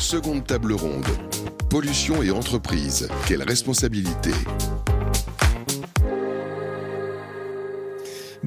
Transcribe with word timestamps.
Seconde 0.00 0.46
table 0.46 0.72
ronde. 0.72 1.04
Pollution 1.68 2.22
et 2.22 2.30
entreprise. 2.30 3.06
Quelle 3.26 3.42
responsabilité 3.42 4.30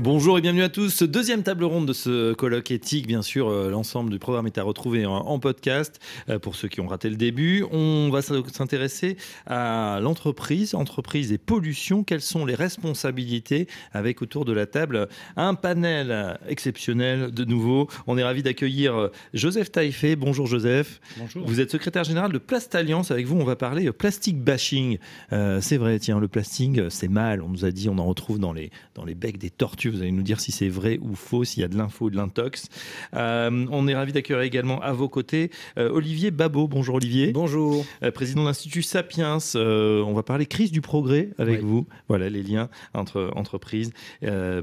Bonjour 0.04 0.38
et 0.38 0.42
bienvenue 0.42 0.64
à 0.64 0.70
tous. 0.70 1.02
Deuxième 1.04 1.44
table 1.44 1.64
ronde 1.64 1.88
de 1.88 1.94
ce 1.94 2.34
colloque 2.34 2.72
éthique. 2.72 3.08
Bien 3.08 3.22
sûr, 3.22 3.48
euh, 3.48 3.70
l'ensemble 3.70 4.10
du 4.10 4.20
programme 4.20 4.48
est 4.48 4.58
à 4.58 4.64
retrouver 4.64 5.06
en, 5.06 5.40
podcast. 5.40 6.02
Euh, 6.28 6.40
pour 6.40 6.56
ceux 6.56 6.68
qui 6.68 6.82
ont 6.82 6.88
raté 6.88 7.10
le 7.10 7.16
début, 7.16 7.64
on 7.72 8.10
va 8.10 8.22
s'intéresser 8.22 9.16
à 9.46 10.00
l'entreprise, 10.02 10.76
entreprise 10.76 11.32
et 11.32 11.38
pollution. 11.38 12.04
Quelles 12.04 12.20
sont 12.20 12.46
les 12.46 12.54
responsabilités 12.54 13.70
avec 13.94 14.22
autour 14.22 14.44
de 14.44 14.52
la 14.52 14.66
table 14.66 15.08
un 15.38 15.56
panel 15.56 16.38
exceptionnel 16.50 17.32
de 17.32 17.46
nouveau. 17.46 17.88
On 18.06 18.18
est 18.18 18.24
ravi 18.26 18.44
d'accueillir 18.44 18.96
euh, 18.98 19.12
Joseph 19.34 19.72
Taïfé. 19.72 20.18
Bonjour 20.18 20.48
Joseph. 20.48 21.00
Bonjour. 21.16 21.48
Vous 21.48 21.62
êtes 21.62 21.72
secrétaire 21.72 22.04
général 22.04 22.34
de 22.34 22.40
Plast 22.40 22.76
Alliance. 22.76 23.10
Avec 23.12 23.26
vous, 23.26 23.38
on 23.38 23.46
va 23.46 23.56
parler 23.56 23.90
plastique 23.94 24.44
bashing. 24.44 24.98
c'est 25.30 25.78
vrai, 25.78 25.98
tiens, 26.00 26.20
le 26.20 26.28
plastique, 26.28 26.82
c'est 26.90 27.08
mal. 27.08 27.42
On 27.42 27.48
nous 27.48 27.64
a 27.64 27.72
dit, 27.72 27.88
on 27.88 27.98
en 28.00 28.06
retrouve 28.06 28.38
dans 28.38 28.52
les, 28.52 28.70
dans 28.96 29.06
les 29.06 29.16
becs 29.16 29.38
des 29.38 29.50
tortues 29.50 29.93
vous 29.94 30.02
allez 30.02 30.12
nous 30.12 30.24
dire 30.24 30.40
si 30.40 30.52
c'est 30.52 30.70
vrai 30.70 31.00
ou 31.02 31.16
faux, 31.16 31.44
s'il 31.44 31.62
y 31.62 31.64
a 31.64 31.68
de 31.68 31.78
l'info 31.78 32.06
ou 32.06 32.10
de 32.10 32.16
l'intox. 32.16 32.70
Euh, 33.14 33.66
on 33.72 33.88
est 33.88 33.96
ravi 33.96 34.12
d'accueillir 34.12 34.42
également 34.42 34.82
à 34.82 34.92
vos 34.92 35.08
côtés 35.08 35.52
euh, 35.78 35.90
Olivier 35.90 36.32
Babot. 36.32 36.68
Bonjour 36.68 36.96
Olivier. 36.96 37.32
Bonjour. 37.32 37.86
Euh, 38.02 38.12
président 38.12 38.42
de 38.42 38.48
l'Institut 38.48 38.82
Sapiens. 38.82 39.38
on 39.56 40.14
va 40.14 40.24
parler 40.24 40.46
crise 40.46 40.72
du 40.72 40.82
progrès 40.82 41.30
avec 41.38 41.62
vous. 41.62 41.86
Voilà 42.08 42.30
les 42.30 42.44
liens 42.44 42.70
entre 42.94 43.32
entreprise, 43.36 43.92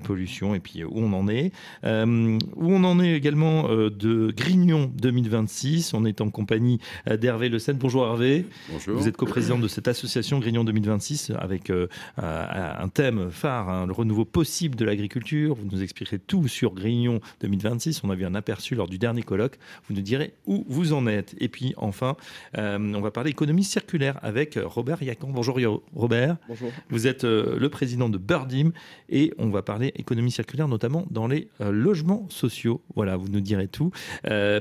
pollution 0.05 0.55
et 0.55 0.61
puis 0.61 0.85
où 0.85 0.91
on 0.95 1.13
en 1.13 1.29
est. 1.29 1.53
où 1.85 2.73
on 2.73 2.85
en 2.85 3.01
est 3.01 3.15
également 3.15 3.69
de 3.69 4.33
Grignon 4.37 4.91
2026. 4.97 5.95
On 5.95 6.05
est 6.05 6.21
en 6.21 6.31
compagnie 6.31 6.81
d'Hervé 7.07 7.49
Le 7.49 7.59
Seine. 7.59 7.77
Bonjour 7.77 8.05
Hervé. 8.05 8.47
Bonjour. 8.71 8.99
Vous 8.99 9.09
êtes 9.09 9.17
coprésident 9.17 9.59
de 9.59 9.69
cette 9.69 9.89
association 9.89 10.39
Grignon 10.41 10.65
2026 10.65 11.33
avec 11.39 11.71
un 12.19 12.89
thème 12.89 13.31
phare, 13.31 13.69
hein, 13.69 13.87
le 13.87 13.93
renouveau 13.93 14.25
possible 14.25 14.77
de 14.77 14.85
l'agriculture 14.85 15.20
vous 15.29 15.69
nous 15.71 15.83
expliquerez 15.83 16.19
tout 16.19 16.49
sur 16.49 16.73
Grignon 16.75 17.21
2026. 17.41 18.03
On 18.05 18.11
a 18.11 18.15
vu 18.15 18.25
un 18.25 18.35
aperçu 18.35 18.75
lors 18.75 18.89
du 18.89 18.99
dernier 18.99 19.23
colloque. 19.23 19.59
Vous 19.89 19.95
nous 19.95 20.03
direz 20.03 20.35
où 20.47 20.65
vous 20.69 20.93
en 20.93 21.07
êtes. 21.07 21.35
Et 21.39 21.49
puis 21.49 21.75
enfin, 21.77 22.17
euh, 22.57 22.79
on 22.79 23.01
va 23.01 23.11
parler 23.11 23.31
économie 23.31 23.65
circulaire 23.65 24.19
avec 24.23 24.59
Robert 24.63 25.03
Yacan. 25.03 25.29
Bonjour 25.31 25.59
Robert. 25.95 26.37
Bonjour. 26.49 26.71
Vous 26.89 27.07
êtes 27.07 27.25
euh, 27.25 27.59
le 27.59 27.69
président 27.69 28.09
de 28.09 28.19
Birdim 28.19 28.71
et 29.09 29.33
on 29.39 29.51
va 29.51 29.63
parler 29.63 29.93
économie 29.97 30.31
circulaire 30.31 30.69
notamment 30.69 31.07
dans 31.11 31.27
les 31.27 31.49
euh, 31.61 31.71
logements 31.71 32.27
sociaux. 32.31 32.81
Voilà, 32.95 33.17
vous 33.17 33.29
nous 33.29 33.41
direz 33.41 33.69
tout. 33.69 33.91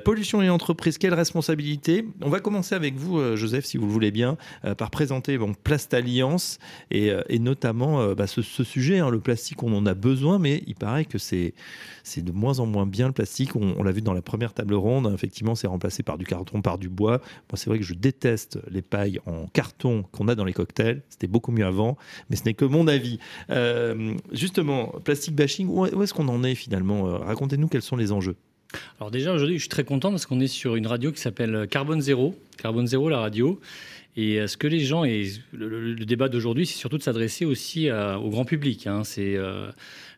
pollution 0.03 0.41
et 0.41 0.49
entreprise, 0.49 0.97
quelle 0.97 1.13
responsabilité? 1.13 2.05
On 2.21 2.29
va 2.29 2.39
commencer 2.39 2.75
avec 2.75 2.95
vous, 2.95 3.35
Joseph, 3.35 3.65
si 3.65 3.77
vous 3.77 3.85
le 3.85 3.91
voulez 3.91 4.11
bien, 4.11 4.37
par 4.77 4.89
présenter 4.89 5.37
bon, 5.37 5.53
Plast 5.53 5.93
Alliance 5.93 6.59
et, 6.91 7.11
notamment 7.39 8.13
bah, 8.13 8.27
ce, 8.27 8.41
sujet, 8.41 8.99
hein, 8.99 9.09
le 9.09 9.19
plastique, 9.19 9.63
on 9.63 9.75
en 9.75 9.85
a 9.85 9.93
besoin, 9.93 10.39
mais 10.39 10.48
il 10.67 10.75
paraît 10.75 11.05
que 11.05 11.17
c'est 11.17 11.53
de 12.17 12.31
moins 12.31 12.59
en 12.59 12.65
moins 12.65 12.85
bien 12.85 13.07
le 13.07 13.13
plastique. 13.13 13.55
On, 13.55 13.83
l'a 13.83 13.91
vu 13.91 14.01
dans 14.01 14.13
la 14.13 14.21
première 14.21 14.53
table 14.53 14.73
ronde, 14.73 15.11
effectivement, 15.13 15.55
c'est 15.55 15.67
remplacé 15.67 16.03
par 16.03 16.17
du 16.17 16.25
carton, 16.25 16.61
par 16.61 16.77
du 16.77 16.89
bois. 16.89 17.19
Moi, 17.49 17.55
c'est 17.55 17.69
vrai 17.69 17.79
que 17.79 17.85
je 17.85 17.93
déteste 17.93 18.59
les 18.69 18.81
pailles 18.81 19.19
en 19.25 19.47
carton 19.47 20.03
qu'on 20.11 20.27
a 20.27 20.35
dans 20.35 20.45
les 20.45 20.53
cocktails. 20.53 21.01
C'était 21.09 21.27
beaucoup 21.27 21.51
mieux 21.51 21.65
avant, 21.65 21.97
mais 22.29 22.35
ce 22.35 22.43
n'est 22.43 22.53
que 22.53 22.65
mon 22.65 22.87
avis. 22.87 23.19
Euh, 23.49 24.15
justement, 24.31 24.87
plastique 25.03 25.35
bashing, 25.35 25.67
où 25.67 25.85
est-ce 26.03 26.13
qu'on 26.13 26.27
en 26.27 26.43
est 26.43 26.55
finalement? 26.55 27.07
Euh, 27.07 27.17
Racontez-nous 27.17 27.67
quels 27.67 27.81
sont 27.81 27.97
les 27.97 28.11
enjeux. 28.11 28.35
Alors 28.99 29.09
déjà 29.09 29.33
aujourd'hui, 29.33 29.55
je 29.55 29.61
suis 29.61 29.69
très 29.69 29.83
content 29.83 30.11
parce 30.11 30.25
qu'on 30.25 30.39
est 30.39 30.47
sur 30.47 30.75
une 30.75 30.85
radio 30.85 31.11
qui 31.11 31.19
s'appelle 31.19 31.67
Carbone 31.69 32.01
Zéro. 32.01 32.35
Carbone 32.57 32.87
Zéro, 32.87 33.09
la 33.09 33.19
radio. 33.19 33.59
Et 34.15 34.39
euh, 34.39 34.47
ce 34.47 34.57
que 34.57 34.67
les 34.67 34.81
gens 34.81 35.03
et 35.03 35.31
le, 35.53 35.95
débat 35.95 36.29
d'aujourd'hui, 36.29 36.65
c'est 36.65 36.77
surtout 36.77 36.97
de 36.97 37.03
s'adresser 37.03 37.45
aussi 37.45 37.89
au 37.91 38.29
grand 38.29 38.45
public. 38.45 38.85
Hein. 38.87 39.03
C'est 39.03 39.37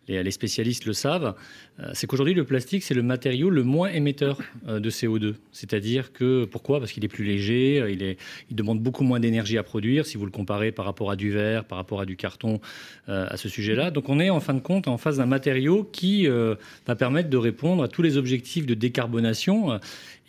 les, 0.08 0.32
spécialistes 0.32 0.86
le 0.86 0.94
savent, 0.94 1.36
euh, 1.80 1.92
c'est 1.94 2.08
qu'aujourd'hui 2.08 2.34
le 2.34 2.44
plastique 2.44 2.84
c'est 2.84 2.94
le 2.94 3.04
matériau 3.04 3.50
le 3.50 3.64
moins 3.64 3.90
émetteur 3.90 4.40
euh, 4.68 4.80
de 4.80 4.90
CO2. 4.90 5.36
C'est-à-dire 5.52 6.12
que 6.12 6.46
pourquoi? 6.46 6.80
Parce 6.80 6.92
qu'il 6.92 7.06
est 7.06 7.08
plus 7.08 7.24
léger, 7.24 7.80
euh, 7.80 8.16
il, 8.50 8.56
demande 8.56 8.82
beaucoup 8.82 9.04
moins 9.04 9.20
d'énergie 9.20 9.58
à 9.58 9.64
produire 9.64 10.06
si 10.06 10.18
vous 10.18 10.26
le 10.26 10.32
comparez 10.32 10.72
par 10.72 10.86
rapport 10.86 11.12
à 11.12 11.16
du 11.16 11.32
verre, 11.32 11.66
par 11.66 11.78
rapport 11.78 12.02
à 12.02 12.06
du 12.06 12.16
carton 12.16 12.60
à 13.08 13.38
ce 13.38 13.50
sujet-là. 13.50 13.92
Donc 13.92 14.10
on 14.10 14.20
est 14.20 14.30
en 14.30 14.40
fin 14.40 14.54
de 14.54 14.60
compte 14.60 14.88
en 14.88 14.98
face 14.98 15.18
d'un 15.18 15.26
matériau 15.26 15.84
qui 15.84 16.28
va 16.28 16.96
permettre 16.96 17.30
de 17.30 17.38
répondre 17.38 17.84
à 17.84 17.88
tous 17.88 18.02
les 18.02 18.18
objectifs 18.18 18.66
de 18.66 18.74
décarbonation 18.74 19.80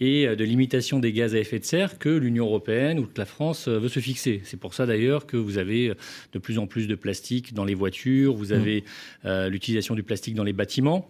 et 0.04 0.36
de 0.36 0.44
limitation 0.44 0.98
des 0.98 1.12
gaz 1.12 1.34
à 1.34 1.38
effet 1.38 1.58
de 1.58 1.64
serre 1.64 1.98
que 1.98 2.08
l'Union 2.08 2.46
européenne 2.46 2.98
ou 2.98 3.06
que 3.06 3.18
la 3.18 3.24
France 3.24 3.68
veut 3.68 3.88
se 3.88 4.00
fixer. 4.00 4.40
C'est 4.44 4.58
pour 4.58 4.74
ça 4.74 4.84
d'ailleurs 4.84 5.26
que 5.26 5.36
vous 5.36 5.58
avez 5.58 5.92
de 6.32 6.38
plus 6.38 6.58
en 6.58 6.66
plus 6.66 6.88
de 6.88 6.94
plastique 6.94 7.54
dans 7.54 7.64
les 7.64 7.74
voitures, 7.74 8.34
vous 8.34 8.52
avez 8.52 8.84
mmh. 9.24 9.46
l'utilisation 9.46 9.94
du 9.94 10.02
plastique 10.02 10.34
dans 10.34 10.44
les 10.44 10.52
bâtiments. 10.52 11.08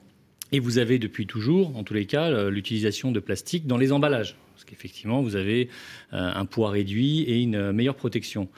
Et 0.55 0.61
vous 0.61 0.77
avez 0.77 0.99
depuis 0.99 1.27
toujours, 1.27 1.75
en 1.79 1.83
tous 1.83 1.95
les 1.95 2.05
cas, 2.05 2.51
l'utilisation 2.51 3.11
de 3.11 3.21
plastique 3.21 3.67
dans 3.67 3.79
les 3.79 3.91
emballages. 3.91 4.37
Parce 4.63 4.65
qu'effectivement, 4.71 5.23
vous 5.23 5.35
avez 5.35 5.69
euh, 6.13 6.31
un 6.35 6.45
poids 6.45 6.71
réduit 6.71 7.23
et 7.23 7.41
une 7.41 7.73
meilleure 7.73 7.97
protection. 7.97 8.49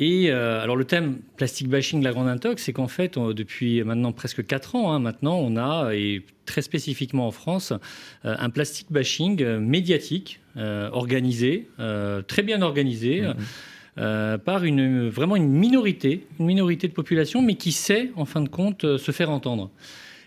Et 0.00 0.30
euh, 0.30 0.60
alors 0.60 0.76
le 0.76 0.84
thème 0.84 1.18
plastic 1.36 1.68
bashing 1.68 2.00
de 2.00 2.04
la 2.04 2.12
grande 2.12 2.28
intox, 2.28 2.62
c'est 2.62 2.72
qu'en 2.72 2.88
fait, 2.88 3.16
depuis 3.18 3.82
maintenant 3.84 4.12
presque 4.12 4.44
4 4.44 4.74
ans, 4.74 4.92
hein, 4.92 4.98
maintenant, 4.98 5.36
on 5.36 5.56
a, 5.56 5.94
et 5.94 6.22
très 6.46 6.62
spécifiquement 6.62 7.28
en 7.28 7.30
France, 7.30 7.72
euh, 8.24 8.34
un 8.38 8.50
plastic 8.50 8.90
bashing 8.90 9.44
médiatique, 9.58 10.40
organisé, 10.56 11.68
très 12.28 12.42
bien 12.42 12.62
organisé. 12.62 13.22
Mmh. 13.96 14.38
par 14.44 14.62
une, 14.64 15.08
vraiment 15.08 15.34
une 15.34 15.48
minorité, 15.48 16.26
une 16.38 16.46
minorité 16.46 16.86
de 16.86 16.92
population, 16.92 17.42
mais 17.42 17.54
qui 17.56 17.72
sait, 17.72 18.10
en 18.14 18.24
fin 18.24 18.40
de 18.40 18.48
compte, 18.48 18.96
se 18.96 19.12
faire 19.12 19.30
entendre. 19.30 19.70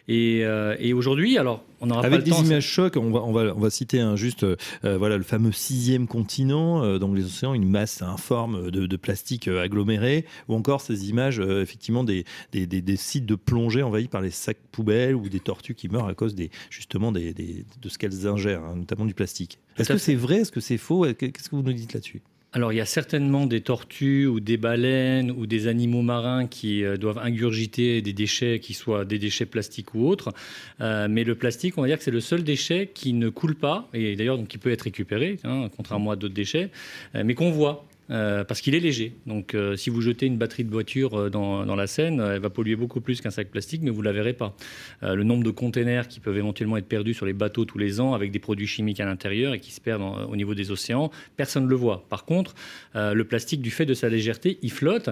Euh, 0.09 0.75
et, 0.79 0.93
aujourd'hui, 0.93 1.37
alors, 1.37 1.63
on 1.81 1.89
aura 1.89 1.99
Avec 1.99 2.11
pas 2.11 2.17
le 2.17 2.23
des 2.23 2.47
images 2.47 2.65
chocs, 2.65 2.95
on 2.95 3.11
va, 3.11 3.21
on 3.21 3.33
va, 3.33 3.53
on 3.55 3.59
va 3.59 3.69
citer 3.69 3.99
un 3.99 4.15
juste, 4.15 4.43
euh, 4.43 4.55
voilà, 4.83 5.17
le 5.17 5.23
fameux 5.23 5.51
sixième 5.51 6.07
continent, 6.07 6.83
euh, 6.83 6.97
dans 6.97 7.13
les 7.13 7.25
océans, 7.25 7.53
une 7.53 7.69
masse 7.69 8.01
informe 8.01 8.71
de, 8.71 8.97
plastique 8.97 9.47
aggloméré, 9.47 10.25
ou 10.47 10.55
encore 10.55 10.81
ces 10.81 11.09
images, 11.09 11.39
effectivement, 11.39 12.03
des, 12.03 12.25
des, 12.51 12.65
des, 12.65 12.95
sites 12.95 13.25
de 13.25 13.35
plongée 13.35 13.83
envahis 13.83 14.07
par 14.07 14.21
les 14.21 14.31
sacs 14.31 14.57
poubelles 14.71 15.15
ou 15.15 15.29
des 15.29 15.39
tortues 15.39 15.75
qui 15.75 15.89
meurent 15.89 16.07
à 16.07 16.15
cause 16.15 16.35
des, 16.35 16.49
justement 16.69 17.11
des, 17.11 17.33
de 17.33 17.89
ce 17.89 17.97
qu'elles 17.97 18.27
ingèrent, 18.27 18.63
hein, 18.63 18.75
notamment 18.75 19.05
du 19.05 19.13
plastique. 19.13 19.59
Est-ce 19.77 19.93
que 19.93 19.97
c'est 19.97 20.15
vrai? 20.15 20.37
Est-ce 20.37 20.51
que 20.51 20.61
c'est 20.61 20.77
faux? 20.77 21.05
Qu'est-ce 21.13 21.49
que 21.49 21.55
vous 21.55 21.61
nous 21.61 21.73
dites 21.73 21.93
là-dessus? 21.93 22.21
Alors 22.53 22.71
il 22.71 22.77
y 22.77 22.81
a 22.81 22.85
certainement 22.85 23.45
des 23.45 23.61
tortues 23.61 24.25
ou 24.25 24.39
des 24.39 24.57
baleines 24.57 25.31
ou 25.31 25.45
des 25.45 25.67
animaux 25.67 26.01
marins 26.01 26.47
qui 26.47 26.83
euh, 26.83 26.95
doivent 26.95 27.19
ingurgiter 27.19 28.01
des 28.01 28.13
déchets 28.13 28.59
qui 28.59 28.73
soient 28.73 29.05
des 29.05 29.19
déchets 29.19 29.45
plastiques 29.45 29.93
ou 29.93 30.07
autres. 30.07 30.33
Euh, 30.79 31.07
mais 31.09 31.23
le 31.23 31.35
plastique, 31.35 31.77
on 31.77 31.81
va 31.81 31.87
dire 31.87 31.97
que 31.97 32.03
c'est 32.03 32.11
le 32.11 32.21
seul 32.21 32.43
déchet 32.43 32.89
qui 32.93 33.13
ne 33.13 33.29
coule 33.29 33.55
pas 33.55 33.89
et 33.93 34.15
d'ailleurs 34.15 34.39
qui 34.47 34.57
peut 34.57 34.71
être 34.71 34.83
récupéré, 34.83 35.39
hein, 35.43 35.69
contrairement 35.75 36.11
à 36.11 36.15
d'autres 36.15 36.33
déchets, 36.33 36.69
euh, 37.15 37.23
mais 37.25 37.35
qu'on 37.35 37.51
voit. 37.51 37.85
Euh, 38.09 38.43
parce 38.45 38.61
qu'il 38.61 38.73
est 38.73 38.79
léger. 38.79 39.15
Donc, 39.25 39.53
euh, 39.53 39.75
si 39.75 39.89
vous 39.89 40.01
jetez 40.01 40.25
une 40.25 40.37
batterie 40.37 40.63
de 40.63 40.71
voiture 40.71 41.13
euh, 41.15 41.29
dans, 41.29 41.75
la 41.75 41.87
Seine, 41.87 42.21
elle 42.21 42.39
va 42.39 42.49
polluer 42.49 42.75
beaucoup 42.75 43.01
plus 43.01 43.19
qu'un 43.19 43.29
sac 43.29 43.49
plastique, 43.49 43.81
mais 43.83 43.89
vous 43.89 43.99
ne 43.99 44.05
la 44.05 44.13
verrez 44.13 44.33
pas. 44.33 44.55
le 45.01 45.23
nombre 45.23 45.43
de 45.43 45.51
containers 45.51 46.07
qui 46.07 46.19
peuvent 46.19 46.37
éventuellement 46.37 46.77
être 46.77 46.87
perdus 46.87 47.13
sur 47.13 47.25
les 47.25 47.33
bateaux 47.33 47.65
tous 47.65 47.77
les 47.77 47.99
ans 47.99 48.13
avec 48.13 48.31
des 48.31 48.39
produits 48.39 48.67
chimiques 48.67 48.99
à 48.99 49.05
l'intérieur 49.05 49.53
et 49.53 49.59
qui 49.59 49.71
se 49.71 49.81
perdent 49.81 50.01
au 50.01 50.35
niveau 50.35 50.55
des 50.55 50.71
océans, 50.71 51.11
personne 51.35 51.65
ne 51.65 51.69
le 51.69 51.75
voit. 51.75 52.05
Par 52.09 52.25
contre, 52.25 52.55
le 52.95 53.23
plastique, 53.23 53.61
du 53.61 53.69
fait 53.69 53.85
de 53.85 53.93
sa 53.93 54.09
légèreté, 54.09 54.57
il 54.61 54.71
flotte. 54.71 55.09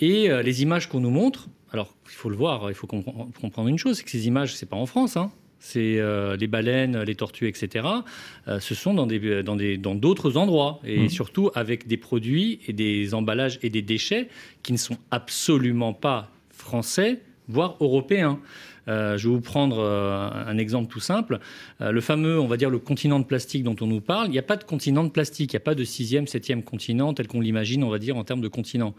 Et 0.00 0.28
les 0.42 0.62
images 0.62 0.88
qu'on 0.88 1.00
nous 1.00 1.10
montre, 1.10 1.48
alors 1.72 1.94
il 2.06 2.14
faut 2.14 2.30
le 2.30 2.36
voir, 2.36 2.70
il 2.70 2.74
faut 2.74 2.86
comprendre 2.86 3.68
une 3.68 3.78
chose, 3.78 3.98
c'est 3.98 4.04
que 4.04 4.10
ces 4.10 4.26
images, 4.26 4.54
c'est 4.54 4.68
pas 4.68 4.76
en 4.76 4.86
France. 4.86 5.16
Hein 5.16 5.30
c'est 5.66 5.98
euh, 5.98 6.36
les 6.36 6.46
baleines, 6.46 7.02
les 7.02 7.16
tortues, 7.16 7.48
etc. 7.48 7.86
Euh, 8.46 8.60
ce 8.60 8.74
sont 8.74 8.94
dans 8.94 9.06
des 9.06 9.42
dans 9.42 9.56
des 9.56 9.76
dans 9.76 9.96
d'autres 9.96 10.36
endroits 10.36 10.80
et 10.84 11.00
mmh. 11.00 11.08
surtout 11.08 11.50
avec 11.54 11.88
des 11.88 11.96
produits 11.96 12.60
et 12.68 12.72
des 12.72 13.14
emballages 13.14 13.58
et 13.62 13.70
des 13.70 13.82
déchets 13.82 14.28
qui 14.62 14.72
ne 14.72 14.78
sont 14.78 14.98
absolument 15.10 15.92
pas 15.92 16.30
français, 16.50 17.20
voire 17.48 17.76
européens. 17.80 18.40
Euh, 18.88 19.18
je 19.18 19.28
vais 19.28 19.34
vous 19.34 19.40
prendre 19.40 19.78
euh, 19.80 20.30
un 20.46 20.58
exemple 20.58 20.92
tout 20.92 21.00
simple. 21.00 21.40
Euh, 21.80 21.90
le 21.90 22.00
fameux, 22.00 22.38
on 22.38 22.46
va 22.46 22.56
dire, 22.56 22.70
le 22.70 22.78
continent 22.78 23.18
de 23.18 23.24
plastique 23.24 23.64
dont 23.64 23.74
on 23.80 23.86
nous 23.86 24.00
parle, 24.00 24.28
il 24.28 24.30
n'y 24.30 24.38
a 24.38 24.42
pas 24.42 24.56
de 24.56 24.64
continent 24.64 25.02
de 25.02 25.08
plastique, 25.08 25.52
il 25.52 25.56
n'y 25.56 25.62
a 25.62 25.64
pas 25.64 25.74
de 25.74 25.84
sixième, 25.84 26.26
septième 26.26 26.62
continent 26.62 27.12
tel 27.12 27.26
qu'on 27.26 27.40
l'imagine, 27.40 27.82
on 27.82 27.90
va 27.90 27.98
dire, 27.98 28.16
en 28.16 28.24
termes 28.24 28.40
de 28.40 28.48
continent. 28.48 28.94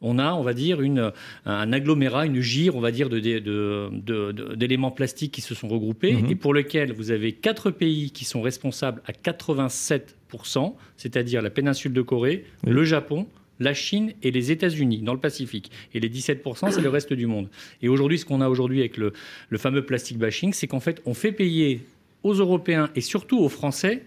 On 0.00 0.18
a, 0.18 0.32
on 0.34 0.42
va 0.42 0.54
dire, 0.54 0.80
une, 0.80 1.12
un 1.44 1.72
agglomérat, 1.72 2.26
une 2.26 2.40
gire, 2.40 2.76
on 2.76 2.80
va 2.80 2.92
dire, 2.92 3.08
d'éléments 3.08 4.90
de, 4.90 4.94
plastiques 4.94 5.32
qui 5.32 5.40
se 5.40 5.54
sont 5.54 5.68
regroupés 5.68 6.12
mhm. 6.12 6.30
et 6.30 6.34
pour 6.34 6.54
lesquels 6.54 6.92
vous 6.92 7.10
avez 7.10 7.32
quatre 7.32 7.70
pays 7.70 8.10
qui 8.10 8.24
sont 8.24 8.42
responsables 8.42 9.02
à 9.06 9.12
87%, 9.12 10.74
c'est-à-dire 10.96 11.42
la 11.42 11.50
péninsule 11.50 11.92
de 11.92 12.02
Corée, 12.02 12.44
le 12.64 12.84
Japon, 12.84 13.26
la 13.62 13.74
Chine 13.74 14.12
et 14.22 14.30
les 14.30 14.50
États-Unis 14.50 15.02
dans 15.02 15.14
le 15.14 15.20
Pacifique. 15.20 15.70
Et 15.94 16.00
les 16.00 16.08
17%, 16.08 16.70
c'est 16.70 16.80
le 16.80 16.88
reste 16.88 17.12
du 17.12 17.26
monde. 17.26 17.48
Et 17.80 17.88
aujourd'hui, 17.88 18.18
ce 18.18 18.24
qu'on 18.24 18.40
a 18.40 18.48
aujourd'hui 18.48 18.80
avec 18.80 18.96
le, 18.96 19.12
fameux 19.56 19.84
plastic 19.84 20.18
bashing, 20.18 20.52
c'est 20.52 20.66
qu'en 20.66 20.80
fait, 20.80 21.00
on 21.06 21.14
fait 21.14 21.32
payer 21.32 21.80
aux 22.22 22.34
Européens 22.34 22.90
et 22.94 23.00
surtout 23.00 23.38
aux 23.38 23.48
Français 23.48 24.02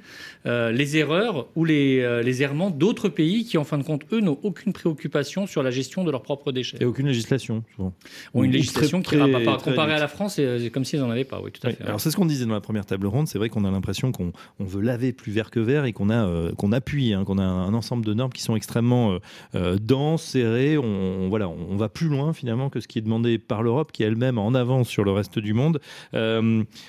euh, 0.46 0.72
les 0.72 0.96
erreurs 0.96 1.48
ou 1.56 1.66
les, 1.66 2.02
euh, 2.02 2.22
les 2.22 2.44
errements 2.44 2.70
d'autres 2.70 3.10
pays 3.10 3.46
qui, 3.46 3.58
en 3.58 3.64
fin 3.64 3.80
de 3.80 3.84
compte, 3.84 4.04
eux, 4.12 4.20
n'ont 4.20 4.38
aucune 4.44 4.74
préoccupation 4.74 5.48
sur 5.48 5.64
la 5.64 5.72
gestion 5.72 6.04
de 6.04 6.12
leurs 6.12 6.22
propres 6.22 6.52
déchets. 6.52 6.78
Et 6.80 6.86
aucune 6.86 7.08
législation, 7.08 7.64
souvent. 7.76 7.94
Ont 8.36 8.44
une 8.44 8.52
législation 8.52 9.02
qui, 9.02 9.18
comparée 9.18 9.94
à 9.94 10.00
la 10.00 10.08
France, 10.08 10.36
c'est 10.36 10.70
comme 10.72 10.86
s'ils 10.86 11.00
n'en 11.00 11.10
avaient 11.10 11.24
pas. 11.24 11.42
Oui, 11.44 11.52
tout 11.52 11.66
à 11.66 11.72
fait. 11.72 11.84
Alors, 11.84 12.00
c'est 12.00 12.12
ce 12.12 12.16
qu'on 12.16 12.28
disait 12.28 12.46
dans 12.46 12.54
la 12.54 12.62
première 12.62 12.86
table 12.86 13.08
ronde. 13.08 13.28
C'est 13.28 13.40
vrai 13.40 13.50
qu'on 13.50 13.66
a 13.66 13.72
l'impression 13.72 14.12
qu'on 14.12 14.34
on 14.60 14.66
veut 14.66 14.82
laver 14.82 15.14
plus 15.14 15.32
vert 15.32 15.50
que 15.50 15.60
vert 15.60 15.86
et 15.86 15.94
qu'on 15.94 16.12
a 16.12 16.28
euh, 16.28 16.52
qu'on 16.52 16.72
appuie, 16.72 17.14
hein, 17.14 17.24
qu'on 17.24 17.40
a 17.40 17.44
un 17.44 17.74
ensemble 17.74 18.06
de 18.06 18.14
normes 18.14 18.32
qui 18.32 18.44
sont 18.44 18.56
extrêmement 18.56 19.18
denses, 19.54 20.24
serrées. 20.24 20.78
On, 20.78 21.28
voilà, 21.30 21.50
on 21.50 21.76
va 21.76 21.90
plus 21.90 22.08
loin 22.08 22.34
finalement 22.34 22.70
que 22.70 22.80
ce 22.80 22.88
qui 22.88 23.00
est 23.00 23.02
demandé 23.02 23.40
par 23.40 23.64
l'Europe, 23.64 23.92
qui 23.92 24.04
elle-même 24.04 24.38
en 24.38 24.54
avance 24.54 24.90
sur 24.90 25.04
le 25.04 25.12
reste 25.12 25.40
du 25.40 25.54
monde. 25.54 25.80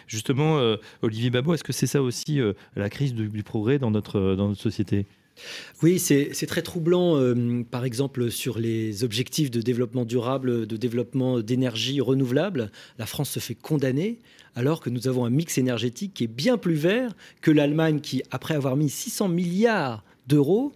justement, 0.07 0.61
Olivier 1.01 1.16
Babot, 1.31 1.55
est-ce 1.55 1.65
que 1.65 1.73
c'est 1.73 1.87
ça 1.87 2.03
aussi 2.03 2.41
la 2.75 2.91
crise 2.91 3.15
du, 3.15 3.29
du 3.29 3.43
progrès 3.43 3.79
dans 3.79 3.91
notre, 3.91 4.35
dans 4.35 4.49
notre 4.49 4.61
société? 4.61 5.07
Oui, 5.83 5.99
c'est 5.99 6.47
très 6.47 6.63
troublant, 6.63 7.17
euh, 7.17 7.63
par 7.71 7.85
exemple, 7.85 8.31
sur 8.31 8.59
les 8.59 9.05
objectifs 9.05 9.51
de 9.51 9.61
développement 9.61 10.05
durable, 10.05 10.67
de 10.67 10.77
développement 10.77 11.41
d'énergie 11.41 12.01
renouvelable. 12.01 12.71
La 12.99 13.07
France 13.07 13.31
se 13.31 13.41
fait 13.41 13.55
condamner 13.55 14.19
alors 14.55 14.81
que 14.81 14.89
nous 14.89 15.07
avons 15.07 15.27
un 15.27 15.31
mix 15.31 15.59
énergétique 15.59 16.15
qui 16.15 16.25
est 16.25 16.29
bien 16.29 16.57
plus 16.57 16.75
vert 16.75 17.15
que 17.43 17.51
l'Allemagne 17.51 18.01
qui, 18.01 18.23
après 18.31 18.55
avoir 18.55 18.77
mis 18.77 18.89
600 18.89 19.29
milliards 19.29 20.03
d'euros, 20.27 20.73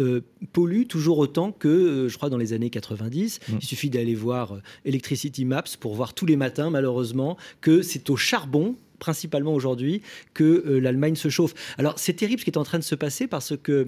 euh, 0.00 0.20
pollue 0.52 0.86
toujours 0.86 1.18
autant 1.18 1.52
que, 1.52 1.68
euh, 1.68 2.08
je 2.08 2.16
crois, 2.16 2.30
dans 2.30 2.38
les 2.38 2.52
années 2.52 2.70
90. 2.70 3.40
Mmh. 3.48 3.52
Il 3.60 3.64
suffit 3.64 3.90
d'aller 3.90 4.14
voir 4.14 4.58
Electricity 4.84 5.44
Maps 5.44 5.62
pour 5.78 5.94
voir 5.94 6.14
tous 6.14 6.26
les 6.26 6.36
matins, 6.36 6.70
malheureusement, 6.70 7.36
que 7.60 7.82
c'est 7.82 8.10
au 8.10 8.16
charbon 8.16 8.76
principalement 8.98 9.54
aujourd'hui 9.54 10.02
que 10.32 10.64
euh, 10.66 10.80
l'Allemagne 10.80 11.16
se 11.16 11.28
chauffe. 11.28 11.54
Alors 11.78 11.98
c'est 11.98 12.14
terrible 12.14 12.40
ce 12.40 12.44
qui 12.44 12.50
est 12.50 12.58
en 12.58 12.64
train 12.64 12.78
de 12.78 12.84
se 12.84 12.94
passer 12.94 13.26
parce 13.26 13.56
que 13.56 13.86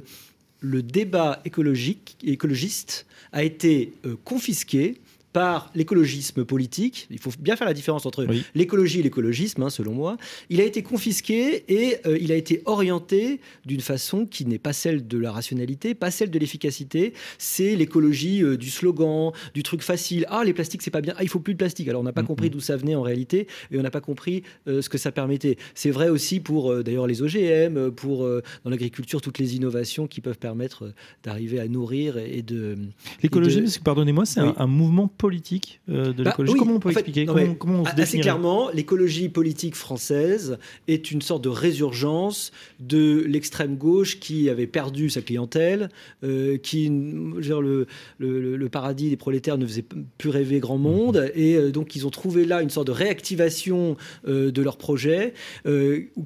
le 0.61 0.83
débat 0.83 1.41
écologique, 1.45 2.17
écologiste 2.25 3.07
a 3.33 3.45
été 3.45 3.93
euh, 4.05 4.17
confisqué 4.25 5.01
par 5.37 5.71
l'écologisme 5.75 6.47
politique. 6.47 7.07
Il 7.11 7.19
faut 7.19 7.31
bien 7.39 7.57
faire 7.57 7.67
la 7.67 7.75
différence 7.75 8.07
entre 8.07 8.27
l'écologie 8.55 9.01
et 9.01 9.03
l'écologisme, 9.03 9.63
hein, 9.63 9.69
selon 9.69 9.93
moi. 9.93 10.17
Il 10.49 10.63
a 10.63 10.65
été 10.65 10.83
confisqué 10.83 11.63
et 11.69 11.99
euh, 12.07 12.17
il 12.19 12.33
a 12.33 12.37
été 12.37 12.63
orienté 12.65 13.43
d'une 13.67 13.83
façon 13.83 14.25
qui 14.25 14.47
n'est 14.47 14.59
pas 14.59 14.73
celle 14.73 15.07
de 15.07 15.19
la 15.19 15.31
rationalité, 15.31 15.93
pas 15.93 16.11
celle 16.11 16.31
de 16.31 16.39
l'efficacité. 16.39 17.13
C'est 17.37 17.77
l'écologie 17.77 18.43
euh, 18.43 18.57
du 18.57 18.71
slogan, 18.71 19.33
du 19.53 19.63
truc 19.63 19.83
facile. 19.83 20.25
Ah, 20.31 20.43
les 20.43 20.55
plastiques, 20.55 20.81
c'est 20.81 20.91
pas 20.91 21.03
bien. 21.03 21.13
Ah, 21.19 21.23
il 21.23 21.29
faut 21.29 21.41
plus 21.41 21.53
de 21.53 21.59
plastique. 21.59 21.87
Alors, 21.89 22.01
on 22.01 22.05
n'a 22.05 22.15
pas 22.15 22.23
compris 22.23 22.49
d'où 22.49 22.61
ça 22.61 22.79
venait 22.79 22.95
en 22.95 23.03
réalité 23.03 23.47
et 23.71 23.79
on 23.79 23.83
n'a 23.83 23.91
pas 23.91 24.01
compris 24.01 24.43
euh, 24.69 24.81
ce 24.81 24.89
que 24.89 24.97
ça 24.97 25.13
permettait. 25.13 25.59
C'est 25.75 25.91
vrai 25.91 26.09
aussi 26.09 26.41
pour, 26.41 26.83
d'ailleurs, 26.83 27.07
les 27.07 27.21
OGM, 27.21 27.91
pour, 27.91 28.21
dans 28.21 28.71
l'agriculture, 28.71 29.21
toutes 29.21 29.39
les 29.39 29.55
innovations 29.55 30.07
qui 30.07 30.23
peuvent 30.23 30.39
permettre 30.39 30.95
d'arriver 31.23 31.61
à 31.61 31.69
nourrir 31.69 32.17
et, 32.17 32.41
de. 32.41 32.79
L'écologie, 33.23 33.67
pardonnez-moi, 33.85 34.25
c'est 34.25 34.41
un, 34.41 34.55
un, 34.57 34.67
mouvement 34.67 35.09
politique 35.09 35.26
politique 35.27 35.81
euh, 35.91 36.13
de 36.13 36.23
bah 36.23 36.31
l'écologie 36.31 36.57
Comment 36.57 36.75
on 36.75 36.79
peut 36.79 36.93
expliquer 36.93 37.27
comment, 37.27 37.81
on 37.81 37.85
se 37.85 38.01
Assez 38.01 38.21
clairement, 38.21 38.71
l'écologie 38.71 39.29
politique 39.29 39.75
française 39.75 40.57
est 40.87 41.11
une 41.11 41.21
sorte 41.21 41.43
de 41.43 41.49
résurgence 41.49 42.53
de 42.79 43.25
l'extrême 43.27 43.77
gauche 43.77 44.21
qui 44.21 44.49
avait 44.49 44.69
perdu 44.69 45.11
sa 45.11 45.23
clientèle, 45.23 45.89
euh, 46.23 46.59
qui, 46.59 46.93
genre, 47.41 47.61
le, 47.61 47.89
le, 48.19 48.69
paradis 48.69 49.11
des 49.11 49.17
prolétaires 49.17 49.59
ne 49.59 49.67
faisait 49.67 49.85
plus 50.17 50.31
rêver 50.31 50.61
grand 50.61 50.79
monde, 50.79 51.17
mhm. 51.17 51.31
et 51.35 51.57
euh, 51.57 51.73
donc 51.73 51.97
ils 51.97 52.07
ont 52.07 52.11
trouvé 52.11 52.45
là 52.45 52.63
une 52.63 52.71
sorte 52.71 52.87
de 52.87 52.93
réactivation 52.93 53.97
de 54.27 54.63
leur 54.63 54.77
projet, 54.77 55.35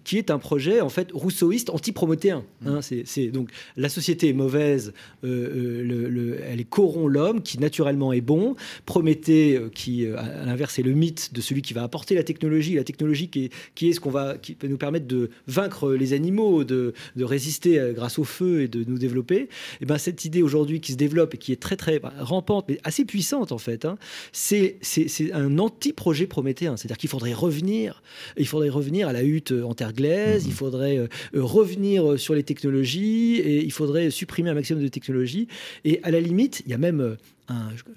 qui 0.04 0.18
est 0.18 0.30
un 0.30 0.38
projet 0.38 0.82
en 0.82 0.90
fait 0.90 1.10
rousseauiste 1.12 1.70
anti-promotéen. 1.70 2.44
Hein, 2.66 2.80
mhm. 2.90 3.02
c'est, 3.06 3.28
donc 3.28 3.48
la 3.78 3.88
société 3.88 4.28
est 4.28 4.34
mauvaise, 4.34 4.92
le, 5.22 6.38
elle 6.44 6.60
est 6.60 6.68
corrompt 6.68 7.08
l'homme, 7.08 7.42
qui 7.42 7.58
naturellement 7.58 8.12
est 8.12 8.20
bon. 8.20 8.56
Prométhée, 8.86 9.56
euh, 9.56 9.68
qui 9.68 10.06
euh, 10.06 10.16
à 10.18 10.44
l'inverse 10.44 10.78
est 10.78 10.82
le 10.82 10.92
mythe 10.92 11.32
de 11.32 11.40
celui 11.40 11.62
qui 11.62 11.74
va 11.74 11.82
apporter 11.82 12.14
la 12.14 12.22
technologie, 12.22 12.74
la 12.74 12.84
technologie 12.84 13.28
qui 13.28 13.44
est, 13.44 13.52
qui 13.74 13.88
est 13.88 13.92
ce 13.92 14.00
qu'on 14.00 14.10
va, 14.10 14.36
qui 14.38 14.54
peut 14.54 14.68
nous 14.68 14.78
permettre 14.78 15.06
de 15.06 15.30
vaincre 15.46 15.92
les 15.92 16.12
animaux, 16.12 16.64
de, 16.64 16.94
de 17.16 17.24
résister 17.24 17.78
euh, 17.78 17.92
grâce 17.92 18.18
au 18.18 18.24
feu 18.24 18.62
et 18.62 18.68
de 18.68 18.84
nous 18.84 18.98
développer. 18.98 19.42
Et 19.42 19.48
eh 19.82 19.86
ben 19.86 19.98
cette 19.98 20.24
idée 20.24 20.42
aujourd'hui 20.42 20.80
qui 20.80 20.92
se 20.92 20.96
développe 20.96 21.34
et 21.34 21.38
qui 21.38 21.52
est 21.52 21.60
très 21.60 21.76
très 21.76 21.98
bah, 21.98 22.12
rampante, 22.18 22.66
mais 22.68 22.78
assez 22.84 23.04
puissante 23.04 23.52
en 23.52 23.58
fait, 23.58 23.84
hein, 23.84 23.96
c'est 24.32 24.78
un 25.32 25.58
anti-projet 25.58 26.26
prométhéen. 26.26 26.76
C'est-à-dire 26.76 26.98
qu'il 26.98 27.10
faudrait 27.10 27.34
revenir, 27.34 28.02
il 28.36 28.46
faudrait 28.46 28.68
revenir 28.68 29.08
à 29.08 29.12
la 29.12 29.22
hutte 29.22 29.52
en 29.52 29.74
terre 29.74 29.92
glaise, 29.92 30.44
il 30.46 30.52
mmh. 30.52 30.54
faudrait 30.54 31.08
revenir 31.34 32.18
sur 32.18 32.34
les 32.34 32.42
technologies 32.42 33.36
et 33.36 33.62
il 33.62 33.72
faudrait 33.72 34.10
supprimer 34.10 34.50
un 34.50 34.54
maximum 34.54 34.82
de 34.82 34.88
technologies. 34.88 35.48
Et 35.84 36.00
à 36.02 36.10
la 36.10 36.20
limite, 36.20 36.62
il 36.66 36.70
y 36.70 36.74
a 36.74 36.78
même 36.78 37.16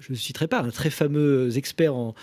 je 0.00 0.12
ne 0.12 0.16
citerai 0.16 0.48
pas, 0.48 0.60
un 0.60 0.70
très 0.70 0.90
fameux 0.90 1.56
expert 1.56 1.94
en, 1.94 2.14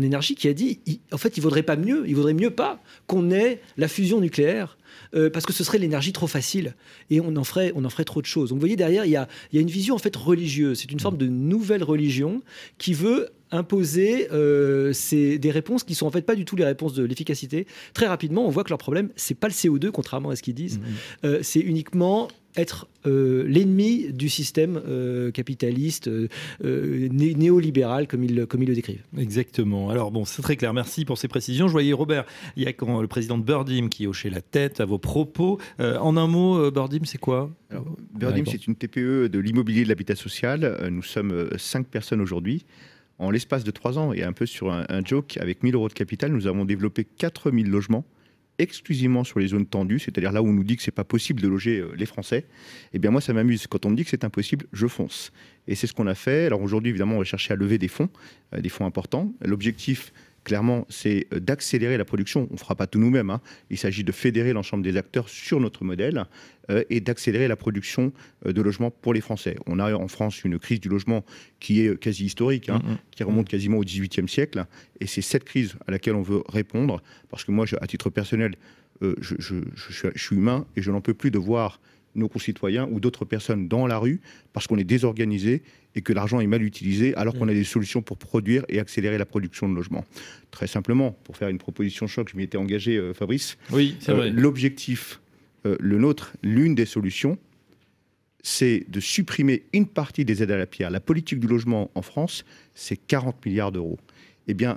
énergie 0.00 0.34
qui 0.34 0.48
a 0.48 0.54
dit, 0.54 0.80
en 1.12 1.18
fait, 1.18 1.36
il 1.36 1.42
vaudrait 1.42 1.62
pas 1.62 1.76
mieux, 1.76 2.04
il 2.06 2.14
vaudrait 2.14 2.34
mieux 2.34 2.50
pas 2.50 2.80
qu'on 3.06 3.30
ait 3.30 3.60
la 3.76 3.88
fusion 3.88 4.20
nucléaire. 4.20 4.76
Euh, 5.14 5.30
parce 5.30 5.46
que 5.46 5.52
ce 5.52 5.62
serait 5.62 5.78
l'énergie 5.78 6.12
trop 6.12 6.26
facile 6.26 6.74
et 7.10 7.20
on 7.20 7.36
en 7.36 7.44
ferait, 7.44 7.72
on 7.74 7.84
en 7.84 7.90
ferait 7.90 8.04
trop 8.04 8.20
de 8.20 8.26
choses. 8.26 8.48
Donc 8.50 8.56
vous 8.56 8.60
voyez 8.60 8.76
derrière, 8.76 9.04
il 9.04 9.10
y 9.10 9.16
a, 9.16 9.28
une 9.52 9.68
vision 9.68 9.94
en 9.94 9.98
fait 9.98 10.14
religieuse. 10.16 10.80
C'est 10.80 10.90
une 10.90 11.00
forme 11.00 11.16
de 11.16 11.26
nouvelle 11.26 11.82
religion 11.82 12.42
qui 12.78 12.94
veut 12.94 13.28
imposer 13.50 14.28
euh, 14.32 14.92
des 15.12 15.50
réponses 15.50 15.84
qui 15.84 15.94
sont 15.94 16.06
en 16.06 16.10
fait 16.10 16.22
pas 16.22 16.34
du 16.34 16.44
tout 16.44 16.56
les 16.56 16.64
réponses 16.64 16.94
de 16.94 17.04
l'efficacité. 17.04 17.66
Très 17.94 18.06
rapidement, 18.06 18.46
on 18.46 18.50
voit 18.50 18.64
que 18.64 18.70
leur 18.70 18.78
problème, 18.78 19.10
c'est 19.16 19.34
pas 19.34 19.48
le 19.48 19.52
CO2, 19.52 19.90
contrairement 19.90 20.30
à 20.30 20.36
ce 20.36 20.42
qu'ils 20.42 20.54
disent. 20.54 20.78
Mmh. 20.78 20.82
Euh, 21.24 21.38
c'est 21.42 21.60
uniquement 21.60 22.28
être 22.56 22.88
euh, 23.06 23.44
l'ennemi 23.46 24.12
du 24.12 24.28
système 24.28 24.80
euh, 24.86 25.30
capitaliste 25.30 26.08
euh, 26.08 26.28
néolibéral 26.60 28.08
comme 28.08 28.24
ils, 28.24 28.46
comme 28.46 28.62
le 28.62 28.74
décrivent. 28.74 29.04
Exactement. 29.16 29.90
Alors 29.90 30.10
bon, 30.10 30.24
c'est 30.24 30.42
très 30.42 30.56
clair. 30.56 30.72
Merci 30.72 31.04
pour 31.04 31.18
ces 31.18 31.28
précisions. 31.28 31.68
Je 31.68 31.72
voyais 31.72 31.92
Robert 31.92 32.24
il 32.56 32.64
y 32.64 32.66
a 32.66 32.72
quand 32.72 33.00
le 33.00 33.08
président 33.08 33.38
de 33.38 33.44
Birdim 33.44 33.88
qui 33.88 34.06
hochait 34.06 34.30
la 34.30 34.40
tête 34.40 34.80
à 34.80 34.84
vos 34.84 34.98
propos. 34.98 35.60
en 35.78 36.16
un 36.16 36.26
mot, 36.26 36.70
Birdim, 36.70 37.04
c'est 37.04 37.18
quoi? 37.18 37.50
Birdim, 38.14 38.44
c'est 38.46 38.66
une 38.66 38.74
TPE 38.74 39.28
de 39.28 39.38
l'immobilier 39.38 39.84
de 39.84 39.88
l'habitat 39.88 40.16
social. 40.16 40.88
Nous 40.90 41.02
sommes 41.02 41.50
cinq 41.58 41.86
personnes 41.86 42.20
aujourd'hui. 42.20 42.64
En 43.18 43.30
l'espace 43.30 43.64
de 43.64 43.70
trois 43.70 43.98
ans 43.98 44.12
et 44.12 44.22
un 44.22 44.32
peu 44.32 44.44
sur 44.44 44.70
un, 44.72 44.84
un 44.88 45.02
joke, 45.04 45.38
avec 45.38 45.62
1000 45.62 45.74
euros 45.74 45.88
de 45.88 45.94
capital, 45.94 46.32
nous 46.32 46.46
avons 46.46 46.64
développé 46.66 47.04
4000 47.04 47.68
logements 47.68 48.04
exclusivement 48.58 49.24
sur 49.24 49.38
les 49.38 49.48
zones 49.48 49.66
tendues, 49.66 49.98
c'est-à-dire 49.98 50.32
là 50.32 50.42
où 50.42 50.48
on 50.48 50.52
nous 50.52 50.64
dit 50.64 50.76
que 50.76 50.82
c'est 50.82 50.90
pas 50.90 51.04
possible 51.04 51.40
de 51.40 51.48
loger 51.48 51.78
euh, 51.78 51.92
les 51.96 52.06
Français, 52.06 52.46
eh 52.92 52.98
bien 52.98 53.10
moi 53.10 53.20
ça 53.20 53.32
m'amuse. 53.32 53.66
Quand 53.66 53.86
on 53.86 53.90
me 53.90 53.96
dit 53.96 54.04
que 54.04 54.10
c'est 54.10 54.24
impossible, 54.24 54.66
je 54.72 54.86
fonce. 54.86 55.32
Et 55.68 55.74
c'est 55.74 55.86
ce 55.86 55.92
qu'on 55.92 56.06
a 56.06 56.14
fait. 56.14 56.46
Alors 56.46 56.62
aujourd'hui, 56.62 56.90
évidemment, 56.90 57.16
on 57.16 57.18
va 57.18 57.24
chercher 57.24 57.52
à 57.52 57.56
lever 57.56 57.78
des 57.78 57.88
fonds, 57.88 58.08
euh, 58.54 58.60
des 58.60 58.68
fonds 58.68 58.86
importants. 58.86 59.32
L'objectif, 59.44 60.12
clairement, 60.46 60.86
c'est 60.88 61.26
euh, 61.34 61.40
d'accélérer 61.40 61.98
la 61.98 62.04
production. 62.04 62.46
On 62.50 62.54
ne 62.54 62.58
fera 62.58 62.76
pas 62.76 62.86
tout 62.86 63.00
nous-mêmes. 63.00 63.30
Hein. 63.30 63.40
Il 63.68 63.76
s'agit 63.76 64.04
de 64.04 64.12
fédérer 64.12 64.52
l'ensemble 64.52 64.84
des 64.84 64.96
acteurs 64.96 65.28
sur 65.28 65.58
notre 65.58 65.82
modèle 65.82 66.24
euh, 66.70 66.84
et 66.88 67.00
d'accélérer 67.00 67.48
la 67.48 67.56
production 67.56 68.12
euh, 68.46 68.52
de 68.52 68.62
logements 68.62 68.92
pour 68.92 69.12
les 69.12 69.20
Français. 69.20 69.56
On 69.66 69.80
a 69.80 69.92
en 69.92 70.06
France 70.06 70.44
une 70.44 70.60
crise 70.60 70.78
du 70.78 70.88
logement 70.88 71.24
qui 71.58 71.80
est 71.80 71.98
quasi 71.98 72.26
historique, 72.26 72.68
hein, 72.68 72.78
mm-hmm. 72.78 72.96
qui 73.10 73.24
remonte 73.24 73.48
quasiment 73.48 73.78
au 73.78 73.84
XVIIIe 73.84 74.28
siècle. 74.28 74.64
Et 75.00 75.08
c'est 75.08 75.20
cette 75.20 75.42
crise 75.42 75.74
à 75.88 75.90
laquelle 75.90 76.14
on 76.14 76.22
veut 76.22 76.44
répondre. 76.48 77.02
Parce 77.28 77.44
que 77.44 77.50
moi, 77.50 77.66
à 77.80 77.86
titre 77.88 78.08
personnel, 78.08 78.54
je, 79.02 79.34
je, 79.38 80.08
suis 80.14 80.36
humain 80.36 80.64
et 80.76 80.80
je 80.80 80.90
n'en 80.90 81.02
peux 81.02 81.12
plus 81.12 81.30
de 81.30 81.38
voir 81.38 81.80
nos 82.14 82.28
concitoyens 82.28 82.88
ou 82.90 83.00
d'autres 83.00 83.26
personnes 83.26 83.68
dans 83.68 83.86
la 83.86 83.98
rue 83.98 84.20
parce 84.54 84.66
qu'on 84.66 84.78
est 84.78 84.84
désorganisé 84.84 85.62
et 85.96 86.02
que 86.02 86.12
l'argent 86.12 86.38
est 86.38 86.46
mal 86.46 86.62
utilisé 86.62 87.14
alors 87.16 87.34
qu'on 87.34 87.48
a 87.48 87.52
mm. 87.52 87.56
des 87.56 87.64
solutions 87.64 88.02
pour 88.02 88.18
produire 88.18 88.64
et 88.68 88.78
accélérer 88.78 89.18
la 89.18 89.26
production 89.26 89.68
de 89.68 89.74
logements. 89.74 90.04
Très 90.52 90.68
simplement, 90.68 91.12
pour 91.24 91.36
faire 91.36 91.48
une 91.48 91.58
proposition 91.58 92.06
choc, 92.06 92.28
je 92.30 92.36
m'y 92.36 92.44
étais 92.44 92.58
engagé, 92.58 92.96
euh, 92.96 93.14
Fabrice. 93.14 93.56
Oui, 93.72 93.96
c'est 93.98 94.12
vrai. 94.12 94.28
Euh, 94.28 94.32
l'objectif, 94.32 95.20
euh, 95.64 95.76
le 95.80 95.98
nôtre, 95.98 96.34
l'une 96.42 96.74
des 96.74 96.84
solutions, 96.84 97.38
c'est 98.42 98.84
de 98.88 99.00
supprimer 99.00 99.64
une 99.72 99.86
partie 99.86 100.24
des 100.24 100.42
aides 100.42 100.52
à 100.52 100.58
la 100.58 100.66
pierre. 100.66 100.90
La 100.90 101.00
politique 101.00 101.40
du 101.40 101.48
logement 101.48 101.90
en 101.94 102.02
France, 102.02 102.44
c'est 102.74 102.96
40 102.96 103.44
milliards 103.44 103.72
d'euros. 103.72 103.98
Eh 104.46 104.54
bien, 104.54 104.76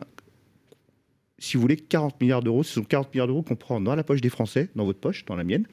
si 1.38 1.55
vous 1.57 1.61
voulez, 1.61 1.77
40 1.77 2.19
milliards 2.21 2.41
d'euros, 2.41 2.63
ce 2.63 2.73
sont 2.73 2.83
40 2.83 3.13
milliards 3.13 3.27
d'euros 3.27 3.43
qu'on 3.43 3.55
prend 3.55 3.79
dans 3.79 3.93
la 3.93 4.03
poche 4.03 4.21
des 4.21 4.29
Français, 4.29 4.69
dans 4.75 4.85
votre 4.85 4.99
poche, 4.99 5.25
dans 5.25 5.35
la 5.35 5.43
mienne, 5.43 5.67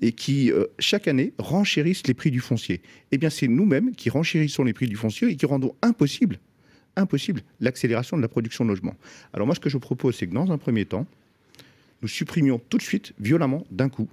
et 0.00 0.12
qui, 0.12 0.50
euh, 0.50 0.66
chaque 0.78 1.08
année, 1.08 1.32
renchérissent 1.38 2.06
les 2.06 2.14
prix 2.14 2.30
du 2.30 2.40
foncier. 2.40 2.82
Eh 3.10 3.18
bien, 3.18 3.30
c'est 3.30 3.48
nous-mêmes 3.48 3.94
qui 3.94 4.10
renchérissons 4.10 4.64
les 4.64 4.72
prix 4.72 4.86
du 4.86 4.96
foncier 4.96 5.28
et 5.28 5.36
qui 5.36 5.46
rendons 5.46 5.74
impossible, 5.82 6.38
impossible 6.96 7.42
l'accélération 7.60 8.16
de 8.16 8.22
la 8.22 8.28
production 8.28 8.64
de 8.64 8.70
logements. 8.70 8.96
Alors 9.32 9.46
moi, 9.46 9.54
ce 9.54 9.60
que 9.60 9.68
je 9.68 9.78
propose, 9.78 10.16
c'est 10.16 10.26
que 10.26 10.34
dans 10.34 10.50
un 10.50 10.58
premier 10.58 10.84
temps, 10.84 11.06
nous 12.02 12.08
supprimions 12.08 12.60
tout 12.68 12.78
de 12.78 12.82
suite, 12.82 13.12
violemment, 13.20 13.64
d'un 13.70 13.88
coup, 13.88 14.08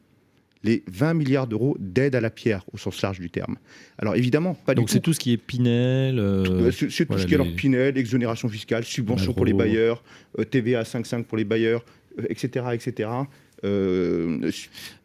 les 0.64 0.84
20 0.88 1.14
milliards 1.14 1.48
d'euros 1.48 1.78
d'aide 1.80 2.16
à 2.16 2.22
la 2.22 2.30
pierre 2.30 2.66
au 2.74 2.78
sens 2.78 3.02
large 3.02 3.20
du 3.20 3.30
terme. 3.30 3.56
Alors 3.98 4.16
évidemment, 4.16 4.54
pas 4.54 4.76
Donc 4.76 4.90
c'est 4.90 5.00
tout 5.00 5.14
ce 5.14 5.20
qui 5.20 5.32
est 5.32 5.38
Pinel 5.38 6.20
euh, 6.20 6.72
C'est 6.72 7.06
tout 7.06 7.18
ce 7.18 7.26
qui 7.26 7.32
est 7.32 7.36
alors 7.36 7.48
Pinel, 7.56 7.98
exonération 7.98 8.50
fiscale, 8.50 8.84
subvention 8.84 9.34
pour 9.34 9.46
les 9.46 9.54
bailleurs, 9.54 10.04
TVA 10.52 10.84
5,5 10.84 11.24
pour 11.24 11.38
les 11.38 11.46
bailleurs, 11.46 11.86
etc., 12.28 12.66
etc. 12.74 13.10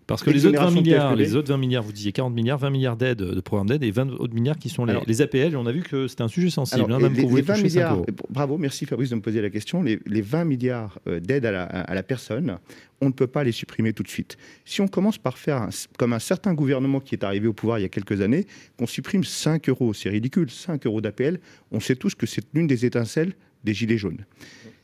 Parce 0.06 0.22
que 0.22 0.30
les 0.30 0.44
autres 0.44 0.60
20 0.60 0.70
milliards, 0.70 1.16
les 1.16 1.34
autres 1.34 1.48
20 1.48 1.56
milliards, 1.56 1.82
vous 1.82 1.92
disiez 1.92 2.12
40 2.12 2.34
milliards, 2.34 2.58
20 2.58 2.70
milliards 2.70 2.96
d'aides 2.96 3.18
de 3.18 3.40
programmes 3.40 3.68
d'aide 3.68 3.82
et 3.82 3.90
20 3.90 4.10
autres 4.12 4.34
milliards 4.34 4.58
qui 4.58 4.68
sont 4.68 4.84
les, 4.84 4.98
les 5.06 5.22
APL. 5.22 5.56
On 5.56 5.66
a 5.66 5.72
vu 5.72 5.82
que 5.82 6.08
c'était 6.08 6.22
un 6.22 6.28
sujet 6.28 6.50
sensible. 6.50 6.84
Alors, 6.84 6.98
hein, 6.98 7.00
même 7.00 7.14
les, 7.14 7.24
les 7.24 7.42
20 7.42 7.62
milliards, 7.62 8.02
bravo, 8.28 8.58
merci 8.58 8.84
Fabrice 8.84 9.10
de 9.10 9.14
me 9.14 9.22
poser 9.22 9.40
la 9.40 9.48
question. 9.48 9.82
Les, 9.82 9.98
20 10.06 10.44
milliards 10.44 10.98
euh, 11.06 11.20
d'aide 11.20 11.46
à 11.46 11.52
la, 11.52 11.64
à 11.64 11.94
la, 11.94 12.02
personne, 12.02 12.58
on 13.00 13.06
ne 13.06 13.12
peut 13.12 13.26
pas 13.26 13.44
les 13.44 13.52
supprimer 13.52 13.92
tout 13.92 14.02
de 14.02 14.08
suite. 14.08 14.36
Si 14.64 14.82
on 14.82 14.88
commence 14.88 15.16
par 15.16 15.38
faire, 15.38 15.68
comme 15.98 16.12
un 16.12 16.18
certain 16.18 16.52
gouvernement 16.52 17.00
qui 17.00 17.14
est 17.14 17.24
arrivé 17.24 17.46
au 17.48 17.54
pouvoir 17.54 17.78
il 17.78 17.82
y 17.82 17.86
a 17.86 17.90
quelques 17.90 18.20
années, 18.20 18.46
qu'on 18.78 18.86
supprime 18.86 19.24
5 19.24 19.68
euros, 19.70 19.94
c'est 19.94 20.10
ridicule, 20.10 20.50
5 20.50 20.84
euros 20.86 21.00
d'APL, 21.00 21.40
on 21.72 21.80
sait 21.80 21.96
tous 21.96 22.14
que 22.14 22.26
c'est 22.26 22.44
l'une 22.52 22.66
des 22.66 22.84
étincelles 22.84 23.32
des 23.64 23.72
gilets 23.72 23.98
jaunes. 23.98 24.24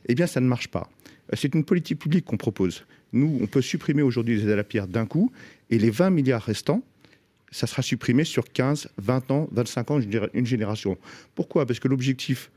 Eh 0.07 0.15
bien, 0.15 0.25
ça 0.25 0.41
ne 0.41 0.47
marche 0.47 0.67
pas. 0.67 0.89
C'est 1.33 1.53
une 1.55 1.63
politique 1.63 1.99
publique 1.99 2.25
qu'on 2.25 2.37
propose. 2.37 2.85
Nous, 3.13 3.39
on 3.41 3.47
peut 3.47 3.61
supprimer 3.61 4.01
aujourd'hui 4.01 4.37
les 4.37 4.43
aides 4.43 4.51
à 4.51 4.55
la 4.55 4.63
pierre 4.63 4.87
d'un 4.87 5.05
coup, 5.05 5.31
et 5.69 5.77
les 5.77 5.89
20 5.89 6.09
milliards 6.09 6.43
restants, 6.43 6.83
ça 7.51 7.67
sera 7.67 7.81
supprimé 7.81 8.23
sur 8.23 8.51
15, 8.51 8.89
20 8.97 9.31
ans, 9.31 9.49
25 9.51 9.91
ans, 9.91 9.99
une 10.33 10.45
génération. 10.45 10.97
Pourquoi? 11.35 11.65
Parce 11.65 11.79
que 11.79 11.87
l'objectif, 11.87 12.49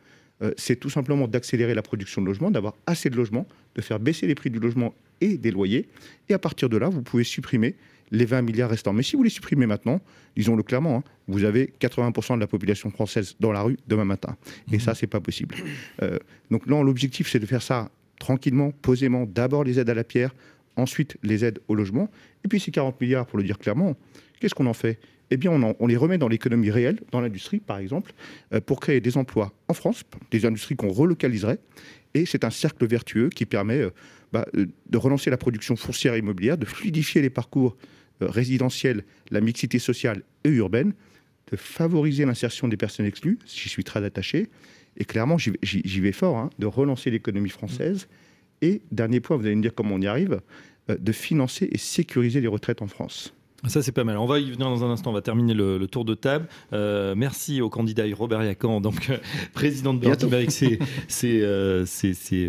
euh, 0.42 0.52
c'est 0.56 0.76
tout 0.76 0.90
simplement 0.90 1.28
d'accélérer 1.28 1.74
la 1.74 1.82
production 1.82 2.22
de 2.22 2.26
logements, 2.26 2.50
d'avoir 2.50 2.74
assez 2.86 3.10
de 3.10 3.16
logements, 3.16 3.46
de 3.74 3.80
faire 3.82 3.98
baisser 3.98 4.26
les 4.26 4.34
prix 4.34 4.50
du 4.50 4.58
logement 4.58 4.94
et 5.20 5.36
des 5.36 5.50
loyers. 5.50 5.88
Et 6.28 6.34
à 6.34 6.38
partir 6.38 6.68
de 6.68 6.76
là, 6.76 6.88
vous 6.88 7.02
pouvez 7.02 7.24
supprimer 7.24 7.74
les 8.10 8.24
20 8.24 8.42
milliards 8.42 8.70
restants. 8.70 8.92
Mais 8.92 9.02
si 9.02 9.16
vous 9.16 9.22
les 9.22 9.30
supprimez 9.30 9.66
maintenant, 9.66 10.00
disons-le 10.36 10.62
clairement, 10.62 10.98
hein, 10.98 11.04
vous 11.26 11.44
avez 11.44 11.72
80% 11.80 12.36
de 12.36 12.40
la 12.40 12.46
population 12.46 12.90
française 12.90 13.34
dans 13.40 13.52
la 13.52 13.62
rue 13.62 13.78
demain 13.88 14.04
matin. 14.04 14.36
Et 14.70 14.78
ça, 14.78 14.94
c'est 14.94 15.06
pas 15.06 15.20
possible. 15.20 15.54
Euh, 16.02 16.18
donc 16.50 16.66
non, 16.66 16.82
l'objectif, 16.82 17.30
c'est 17.30 17.38
de 17.38 17.46
faire 17.46 17.62
ça 17.62 17.90
tranquillement, 18.18 18.70
posément, 18.70 19.26
d'abord 19.26 19.64
les 19.64 19.78
aides 19.78 19.90
à 19.90 19.94
la 19.94 20.04
pierre, 20.04 20.34
ensuite 20.76 21.16
les 21.22 21.44
aides 21.44 21.60
au 21.68 21.74
logement, 21.74 22.10
et 22.44 22.48
puis 22.48 22.60
ces 22.60 22.70
40 22.70 23.00
milliards, 23.00 23.26
pour 23.26 23.38
le 23.38 23.44
dire 23.44 23.58
clairement, 23.58 23.96
qu'est-ce 24.40 24.54
qu'on 24.54 24.66
en 24.66 24.74
fait? 24.74 24.98
Eh 25.30 25.36
bien, 25.36 25.50
on, 25.52 25.86
les 25.86 25.96
remet 25.96 26.18
dans 26.18 26.28
l'économie 26.28 26.70
réelle, 26.70 27.00
dans 27.10 27.20
l'industrie, 27.20 27.58
par 27.58 27.78
exemple, 27.78 28.12
euh, 28.52 28.60
pour 28.60 28.80
créer 28.80 29.00
des 29.00 29.16
emplois 29.16 29.52
en 29.68 29.74
France, 29.74 30.04
des 30.30 30.44
industries 30.44 30.76
qu'on 30.76 30.90
relocaliserait. 30.90 31.58
Et 32.12 32.26
c'est 32.26 32.44
un 32.44 32.50
cercle 32.50 32.86
vertueux 32.86 33.30
qui 33.30 33.46
permet 33.46 33.80
euh, 33.80 33.90
bah, 34.32 34.46
euh, 34.56 34.66
de 34.88 34.98
relancer 34.98 35.30
la 35.30 35.36
production 35.36 35.76
foncière 35.76 36.14
et 36.14 36.18
immobilière, 36.18 36.58
de 36.58 36.66
fluidifier 36.66 37.22
les 37.22 37.30
parcours 37.30 37.76
résidentiels, 38.20 39.04
la 39.30 39.40
mixité 39.40 39.78
sociale 39.80 40.22
et 40.44 40.50
urbaine, 40.50 40.92
de 41.50 41.56
favoriser 41.56 42.24
l'insertion 42.24 42.68
des 42.68 42.76
personnes 42.76 43.06
exclues, 43.06 43.38
j'y 43.44 43.68
suis 43.68 43.82
très 43.82 44.04
attaché, 44.04 44.48
et 44.96 45.04
clairement, 45.04 45.38
j'y 45.38 46.00
vais 46.00 46.12
fort, 46.12 46.36
hein, 46.36 46.50
de 46.58 46.66
relancer 46.66 47.10
l'économie 47.10 47.50
française. 47.50 48.08
Et 48.62 48.82
dernier 48.92 49.20
point, 49.20 49.36
vous 49.36 49.46
allez 49.46 49.56
me 49.56 49.62
dire 49.62 49.74
comment 49.74 49.94
on 49.96 50.00
y 50.00 50.06
arrive, 50.06 50.40
euh, 50.90 50.96
de 50.98 51.12
financer 51.12 51.68
et 51.70 51.78
sécuriser 51.78 52.40
les 52.40 52.46
retraites 52.46 52.82
en 52.82 52.86
France. 52.86 53.34
Ça, 53.68 53.82
c'est 53.82 53.92
pas 53.92 54.04
mal. 54.04 54.18
On 54.18 54.26
va 54.26 54.40
y 54.40 54.50
venir 54.50 54.68
dans 54.68 54.84
un 54.84 54.90
instant. 54.90 55.10
On 55.10 55.14
va 55.14 55.22
terminer 55.22 55.54
le, 55.54 55.86
tour 55.86 56.04
de 56.04 56.14
table. 56.14 56.46
Euh, 56.72 57.14
merci 57.16 57.60
au 57.60 57.70
candidat 57.70 58.04
Robert 58.12 58.42
Yacan, 58.42 58.80
donc 58.80 59.08
euh, 59.10 59.16
président 59.54 59.94
de 59.94 60.00
Bertime, 60.00 60.32
avec 60.34 60.50
ses, 60.50 60.78
euh, 61.24 61.84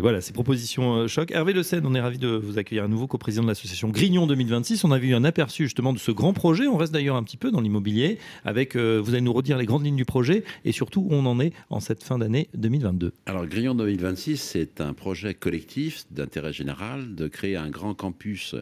voilà, 0.00 0.20
ses 0.20 0.32
propositions 0.32 1.08
choc. 1.08 1.30
Hervé 1.30 1.52
Le 1.52 1.62
Seine, 1.62 1.86
on 1.86 1.94
est 1.94 2.00
ravi 2.00 2.18
de 2.18 2.28
vous 2.28 2.58
accueillir 2.58 2.84
à 2.84 2.88
nouveau 2.88 3.06
co-président 3.06 3.42
de 3.42 3.48
l'association 3.48 3.88
Grignon 3.88 4.26
2026. 4.26 4.84
On 4.84 4.92
avait 4.92 5.06
eu 5.06 5.14
un 5.14 5.24
aperçu 5.24 5.64
justement 5.64 5.92
de 5.92 5.98
ce 5.98 6.10
grand 6.10 6.32
projet. 6.32 6.66
On 6.66 6.76
reste 6.76 6.92
d'ailleurs 6.92 7.16
un 7.16 7.22
petit 7.22 7.36
peu 7.38 7.50
dans 7.50 7.60
l'immobilier. 7.60 8.18
Avec, 8.44 8.76
vous 8.76 9.10
allez 9.10 9.20
nous 9.20 9.32
redire 9.32 9.56
les 9.56 9.66
grandes 9.66 9.84
lignes 9.84 9.96
du 9.96 10.04
projet 10.04 10.44
et 10.64 10.72
surtout 10.72 11.00
où 11.00 11.14
on 11.14 11.24
en 11.24 11.40
est 11.40 11.52
en 11.70 11.80
cette 11.80 12.02
fin 12.02 12.18
d'année 12.18 12.48
2022. 12.54 13.12
Alors, 13.26 13.46
Grignon 13.46 13.74
2026, 13.74 14.36
c'est 14.36 14.80
un 14.80 14.92
projet 14.92 15.34
collectif 15.34 16.04
d'intérêt 16.10 16.52
général 16.52 17.14
de 17.14 17.28
créer 17.28 17.56
un 17.56 17.70
grand 17.70 17.94
campus 17.94 18.54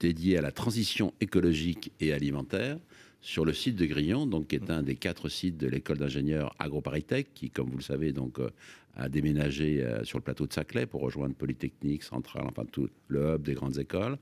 dédié 0.00 0.38
à 0.38 0.40
la 0.40 0.52
transition 0.52 1.12
écologique 1.20 1.92
et 2.00 2.12
alimentaire 2.12 2.78
sur 3.20 3.44
le 3.44 3.52
site 3.52 3.76
de 3.76 3.86
Grillon, 3.86 4.26
donc 4.26 4.48
qui 4.48 4.56
est 4.56 4.70
un 4.70 4.82
des 4.82 4.94
quatre 4.94 5.28
sites 5.28 5.56
de 5.56 5.66
l'école 5.66 5.98
d'ingénieurs 5.98 6.54
AgroParisTech, 6.58 7.34
qui, 7.34 7.50
comme 7.50 7.68
vous 7.68 7.78
le 7.78 7.82
savez, 7.82 8.12
donc 8.12 8.38
euh, 8.38 8.50
a 8.96 9.08
déménagé 9.08 9.82
euh, 9.82 10.04
sur 10.04 10.18
le 10.18 10.22
plateau 10.22 10.46
de 10.46 10.52
Saclay 10.52 10.86
pour 10.86 11.00
rejoindre 11.00 11.34
Polytechnique, 11.34 12.02
Centrale, 12.02 12.44
enfin 12.48 12.64
tout 12.70 12.88
le 13.08 13.34
hub 13.34 13.42
des 13.42 13.54
grandes 13.54 13.78
écoles. 13.78 14.18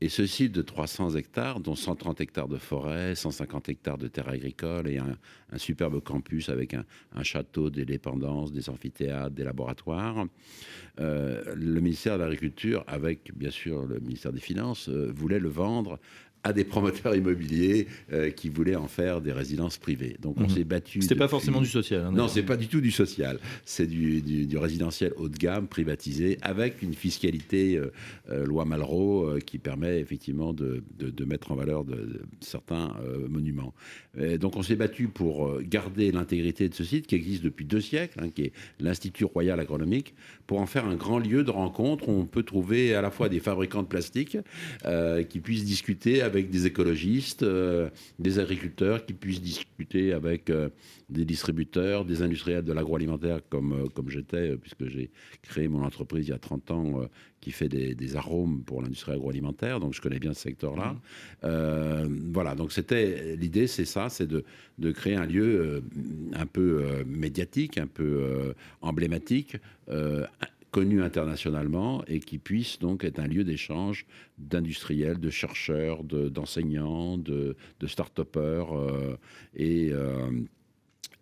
Et 0.00 0.08
ce 0.08 0.26
site 0.26 0.52
de 0.52 0.62
300 0.62 1.16
hectares, 1.16 1.58
dont 1.58 1.74
130 1.74 2.20
hectares 2.20 2.46
de 2.46 2.56
forêt, 2.56 3.16
150 3.16 3.68
hectares 3.68 3.98
de 3.98 4.06
terres 4.06 4.28
agricoles 4.28 4.88
et 4.88 4.98
un, 4.98 5.16
superbe 5.56 6.00
campus 6.00 6.50
avec 6.50 6.74
un, 6.74 6.84
château, 7.22 7.68
des 7.68 7.84
dépendances, 7.84 8.52
des 8.52 8.70
amphithéâtres, 8.70 9.34
des 9.34 9.42
laboratoires, 9.42 10.26
euh, 11.00 11.42
le 11.56 11.80
ministère 11.80 12.16
de 12.16 12.22
l'Agriculture, 12.22 12.84
avec 12.86 13.36
bien 13.36 13.50
sûr 13.50 13.86
le 13.86 13.98
ministère 13.98 14.32
des 14.32 14.40
Finances, 14.40 14.88
euh, 14.88 15.10
voulait 15.12 15.40
le 15.40 15.48
vendre 15.48 15.98
à 16.44 16.52
des 16.52 16.64
promoteurs 16.64 17.14
immobiliers 17.14 17.86
euh, 18.12 18.30
qui 18.30 18.48
voulaient 18.48 18.76
en 18.76 18.88
faire 18.88 19.20
des 19.20 19.32
résidences 19.32 19.78
privées. 19.78 20.16
Donc 20.20 20.36
on 20.38 20.44
mhm. 20.44 20.50
s'est 20.50 20.64
battu. 20.64 21.02
C'était 21.02 21.14
pas 21.14 21.28
forcément 21.28 21.60
du 21.60 21.66
social. 21.66 22.04
Hein, 22.06 22.12
non, 22.12 22.28
c'est 22.28 22.42
pas 22.42 22.56
du 22.56 22.68
tout 22.68 22.80
du 22.80 22.90
social. 22.90 23.38
C'est 23.64 23.86
du, 23.86 24.22
du, 24.22 24.56
résidentiel 24.56 25.12
haut 25.16 25.28
de 25.28 25.36
gamme 25.36 25.68
privatisé 25.68 26.38
avec 26.42 26.82
une 26.82 26.94
fiscalité 26.94 27.76
euh, 27.76 27.92
euh, 28.30 28.46
loi 28.46 28.64
Malraux 28.64 29.38
qui 29.44 29.58
permet 29.58 30.00
effectivement 30.00 30.52
de, 30.52 30.82
de, 30.98 31.10
de, 31.10 31.24
mettre 31.24 31.52
en 31.52 31.56
valeur 31.56 31.84
de, 31.84 32.22
certains 32.40 32.94
monuments. 33.28 33.74
Et 34.18 34.38
donc 34.38 34.56
on 34.56 34.62
s'est 34.62 34.76
battu 34.76 35.08
pour 35.08 35.60
garder 35.62 36.12
l'intégrité 36.12 36.68
de 36.68 36.74
ce 36.74 36.84
site 36.84 37.06
qui 37.06 37.14
existe 37.14 37.42
depuis 37.42 37.64
deux 37.64 37.80
siècles, 37.80 38.20
hein, 38.22 38.30
qui 38.30 38.42
est 38.42 38.52
l'Institut 38.80 39.24
Royal 39.24 39.58
Agronomique, 39.60 40.14
pour 40.46 40.60
en 40.60 40.66
faire 40.66 40.86
un 40.86 40.96
grand 40.96 41.18
lieu 41.18 41.44
de 41.44 41.50
rencontre 41.50 42.08
où 42.08 42.12
on 42.12 42.26
peut 42.26 42.42
trouver 42.42 42.94
à 42.94 43.02
la 43.02 43.10
fois 43.10 43.28
des 43.28 43.40
fabricants 43.40 43.82
de 43.82 43.88
plastique 43.88 44.38
qui 45.28 45.40
puissent 45.40 45.64
discuter 45.64 46.22
avec 46.28 46.50
des 46.50 46.66
écologistes, 46.66 47.42
euh, 47.42 47.90
des 48.18 48.38
agriculteurs 48.38 49.04
qui 49.04 49.14
puissent 49.14 49.42
discuter 49.42 50.12
avec 50.12 50.50
euh, 50.50 50.68
des 51.08 51.24
distributeurs, 51.24 52.04
des 52.04 52.22
industriels 52.22 52.64
de 52.64 52.72
l'agroalimentaire 52.72 53.40
comme, 53.48 53.72
euh, 53.72 53.88
comme 53.94 54.10
j'étais, 54.10 54.56
puisque 54.56 54.86
j'ai 54.86 55.10
créé 55.42 55.66
mon 55.68 55.82
entreprise 55.82 56.26
il 56.28 56.30
y 56.30 56.34
a 56.34 56.38
30 56.38 56.70
ans 56.70 57.00
qui 57.40 57.50
fait 57.50 57.68
des, 57.68 58.16
arômes 58.16 58.62
pour 58.64 58.82
l'industrie 58.82 59.12
agroalimentaire, 59.12 59.80
donc 59.80 59.94
je 59.94 60.00
connais 60.00 60.18
bien 60.18 60.34
ce 60.34 60.42
secteur-là. 60.42 60.96
Mmh. 61.42 62.32
voilà, 62.32 62.54
donc 62.54 62.72
c'était 62.72 63.36
l'idée, 63.36 63.66
c'est 63.66 63.84
ça, 63.84 64.08
c'est 64.08 64.26
de, 64.26 64.44
de, 64.78 64.90
créer 64.90 65.14
un 65.14 65.26
lieu 65.26 65.82
un 66.32 66.46
peu 66.46 67.04
médiatique, 67.06 67.78
un 67.78 67.86
peu 67.86 68.54
emblématique, 68.80 69.56
connu 70.70 71.02
internationalement 71.02 72.04
et 72.06 72.20
qui 72.20 72.38
puisse 72.38 72.78
donc 72.78 73.04
être 73.04 73.18
un 73.18 73.26
lieu 73.26 73.44
d'échange 73.44 74.06
d'industriels, 74.38 75.18
de 75.18 75.30
chercheurs, 75.30 76.04
d'enseignants, 76.04 77.18
de, 77.18 77.56
de 77.80 77.86
start-upers 77.86 78.72
euh, 78.72 79.16
et, 79.54 79.90
euh, 79.92 80.30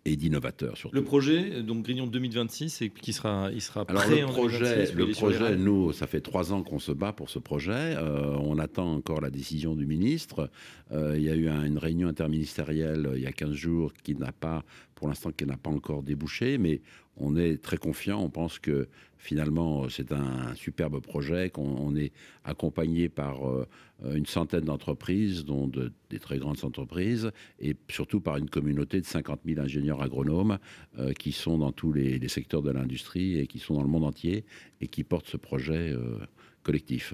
et 0.05 0.15
d'innovateurs 0.15 0.77
surtout. 0.77 0.95
Le 0.95 1.03
projet, 1.03 1.63
donc 1.63 1.83
Grignon 1.83 2.07
2026, 2.07 2.81
et 2.81 2.89
qui 2.89 3.13
sera, 3.13 3.49
il 3.51 3.61
sera 3.61 3.85
Alors 3.87 4.03
le 4.07 4.25
projet, 4.25 4.91
le 4.91 5.11
projet, 5.11 5.55
nous, 5.55 5.93
ça 5.93 6.07
fait 6.07 6.21
trois 6.21 6.53
ans 6.53 6.61
qu'on 6.63 6.79
se 6.79 6.91
bat 6.91 7.13
pour 7.13 7.29
ce 7.29 7.39
projet. 7.39 7.71
Euh, 7.71 8.35
on 8.39 8.59
attend 8.59 8.93
encore 8.93 9.21
la 9.21 9.29
décision 9.29 9.75
du 9.75 9.85
ministre. 9.85 10.49
il 10.91 11.21
y 11.21 11.29
a 11.29 11.35
eu 11.35 11.47
une 11.47 11.77
réunion 11.77 12.07
interministérielle 12.07 13.09
il 13.15 13.21
y 13.21 13.27
a 13.27 13.31
15 13.31 13.53
jours 13.53 13.93
qui 14.03 14.15
n'a 14.15 14.31
pas, 14.31 14.63
pour 14.95 15.07
l'instant, 15.07 15.31
qui 15.31 15.45
n'a 15.45 15.57
pas 15.57 15.71
encore 15.71 16.03
débouché, 16.03 16.57
mais 16.57 16.81
on 17.19 17.35
est 17.35 17.61
très 17.61 17.77
confiant. 17.77 18.21
On 18.21 18.29
pense 18.29 18.59
que 18.59 18.87
finalement, 19.17 19.89
c'est 19.89 20.11
un 20.11 20.53
superbe 20.55 20.99
projet, 20.99 21.49
qu'on 21.49 21.95
est 21.95 22.11
accompagné 22.43 23.09
par 23.09 23.47
euh, 23.47 23.67
une 24.13 24.25
centaine 24.25 24.65
d'entreprises, 24.65 25.43
dont 25.45 25.69
des 26.09 26.19
très 26.19 26.37
grandes 26.37 26.63
entreprises, 26.63 27.31
et 27.59 27.75
surtout 27.89 28.21
par 28.21 28.37
une 28.37 28.49
communauté 28.49 29.01
de 29.01 29.05
50 29.05 29.41
000 29.45 29.59
ingénieurs 29.59 30.01
agronomes 30.01 30.59
euh, 30.99 31.13
qui 31.13 31.31
sont 31.31 31.57
dans 31.57 31.71
tous 31.71 31.91
les, 31.93 32.27
secteurs 32.27 32.61
de 32.61 32.71
l'industrie 32.71 33.39
et 33.39 33.47
qui 33.47 33.59
sont 33.59 33.75
dans 33.75 33.83
le 33.83 33.87
monde 33.87 34.03
entier 34.03 34.45
et 34.81 34.87
qui 34.87 35.03
portent 35.03 35.27
ce 35.27 35.37
projet 35.37 35.91
euh, 35.91 36.19
collectif 36.63 37.13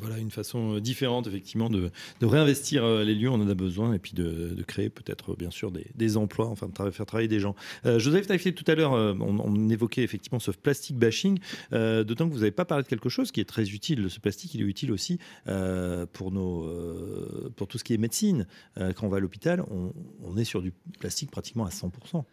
voilà 0.00 0.18
une 0.18 0.30
façon 0.30 0.76
euh, 0.76 0.80
différente 0.80 1.26
effectivement 1.26 1.70
de, 1.70 1.90
réinvestir 2.22 2.84
euh, 2.84 3.04
les 3.04 3.14
lieux, 3.14 3.30
on 3.30 3.34
en 3.34 3.48
a 3.48 3.54
besoin, 3.54 3.94
et 3.94 3.98
puis 3.98 4.12
de, 4.12 4.62
créer 4.66 4.90
peut-être 4.90 5.36
bien 5.36 5.50
sûr 5.50 5.70
des, 5.70 6.16
emplois, 6.16 6.46
enfin 6.46 6.68
de 6.68 6.90
faire 6.90 7.06
travailler 7.06 7.28
des 7.28 7.40
gens. 7.40 7.54
Euh, 7.84 7.98
Joseph 7.98 8.26
Taiflet, 8.26 8.52
tout 8.52 8.64
à 8.66 8.74
l'heure, 8.74 8.92
on, 8.92 9.68
évoquait 9.68 10.02
effectivement 10.02 10.38
ce 10.38 10.50
plastique 10.50 10.96
bashing, 10.96 11.38
d'autant 11.72 12.28
que 12.28 12.32
vous 12.32 12.40
n'avez 12.40 12.50
pas 12.50 12.64
parlé 12.64 12.84
de 12.84 12.88
quelque 12.88 13.08
chose 13.08 13.32
qui 13.32 13.40
est 13.40 13.44
très 13.44 13.70
utile. 13.70 14.08
Ce 14.08 14.20
plastique, 14.20 14.54
il 14.54 14.60
est 14.60 14.64
utile 14.64 14.92
aussi 14.92 15.18
pour, 16.12 16.30
nos, 16.30 16.68
pour 17.56 17.66
tout 17.66 17.78
ce 17.78 17.84
qui 17.84 17.94
est 17.94 17.98
médecine. 17.98 18.46
quand 18.76 19.06
on 19.06 19.08
va 19.08 19.16
à 19.16 19.20
l'hôpital, 19.20 19.64
on 20.22 20.36
est 20.36 20.44
sur 20.44 20.62
du 20.62 20.72
plastique 20.98 21.30
pratiquement 21.30 21.64
à 21.64 21.70
100%. 21.70 22.24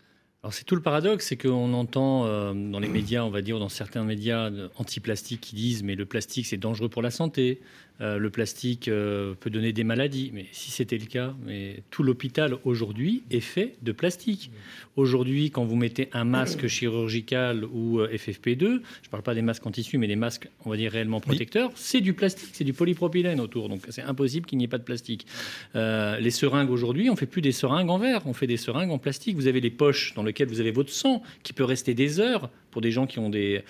Alors 0.43 0.53
c'est 0.53 0.65
tout 0.65 0.75
le 0.75 0.81
paradoxe, 0.81 1.27
c'est 1.27 1.37
qu'on 1.37 1.73
entend 1.73 2.25
euh, 2.25 2.53
dans 2.53 2.79
les 2.79 2.89
médias, 2.89 3.23
on 3.23 3.29
va 3.29 3.41
dire, 3.41 3.59
dans 3.59 3.69
certains 3.69 4.03
médias 4.03 4.51
anti-plastique 4.75 5.39
qui 5.39 5.55
disent 5.55 5.83
mais 5.83 5.95
le 5.95 6.05
plastique 6.05 6.47
c'est 6.47 6.57
dangereux 6.57 6.89
pour 6.89 7.01
la 7.01 7.11
santé, 7.11 7.61
euh, 8.01 8.17
le 8.17 8.31
plastique 8.31 8.87
euh, 8.87 9.35
peut 9.39 9.49
donner 9.49 9.71
des 9.71 9.83
maladies. 9.83 10.31
Mais 10.33 10.45
si 10.51 10.71
c'était 10.71 10.97
le 10.97 11.05
cas, 11.05 11.33
mais 11.45 11.83
tout 11.91 12.01
l'hôpital 12.01 12.57
aujourd'hui 12.65 13.23
est 13.29 13.39
fait 13.39 13.75
de 13.81 13.91
plastique. 13.91 14.51
Aujourd'hui, 14.95 15.51
quand 15.51 15.63
vous 15.63 15.75
mettez 15.75 16.09
un 16.11 16.23
masque 16.23 16.67
chirurgical 16.67 17.65
ou 17.65 17.99
euh, 17.99 18.09
FFP2, 18.13 18.59
je 18.59 18.65
ne 18.65 19.09
parle 19.11 19.23
pas 19.23 19.35
des 19.35 19.41
masques 19.41 19.65
en 19.65 19.71
tissu, 19.71 19.97
mais 19.97 20.07
des 20.07 20.15
masques, 20.15 20.49
on 20.65 20.71
va 20.71 20.77
dire 20.77 20.91
réellement 20.91 21.19
protecteurs, 21.19 21.71
c'est 21.75 22.01
du 22.01 22.13
plastique, 22.13 22.49
c'est 22.53 22.63
du 22.63 22.73
polypropylène 22.73 23.39
autour. 23.39 23.69
Donc 23.69 23.81
c'est 23.89 24.01
impossible 24.01 24.47
qu'il 24.47 24.57
n'y 24.57 24.65
ait 24.65 24.69
pas 24.69 24.79
de 24.79 24.83
plastique. 24.83 25.27
les 25.75 26.31
seringues 26.31 26.71
aujourd'hui, 26.71 27.09
on 27.09 27.15
fait 27.15 27.25
plus 27.25 27.41
des 27.41 27.51
seringues 27.51 27.89
en 27.89 27.99
verre, 27.99 28.21
on 28.25 28.33
fait 28.33 28.47
des 28.47 28.57
seringues 28.57 28.91
en 28.91 28.97
plastique. 28.97 29.35
Vous 29.35 29.47
avez 29.47 29.61
les 29.61 29.71
poches 29.71 30.13
dans 30.15 30.23
lesquelles 30.23 30.32
vous 30.41 30.59
avez 30.59 30.71
votre 30.71 30.91
sang 30.91 31.21
qui 31.43 31.53
peut 31.53 31.63
rester 31.63 31.93
des 31.93 32.19
heures 32.19 32.49
pour 32.73 32.81
des 32.81 32.91
gens 32.91 33.05
qui 33.05 33.19
ont 33.19 33.29
des, 33.29 33.63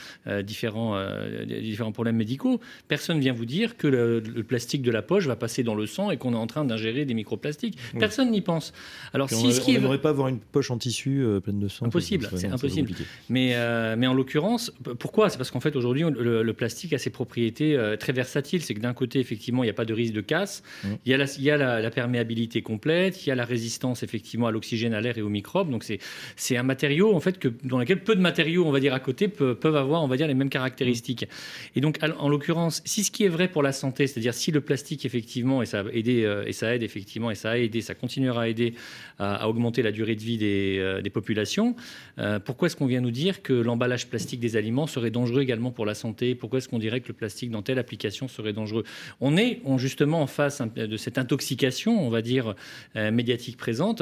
différents, 0.43 0.97
différents 1.45 1.91
problèmes 1.91 2.15
médicaux. 2.15 2.59
Personne 2.87 3.17
ne 3.17 3.21
vient 3.21 3.33
vous 3.33 3.45
dire 3.45 3.77
que 3.77 3.87
le, 3.87 4.19
le, 4.19 4.43
plastique 4.43 4.81
de 4.81 4.91
la 4.91 5.01
poche 5.01 5.27
va 5.27 5.35
passer 5.35 5.63
dans 5.63 5.75
le 5.75 5.85
sang 5.85 6.09
et 6.09 6.17
qu'on 6.17 6.33
est 6.33 6.37
en 6.37 6.47
train 6.47 6.65
d'ingérer 6.65 7.05
des 7.05 7.13
microplastiques. 7.13 7.77
Personne 7.99 8.31
n'y 8.31 8.41
pense. 8.41 8.73
Alors, 9.13 9.29
si 9.29 9.35
on 9.35 9.51
ce 9.51 9.61
qui 9.61 9.73
n'aimerait 9.73 10.01
pas 10.01 10.09
avoir 10.09 10.27
une 10.27 10.39
poche 10.39 10.71
en 10.71 10.77
tissu 10.77 11.21
euh, 11.21 11.39
pleine 11.39 11.59
de 11.59 11.67
sang. 11.67 11.85
Impossible, 11.85 12.29
c'est 12.35 12.47
impossible. 12.47 12.91
Mais, 13.29 13.51
euh, 13.55 13.95
mais 13.97 14.07
en 14.07 14.13
l'occurrence, 14.13 14.71
pourquoi? 14.99 15.29
C'est 15.29 15.37
parce 15.37 15.51
qu'en 15.51 15.59
fait, 15.59 15.75
aujourd'hui, 15.75 16.03
le, 16.03 16.53
plastique 16.53 16.93
a 16.93 16.97
ses 16.97 17.09
propriétés 17.09 17.75
euh, 17.75 17.97
très 17.97 18.13
versatiles. 18.13 18.61
C'est 18.61 18.75
que 18.75 18.79
d'un 18.79 18.93
côté, 18.93 19.19
effectivement, 19.19 19.63
il 19.63 19.67
n'y 19.67 19.71
a 19.71 19.75
pas 19.75 19.85
de 19.85 19.93
risque 19.93 20.13
de 20.13 20.21
casse. 20.21 20.63
Mmh. 20.83 20.87
Il 21.05 21.11
y 21.11 21.15
a, 21.15 21.17
la, 21.17 21.25
il 21.25 21.43
y 21.43 21.51
a 21.51 21.57
la, 21.81 21.89
perméabilité 21.89 22.61
complète. 22.61 23.25
Il 23.25 23.29
y 23.29 23.31
a 23.31 23.35
la 23.35 23.45
résistance, 23.45 24.03
effectivement, 24.03 24.47
à 24.47 24.51
l'oxygène, 24.51 24.93
à 24.93 25.01
l'air 25.01 25.17
et 25.17 25.21
aux 25.21 25.29
microbes. 25.29 25.69
Donc, 25.69 25.83
c'est 26.35 26.57
un 26.57 26.63
matériau, 26.63 27.15
en 27.15 27.19
fait, 27.19 27.39
que, 27.39 27.49
dans 27.63 27.79
lequel 27.79 28.03
peu 28.03 28.15
de 28.15 28.21
matériaux, 28.21 28.65
on 28.65 28.71
va 28.71 28.79
dire, 28.79 28.92
à 28.93 28.99
côté 28.99 29.27
peuvent, 29.27 29.75
avoir, 29.75 30.03
on 30.03 30.07
va 30.07 30.17
dire, 30.17 30.27
les 30.27 30.33
mêmes 30.33 30.49
caractéristiques. 30.49 31.27
Et 31.75 31.81
donc, 31.81 31.99
en 32.17 32.29
l'occurrence, 32.29 32.81
si 32.85 33.03
ce 33.03 33.11
qui 33.11 33.23
est 33.23 33.29
vrai 33.29 33.47
pour 33.47 33.63
la 33.63 33.71
santé, 33.71 34.07
c'est-à-dire 34.07 34.33
si 34.33 34.51
le 34.51 34.61
plastique, 34.61 35.05
effectivement, 35.05 35.61
et 35.61 35.65
ça, 35.65 35.81
a 35.81 35.83
aidé, 35.91 36.23
euh, 36.23 36.45
et 36.45 36.53
ça 36.53 36.73
aide 36.73 36.83
effectivement, 36.83 37.31
et 37.31 37.35
ça 37.35 37.51
a 37.51 37.57
aidé, 37.57 37.81
ça 37.81 37.95
continuera 37.95 38.43
à 38.43 38.47
aider 38.47 38.73
à, 39.19 39.47
augmenter 39.47 39.81
la 39.81 39.91
durée 39.91 40.15
de 40.15 40.21
vie 40.21 40.37
des, 40.37 40.77
euh, 40.79 41.01
populations, 41.13 41.75
euh, 42.17 42.39
pourquoi 42.39 42.65
est-ce 42.65 42.75
qu'on 42.75 42.87
vient 42.87 43.01
nous 43.01 43.11
dire 43.11 43.43
que 43.43 43.53
l'emballage 43.53 44.07
plastique 44.07 44.39
des 44.39 44.55
aliments 44.55 44.87
serait 44.87 45.11
dangereux 45.11 45.41
également 45.41 45.69
pour 45.69 45.85
la 45.85 45.93
santé? 45.93 46.33
Pourquoi 46.33 46.57
est-ce 46.57 46.67
qu'on 46.67 46.79
dirait 46.79 47.01
que 47.01 47.09
le 47.09 47.13
plastique 47.13 47.51
dans 47.51 47.61
telle 47.61 47.77
application 47.77 48.27
serait 48.27 48.53
dangereux? 48.53 48.83
On 49.21 49.37
est 49.37 49.61
justement 49.77 50.21
en 50.21 50.27
face 50.27 50.61
de 50.75 50.97
cette 50.97 51.19
intoxication, 51.19 52.03
on 52.03 52.09
va 52.09 52.23
dire, 52.23 52.55
médiatique 52.95 53.57
présente. 53.57 54.01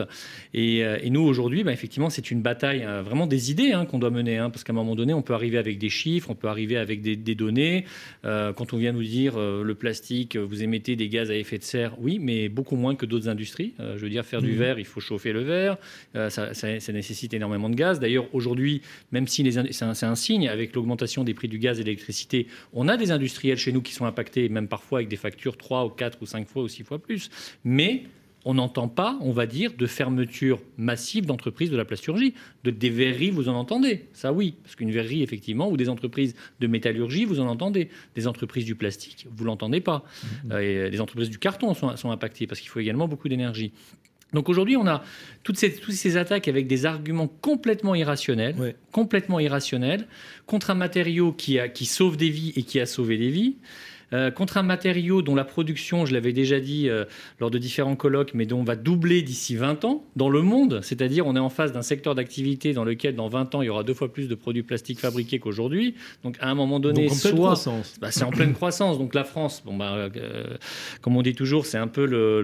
Et, 0.53 0.83
nous, 1.09 1.21
aujourd'hui, 1.21 1.65
bah, 1.65 1.73
effectivement, 1.73 2.09
c'est 2.09 2.31
une 2.31 2.41
bataille 2.41 2.87
vraiment 3.03 3.27
des 3.27 3.51
idées 3.51 3.73
hein, 3.73 3.85
qu'on 3.85 3.99
doit 3.99 4.09
mener, 4.09 4.37
hein, 4.37 4.49
parce 4.49 4.63
qu'à 4.63 4.71
moment 4.83 4.95
donné, 4.95 5.13
on 5.13 5.21
peut 5.21 5.33
arriver 5.33 5.57
avec 5.57 5.77
des 5.77 5.89
chiffres, 5.89 6.29
on 6.29 6.35
peut 6.35 6.47
arriver 6.47 6.77
avec 6.77 7.01
des, 7.01 7.15
des 7.15 7.35
données. 7.35 7.85
quand 8.23 8.73
on 8.73 8.77
vient 8.77 8.91
nous 8.91 9.03
dire 9.03 9.39
le 9.39 9.75
plastique, 9.75 10.35
vous 10.35 10.63
émettez 10.63 10.95
des 10.95 11.09
gaz 11.09 11.31
à 11.31 11.35
effet 11.35 11.57
de 11.57 11.63
serre, 11.63 11.95
oui, 11.99 12.19
mais 12.19 12.49
beaucoup 12.49 12.75
moins 12.75 12.95
que 12.95 13.05
d'autres 13.05 13.29
industries. 13.29 13.73
Euh, 13.79 13.97
je 13.97 14.03
veux 14.03 14.09
dire, 14.09 14.25
faire 14.25 14.41
du 14.41 14.51
mhm. 14.51 14.57
verre, 14.57 14.79
il 14.79 14.85
faut 14.85 14.99
chauffer 14.99 15.33
le 15.33 15.41
verre, 15.41 15.77
euh, 16.15 16.29
ça, 16.29 16.91
nécessite 16.91 17.33
énormément 17.33 17.69
de 17.69 17.75
gaz. 17.75 17.99
D'ailleurs, 17.99 18.27
aujourd'hui, 18.33 18.81
même 19.11 19.27
si 19.27 19.49
c'est 19.71 19.85
un, 19.85 20.09
un, 20.09 20.15
signe, 20.15 20.47
avec 20.47 20.75
l'augmentation 20.75 21.23
des 21.23 21.33
prix 21.33 21.47
du 21.47 21.59
gaz 21.59 21.79
et 21.79 21.83
de 21.83 21.87
l'électricité, 21.87 22.47
on 22.73 22.87
a 22.87 22.97
des 22.97 23.11
industriels 23.11 23.57
chez 23.57 23.71
nous 23.71 23.81
qui 23.81 23.93
sont 23.93 24.05
impactés, 24.05 24.49
même 24.49 24.67
parfois 24.67 24.99
avec 24.99 25.09
des 25.09 25.17
factures 25.17 25.57
3 25.57 25.85
ou 25.85 25.89
4 25.89 26.21
ou 26.21 26.25
5 26.25 26.47
fois 26.47 26.63
ou 26.63 26.67
6 26.67 26.83
fois 26.83 26.99
plus. 26.99 27.29
Mais 27.63 28.03
on 28.45 28.55
n'entend 28.55 28.87
pas, 28.87 29.17
on 29.21 29.31
va 29.31 29.45
dire, 29.45 29.73
de 29.77 29.85
fermeture 29.85 30.59
massive 30.77 31.25
d'entreprises 31.25 31.69
de 31.69 31.77
la 31.77 31.85
plasturgie. 31.85 32.33
De, 32.63 32.71
des 32.71 32.89
verreries, 32.89 33.29
vous 33.29 33.49
en 33.49 33.55
entendez. 33.55 34.05
Ça, 34.13 34.33
oui. 34.33 34.55
Parce 34.63 34.75
qu'une 34.75 34.91
verrerie, 34.91 35.21
effectivement, 35.21 35.69
ou 35.69 35.77
des 35.77 35.89
entreprises 35.89 36.35
de 36.59 36.67
métallurgie, 36.67 37.25
vous 37.25 37.39
en 37.39 37.47
entendez. 37.47 37.89
Des 38.15 38.27
entreprises 38.27 38.65
du 38.65 38.75
plastique, 38.75 39.27
vous 39.35 39.43
l'entendez 39.43 39.81
pas. 39.81 40.03
Mmh. 40.23 40.51
Euh, 40.51 40.91
et 40.91 40.99
entreprises 40.99 41.29
du 41.29 41.37
carton 41.37 41.73
sont, 41.73 42.11
impactées 42.11 42.47
parce 42.47 42.59
qu'il 42.59 42.69
faut 42.69 42.79
également 42.79 43.07
beaucoup 43.07 43.29
d'énergie. 43.29 43.71
Donc 44.33 44.47
aujourd'hui, 44.47 44.77
on 44.77 44.87
a 44.87 45.03
toutes 45.43 45.57
ces, 45.57 45.73
toutes 45.75 45.93
ces 45.93 46.15
attaques 46.15 46.47
avec 46.47 46.67
des 46.67 46.85
arguments 46.85 47.27
complètement 47.27 47.95
irrationnels, 47.95 48.75
complètement 48.91 49.39
irrationnels, 49.39 50.07
contre 50.45 50.69
un 50.69 50.75
matériau 50.75 51.33
qui, 51.33 51.59
a, 51.59 51.67
qui 51.67 51.85
sauve 51.85 52.15
des 52.15 52.29
vies 52.29 52.53
et 52.55 52.63
qui 52.63 52.79
a 52.79 52.85
sauvé 52.85 53.17
des 53.17 53.29
vies. 53.29 53.57
Euh, 54.13 54.29
contre 54.29 54.57
un 54.57 54.63
matériau 54.63 55.21
dont 55.21 55.35
la 55.35 55.45
production, 55.45 56.05
je 56.05 56.13
l'avais 56.13 56.33
déjà 56.33 56.59
dit 56.59 56.89
euh, 56.89 57.05
lors 57.39 57.49
de 57.49 57.57
différents 57.57 57.95
colloques, 57.95 58.33
mais 58.33 58.45
dont 58.45 58.59
on 58.59 58.63
va 58.63 58.75
doubler 58.75 59.21
d'ici 59.21 59.55
20 59.55 59.85
ans 59.85 60.03
dans 60.15 60.29
le 60.29 60.41
monde. 60.41 60.81
C'est-à-dire, 60.83 61.25
on 61.27 61.35
est 61.35 61.39
en 61.39 61.49
face 61.49 61.71
d'un 61.71 61.81
secteur 61.81 62.13
d'activité 62.13 62.73
dans 62.73 62.83
lequel, 62.83 63.15
dans 63.15 63.29
20 63.29 63.55
ans, 63.55 63.61
il 63.61 63.67
y 63.67 63.69
aura 63.69 63.83
deux 63.83 63.93
fois 63.93 64.11
plus 64.11 64.27
de 64.27 64.35
produits 64.35 64.63
plastiques 64.63 64.99
fabriqués 64.99 65.39
qu'aujourd'hui. 65.39 65.95
Donc, 66.23 66.35
à 66.41 66.49
un 66.49 66.55
moment 66.55 66.79
donné, 66.79 67.07
Donc, 67.07 67.25
en 67.25 67.35
croissance. 67.35 67.95
Bah, 68.01 68.11
c'est 68.11 68.23
en 68.23 68.31
pleine 68.31 68.53
croissance. 68.53 68.97
Donc, 68.97 69.15
la 69.15 69.23
France, 69.23 69.63
bon, 69.65 69.77
bah, 69.77 69.93
euh, 69.93 70.57
comme 71.01 71.15
on 71.15 71.21
dit 71.21 71.33
toujours, 71.33 71.65
c'est 71.65 71.77
un 71.77 71.87
peu 71.87 72.05
le, 72.05 72.41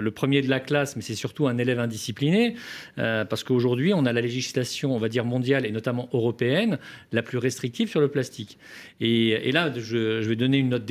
le, 0.00 0.10
premier 0.10 0.42
de 0.42 0.50
la 0.50 0.60
classe, 0.60 0.96
mais 0.96 1.02
c'est 1.02 1.14
surtout 1.14 1.46
un 1.46 1.58
élève 1.58 1.78
indiscipliné, 1.78 2.54
parce 2.96 3.44
qu'aujourd'hui, 3.44 3.94
on 3.94 4.04
a 4.04 4.12
la 4.12 4.20
législation, 4.20 4.94
on 4.94 4.98
va 4.98 5.08
dire 5.08 5.24
mondiale 5.24 5.64
et 5.64 5.70
notamment 5.70 6.08
européenne, 6.12 6.78
la 7.12 7.22
plus 7.22 7.38
restrictive 7.38 7.88
sur 7.88 8.00
le 8.00 8.08
plastique. 8.08 8.58
Et, 9.00 9.28
et 9.28 9.52
là, 9.52 9.72
je, 9.74 10.22
je 10.22 10.28
vais 10.28 10.36
donner 10.36 10.58
une 10.58 10.70
note 10.70 10.84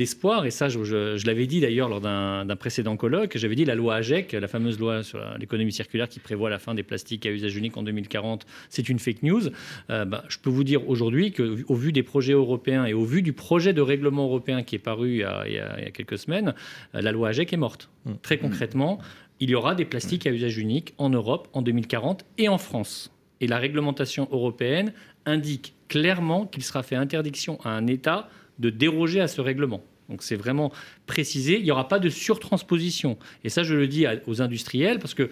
et 0.44 0.50
ça 0.50 0.68
je, 0.68 1.26
l'avais 1.26 1.46
dit 1.46 1.60
d'ailleurs 1.60 1.88
lors 1.88 2.00
d'un 2.00 2.56
précédent 2.56 2.96
colloque, 2.96 3.36
j'avais 3.36 3.54
dit 3.54 3.64
la 3.64 3.74
loi 3.74 3.96
AGEC, 3.96 4.32
la 4.32 4.48
fameuse 4.48 4.78
loi 4.78 5.02
sur 5.02 5.20
l'économie 5.38 5.72
circulaire 5.72 6.08
qui 6.08 6.20
prévoit 6.20 6.50
la 6.50 6.58
fin 6.58 6.74
des 6.74 6.82
plastiques 6.82 7.26
à 7.26 7.30
usage 7.30 7.56
unique 7.56 7.76
en 7.76 7.82
2040, 7.82 8.46
c'est 8.68 8.88
une 8.88 8.98
fake 8.98 9.22
news. 9.22 9.42
Euh, 9.90 10.04
bah, 10.04 10.24
je 10.28 10.38
peux 10.38 10.50
vous 10.50 10.64
dire 10.64 10.88
aujourd'hui 10.88 11.32
qu'au 11.32 11.74
vu 11.74 11.92
des 11.92 12.02
projets 12.02 12.32
européens 12.32 12.84
et 12.84 12.94
au 12.94 13.04
vu 13.04 13.22
du 13.22 13.32
projet 13.32 13.72
de 13.72 13.80
règlement 13.80 14.24
européen 14.24 14.62
qui 14.62 14.76
est 14.76 14.80
paru 14.80 15.24
il 15.46 15.52
y 15.52 15.58
a, 15.58 15.90
quelques 15.92 16.18
semaines, 16.18 16.54
euh, 16.94 17.00
la 17.00 17.12
loi 17.12 17.28
AGEC 17.28 17.52
est 17.52 17.56
morte. 17.56 17.90
Mmh. 18.04 18.12
Très 18.22 18.38
concrètement, 18.38 18.98
il 19.40 19.50
y 19.50 19.54
aura 19.54 19.74
des 19.74 19.84
plastiques 19.84 20.26
à 20.26 20.30
usage 20.30 20.58
unique 20.58 20.94
en 20.98 21.10
Europe 21.10 21.48
en 21.52 21.62
2040 21.62 22.24
et 22.38 22.48
en 22.48 22.58
France. 22.58 23.12
Et 23.40 23.46
la 23.46 23.58
réglementation 23.58 24.28
européenne 24.32 24.92
indique 25.26 25.74
clairement 25.88 26.46
qu'il 26.46 26.62
sera 26.62 26.82
fait 26.82 26.96
interdiction 26.96 27.58
à 27.62 27.70
un 27.70 27.86
État 27.86 28.28
de 28.58 28.70
déroger 28.70 29.20
à 29.20 29.28
ce 29.28 29.40
règlement. 29.40 29.82
Donc 30.08 30.22
c'est 30.22 30.36
vraiment 30.36 30.72
précisé. 31.06 31.58
Il 31.58 31.64
n'y 31.64 31.70
aura 31.70 31.88
pas 31.88 31.98
de 31.98 32.08
surtransposition. 32.08 33.18
Et 33.44 33.48
ça, 33.48 33.62
je 33.62 33.74
le 33.74 33.86
dis 33.86 34.06
aux 34.26 34.42
industriels 34.42 34.98
parce 34.98 35.14
que 35.14 35.30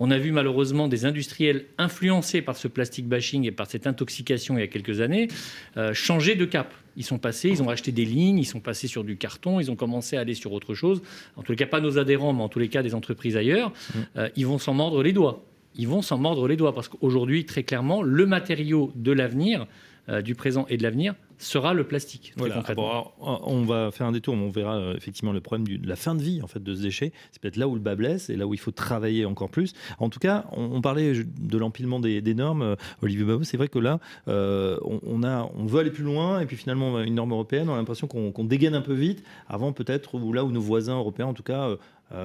on 0.00 0.10
a 0.10 0.18
vu 0.18 0.32
malheureusement 0.32 0.88
des 0.88 1.04
industriels 1.04 1.66
influencés 1.78 2.42
par 2.42 2.56
ce 2.56 2.66
plastic 2.66 3.06
bashing 3.06 3.44
et 3.46 3.52
par 3.52 3.70
cette 3.70 3.86
intoxication 3.86 4.58
il 4.58 4.60
y 4.60 4.64
a 4.64 4.66
quelques 4.66 5.00
années 5.00 5.28
euh, 5.76 5.94
changer 5.94 6.34
de 6.34 6.44
cap. 6.44 6.74
Ils 6.96 7.04
sont 7.04 7.18
passés, 7.18 7.48
ils 7.48 7.62
ont 7.62 7.68
acheté 7.68 7.92
des 7.92 8.04
lignes, 8.04 8.38
ils 8.38 8.46
sont 8.46 8.60
passés 8.60 8.88
sur 8.88 9.04
du 9.04 9.16
carton, 9.16 9.60
ils 9.60 9.70
ont 9.70 9.76
commencé 9.76 10.16
à 10.16 10.20
aller 10.20 10.34
sur 10.34 10.52
autre 10.52 10.74
chose. 10.74 11.02
En 11.36 11.42
tous 11.42 11.52
les 11.52 11.56
cas, 11.56 11.66
pas 11.66 11.80
nos 11.80 11.98
adhérents, 11.98 12.32
mais 12.32 12.42
en 12.42 12.48
tous 12.48 12.60
les 12.60 12.68
cas 12.68 12.82
des 12.82 12.94
entreprises 12.94 13.36
ailleurs. 13.36 13.70
Mmh. 13.70 13.98
Euh, 14.16 14.28
ils 14.36 14.46
vont 14.46 14.58
s'en 14.58 14.74
mordre 14.74 15.02
les 15.02 15.12
doigts. 15.12 15.44
Ils 15.76 15.88
vont 15.88 16.02
s'en 16.02 16.18
mordre 16.18 16.46
les 16.46 16.56
doigts 16.56 16.72
parce 16.72 16.88
qu'aujourd'hui, 16.88 17.46
très 17.46 17.64
clairement, 17.64 18.02
le 18.02 18.26
matériau 18.26 18.92
de 18.94 19.10
l'avenir, 19.10 19.66
euh, 20.08 20.22
du 20.22 20.34
présent 20.34 20.66
et 20.68 20.76
de 20.76 20.82
l'avenir, 20.82 21.14
sera 21.38 21.74
le 21.74 21.84
plastique. 21.84 22.34
on 22.38 23.64
va 23.64 23.90
faire 23.90 24.06
un 24.06 24.12
détour, 24.12 24.36
mais 24.36 24.44
on 24.44 24.50
verra 24.50 24.76
euh, 24.76 24.96
effectivement 24.96 25.32
le 25.32 25.40
problème 25.40 25.66
de 25.66 25.88
la 25.88 25.96
fin 25.96 26.14
de 26.14 26.22
vie 26.22 26.42
en 26.42 26.46
fait 26.46 26.62
de 26.62 26.74
ce 26.74 26.82
déchet. 26.82 27.12
C'est 27.32 27.40
peut-être 27.40 27.56
là 27.56 27.68
où 27.68 27.74
le 27.74 27.80
bas 27.80 27.94
blesse 27.94 28.30
et 28.30 28.36
là 28.36 28.46
où 28.46 28.54
il 28.54 28.60
faut 28.60 28.70
travailler 28.70 29.24
encore 29.24 29.50
plus. 29.50 29.74
En 29.98 30.08
tout 30.08 30.18
cas, 30.18 30.46
on, 30.52 30.80
parlait 30.80 31.12
de 31.14 31.58
l'empilement 31.58 32.00
des, 32.00 32.34
normes. 32.34 32.62
Euh, 32.62 32.76
Olivier 33.02 33.24
Babot, 33.24 33.44
c'est 33.44 33.56
vrai 33.56 33.68
que 33.68 33.78
là, 33.78 34.00
euh, 34.28 34.78
on, 34.82 35.22
a, 35.22 35.50
on 35.56 35.66
veut 35.66 35.80
aller 35.80 35.90
plus 35.90 36.04
loin 36.04 36.40
et 36.40 36.46
puis 36.46 36.56
finalement 36.56 37.00
une 37.00 37.14
norme 37.14 37.32
européenne, 37.32 37.68
on 37.68 37.74
a 37.74 37.76
l'impression 37.76 38.06
qu'on 38.06 38.44
dégaine 38.44 38.74
un 38.74 38.80
peu 38.80 38.94
vite 38.94 39.24
avant 39.48 39.72
peut-être 39.72 40.14
ou 40.14 40.32
là 40.32 40.44
où 40.44 40.50
nos 40.50 40.60
voisins 40.60 40.96
européens 40.96 41.26
en 41.26 41.34
tout 41.34 41.42
cas 41.42 41.70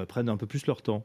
prennent 0.08 0.30
un 0.30 0.38
peu 0.38 0.46
plus 0.46 0.65
leur 0.68 0.82
temps. 0.82 1.04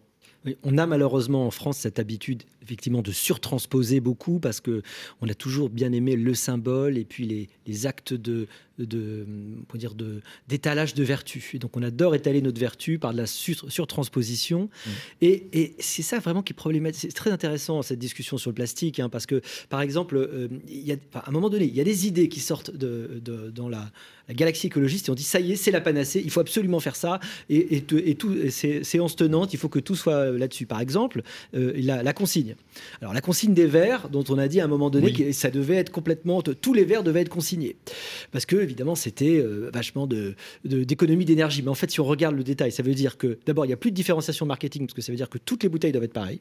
On 0.62 0.78
a 0.78 0.86
malheureusement 0.86 1.46
en 1.46 1.50
France 1.50 1.78
cette 1.78 1.98
habitude 1.98 2.42
effectivement 2.62 3.02
de 3.02 3.12
surtransposer 3.12 4.00
beaucoup 4.00 4.40
parce 4.40 4.60
que 4.60 4.82
on 5.20 5.28
a 5.28 5.34
toujours 5.34 5.68
bien 5.68 5.92
aimé 5.92 6.16
le 6.16 6.34
symbole 6.34 6.98
et 6.98 7.04
puis 7.04 7.48
les, 7.66 7.86
actes 7.86 8.14
de, 8.14 8.46
de 8.78 9.26
dire 9.74 9.94
de 9.94 10.20
d'étalage 10.48 10.94
de 10.94 11.04
vertu. 11.04 11.50
Et 11.54 11.58
donc 11.58 11.76
on 11.76 11.82
adore 11.82 12.14
étaler 12.14 12.42
notre 12.42 12.60
vertu 12.60 12.98
par 12.98 13.12
de 13.12 13.18
la 13.18 13.26
surtransposition. 13.26 14.68
Mmh. 14.86 14.90
Et, 15.22 15.76
c'est 15.78 16.02
ça 16.02 16.18
vraiment 16.18 16.42
qui 16.42 16.52
est 16.52 16.56
problématique. 16.56 17.00
C'est 17.00 17.16
très 17.16 17.30
intéressant 17.30 17.82
cette 17.82 17.98
discussion 17.98 18.38
sur 18.38 18.50
le 18.50 18.54
plastique 18.54 19.00
hein, 19.00 19.08
parce 19.08 19.26
que 19.26 19.40
par 19.68 19.80
exemple, 19.80 20.16
euh, 20.16 20.48
y 20.68 20.92
a, 20.92 20.96
à 21.14 21.28
un 21.28 21.32
moment 21.32 21.50
donné, 21.50 21.66
il 21.66 21.74
y 21.74 21.80
a 21.80 21.84
des 21.84 22.06
idées 22.06 22.28
qui 22.28 22.40
sortent 22.40 22.74
de, 22.74 23.22
dans 23.54 23.68
la, 23.68 23.90
galaxie 24.32 24.68
écologiste 24.68 25.08
et 25.08 25.10
on 25.10 25.14
dit 25.14 25.22
ça 25.22 25.40
y 25.40 25.52
est, 25.52 25.56
c'est 25.56 25.70
la 25.70 25.80
panacée, 25.80 26.22
il 26.24 26.30
faut 26.30 26.40
absolument 26.40 26.80
faire 26.80 26.96
ça 26.96 27.20
et, 27.50 27.76
et, 27.76 28.14
tout, 28.14 28.34
séance 28.50 29.16
tenante, 29.16 29.52
il 29.52 29.58
faut 29.58 29.68
que 29.68 29.78
tout 29.78 29.94
soit 29.94 30.30
là-dessus. 30.30 30.66
Par 30.66 30.80
exemple, 30.80 31.22
euh, 31.54 31.72
la, 31.76 32.12
consigne. 32.12 32.54
Alors 33.00 33.12
la 33.12 33.20
consigne 33.20 33.54
des 33.54 33.66
verres, 33.66 34.08
dont 34.08 34.24
on 34.28 34.38
a 34.38 34.48
dit 34.48 34.60
à 34.60 34.64
un 34.64 34.68
moment 34.68 34.90
donné 34.90 35.12
que 35.12 35.32
ça 35.32 35.50
devait 35.50 35.76
être 35.76 35.90
complètement, 35.90 36.42
tous 36.42 36.72
les 36.72 36.84
verres 36.84 37.02
devaient 37.02 37.20
être 37.20 37.28
consignés, 37.28 37.76
parce 38.32 38.46
que 38.46 38.56
évidemment 38.56 38.94
c'était 38.94 39.38
euh, 39.38 39.70
vachement 39.72 40.06
de, 40.06 40.34
d'économie 40.64 41.24
d'énergie. 41.24 41.62
Mais 41.62 41.70
en 41.70 41.74
fait, 41.74 41.90
si 41.90 42.00
on 42.00 42.04
regarde 42.04 42.36
le 42.36 42.44
détail, 42.44 42.72
ça 42.72 42.82
veut 42.82 42.94
dire 42.94 43.18
que 43.18 43.38
d'abord 43.46 43.64
il 43.64 43.68
n'y 43.68 43.74
a 43.74 43.78
plus 43.78 43.90
de 43.90 43.96
différenciation 43.96 44.46
marketing, 44.46 44.86
parce 44.86 44.94
que 44.94 45.02
ça 45.02 45.12
veut 45.12 45.16
dire 45.16 45.28
que 45.28 45.38
toutes 45.38 45.62
les 45.62 45.68
bouteilles 45.68 45.92
doivent 45.92 46.04
être 46.04 46.12
pareilles. 46.12 46.40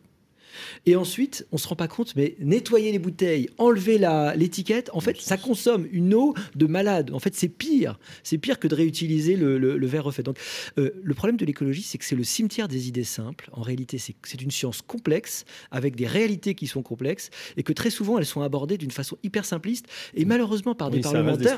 Et 0.85 0.95
ensuite, 0.95 1.45
on 1.51 1.57
se 1.57 1.67
rend 1.67 1.75
pas 1.75 1.87
compte, 1.87 2.15
mais 2.15 2.35
nettoyer 2.39 2.91
les 2.91 2.99
bouteilles, 2.99 3.49
enlever 3.57 3.99
l'étiquette, 4.35 4.89
en 4.93 4.99
fait, 4.99 5.19
ça 5.19 5.37
consomme 5.37 5.87
une 5.91 6.13
eau 6.13 6.33
de 6.55 6.65
malade. 6.65 7.11
En 7.13 7.19
fait, 7.19 7.35
c'est 7.35 7.49
pire. 7.49 7.99
C'est 8.23 8.37
pire 8.37 8.59
que 8.59 8.67
de 8.67 8.75
réutiliser 8.75 9.35
le, 9.35 9.85
verre 9.87 10.03
refait. 10.03 10.23
Donc, 10.23 10.37
euh, 10.77 10.91
le 11.01 11.13
problème 11.13 11.37
de 11.37 11.45
l'écologie, 11.45 11.83
c'est 11.83 11.97
que 11.97 12.05
c'est 12.05 12.15
le 12.15 12.23
cimetière 12.23 12.67
des 12.67 12.87
idées 12.87 13.03
simples. 13.03 13.49
En 13.53 13.61
réalité, 13.61 13.97
c'est 13.97 14.41
une 14.41 14.51
science 14.51 14.81
complexe, 14.81 15.45
avec 15.71 15.95
des 15.95 16.07
réalités 16.07 16.55
qui 16.55 16.67
sont 16.67 16.81
complexes, 16.81 17.29
et 17.57 17.63
que 17.63 17.73
très 17.73 17.89
souvent, 17.89 18.17
elles 18.17 18.25
sont 18.25 18.41
abordées 18.41 18.77
d'une 18.77 18.91
façon 18.91 19.17
hyper 19.23 19.45
simpliste, 19.45 19.85
et 20.13 20.25
malheureusement 20.25 20.75
par 20.75 20.89
des 20.89 21.01
parlementaires. 21.01 21.57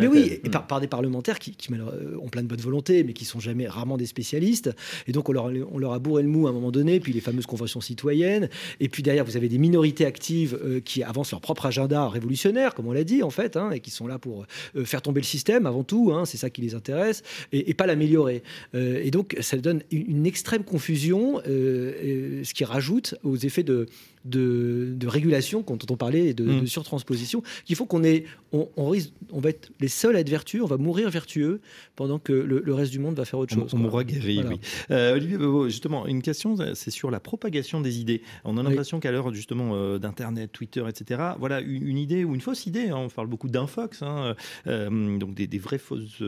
mais 0.00 0.06
oui, 0.06 0.40
et 0.42 0.50
par, 0.50 0.80
des 0.80 0.86
parlementaires 0.86 1.38
qui, 1.38 1.54
euh, 1.72 2.16
ont 2.20 2.28
plein 2.28 2.42
de 2.42 2.48
bonne 2.48 2.60
volonté, 2.60 3.04
mais 3.04 3.12
qui 3.12 3.24
sont 3.24 3.40
jamais 3.40 3.66
rarement 3.66 3.96
des 3.96 4.06
spécialistes. 4.06 4.70
Et 5.06 5.12
donc, 5.12 5.28
on 5.28 5.32
leur, 5.32 5.50
on 5.70 5.78
leur 5.78 5.92
a 5.92 5.98
bourré 5.98 6.22
le 6.22 6.28
mou 6.28 6.46
à 6.46 6.50
un 6.50 6.52
moment 6.52 6.70
donné, 6.70 7.00
puis 7.00 7.12
les 7.12 7.20
fameuses 7.20 7.46
conventions 7.46 7.80
citoyennes. 7.80 8.35
Et 8.80 8.88
puis 8.88 9.02
derrière, 9.02 9.24
vous 9.24 9.36
avez 9.36 9.48
des 9.48 9.58
minorités 9.58 10.06
actives 10.06 10.58
euh, 10.62 10.80
qui 10.80 11.02
avancent 11.02 11.30
leur 11.30 11.40
propre 11.40 11.66
agenda 11.66 12.08
révolutionnaire, 12.08 12.74
comme 12.74 12.86
on 12.86 12.92
l'a 12.92 13.04
dit, 13.04 13.22
en 13.22 13.30
fait, 13.30 13.56
hein, 13.56 13.70
et 13.70 13.80
qui 13.80 13.90
sont 13.90 14.06
là 14.06 14.18
pour 14.18 14.46
euh, 14.76 14.84
faire 14.84 15.02
tomber 15.02 15.20
le 15.20 15.26
système 15.26 15.66
avant 15.66 15.84
tout. 15.84 16.12
Hein, 16.12 16.24
c'est 16.24 16.36
ça 16.36 16.50
qui 16.50 16.62
les 16.62 16.74
intéresse, 16.74 17.22
et, 17.52 17.74
pas 17.74 17.86
l'améliorer. 17.86 18.42
Euh, 18.74 19.00
et 19.02 19.10
donc, 19.10 19.36
ça 19.40 19.56
donne 19.56 19.82
une, 19.90 20.26
extrême 20.26 20.64
confusion, 20.64 21.40
ce 21.44 22.54
qui 22.54 22.64
rajoute 22.64 23.14
aux 23.22 23.36
effets 23.36 23.62
de, 23.62 23.86
de, 24.26 25.06
régulation, 25.06 25.62
quand 25.62 25.90
on 25.90 25.96
parlait 25.96 26.34
de, 26.34 26.44
mm. 26.44 26.60
de 26.62 26.66
surtransposition, 26.66 27.42
qu'il 27.64 27.76
faut 27.76 27.86
qu'on 27.86 28.04
ait, 28.04 28.24
on, 28.52 28.88
risque, 28.88 29.12
on 29.32 29.40
va 29.40 29.50
être 29.50 29.70
les 29.80 29.88
seuls 29.88 30.16
à 30.16 30.20
être 30.20 30.28
vertueux, 30.28 30.62
on 30.62 30.66
va 30.66 30.76
mourir 30.76 31.10
vertueux 31.10 31.60
pendant 31.94 32.18
que 32.18 32.32
le, 32.32 32.74
reste 32.74 32.92
du 32.92 32.98
monde 32.98 33.16
va 33.16 33.24
faire 33.24 33.38
autre 33.38 33.54
chose. 33.54 33.72
On, 33.72 33.78
mourra 33.78 34.04
guéri, 34.04 34.42
oui. 34.48 34.60
Euh, 34.90 35.14
Olivier, 35.14 35.38
justement, 35.66 36.06
une 36.06 36.22
question, 36.22 36.56
c'est 36.74 36.90
sur 36.90 37.10
la 37.10 37.20
propagation 37.20 37.80
des 37.80 38.00
idées. 38.00 38.22
On 38.44 38.56
a 38.56 38.62
l'impression 38.62 39.00
qu'à 39.00 39.10
l'heure 39.10 39.32
justement 39.34 39.74
euh, 39.74 39.98
d'Internet, 39.98 40.52
Twitter, 40.52 40.84
etc., 40.88 41.22
voilà, 41.38 41.60
une, 41.60 41.98
idée 41.98 42.24
ou 42.24 42.34
une 42.34 42.40
fausse 42.40 42.66
idée, 42.66 42.88
hein, 42.88 42.96
on 42.96 43.08
parle 43.08 43.28
beaucoup 43.28 43.48
d'infox, 43.48 44.02
hein, 44.02 44.34
euh, 44.66 45.18
donc 45.18 45.34
des, 45.34 45.58
vraies 45.58 45.78
fausses, 45.78 46.22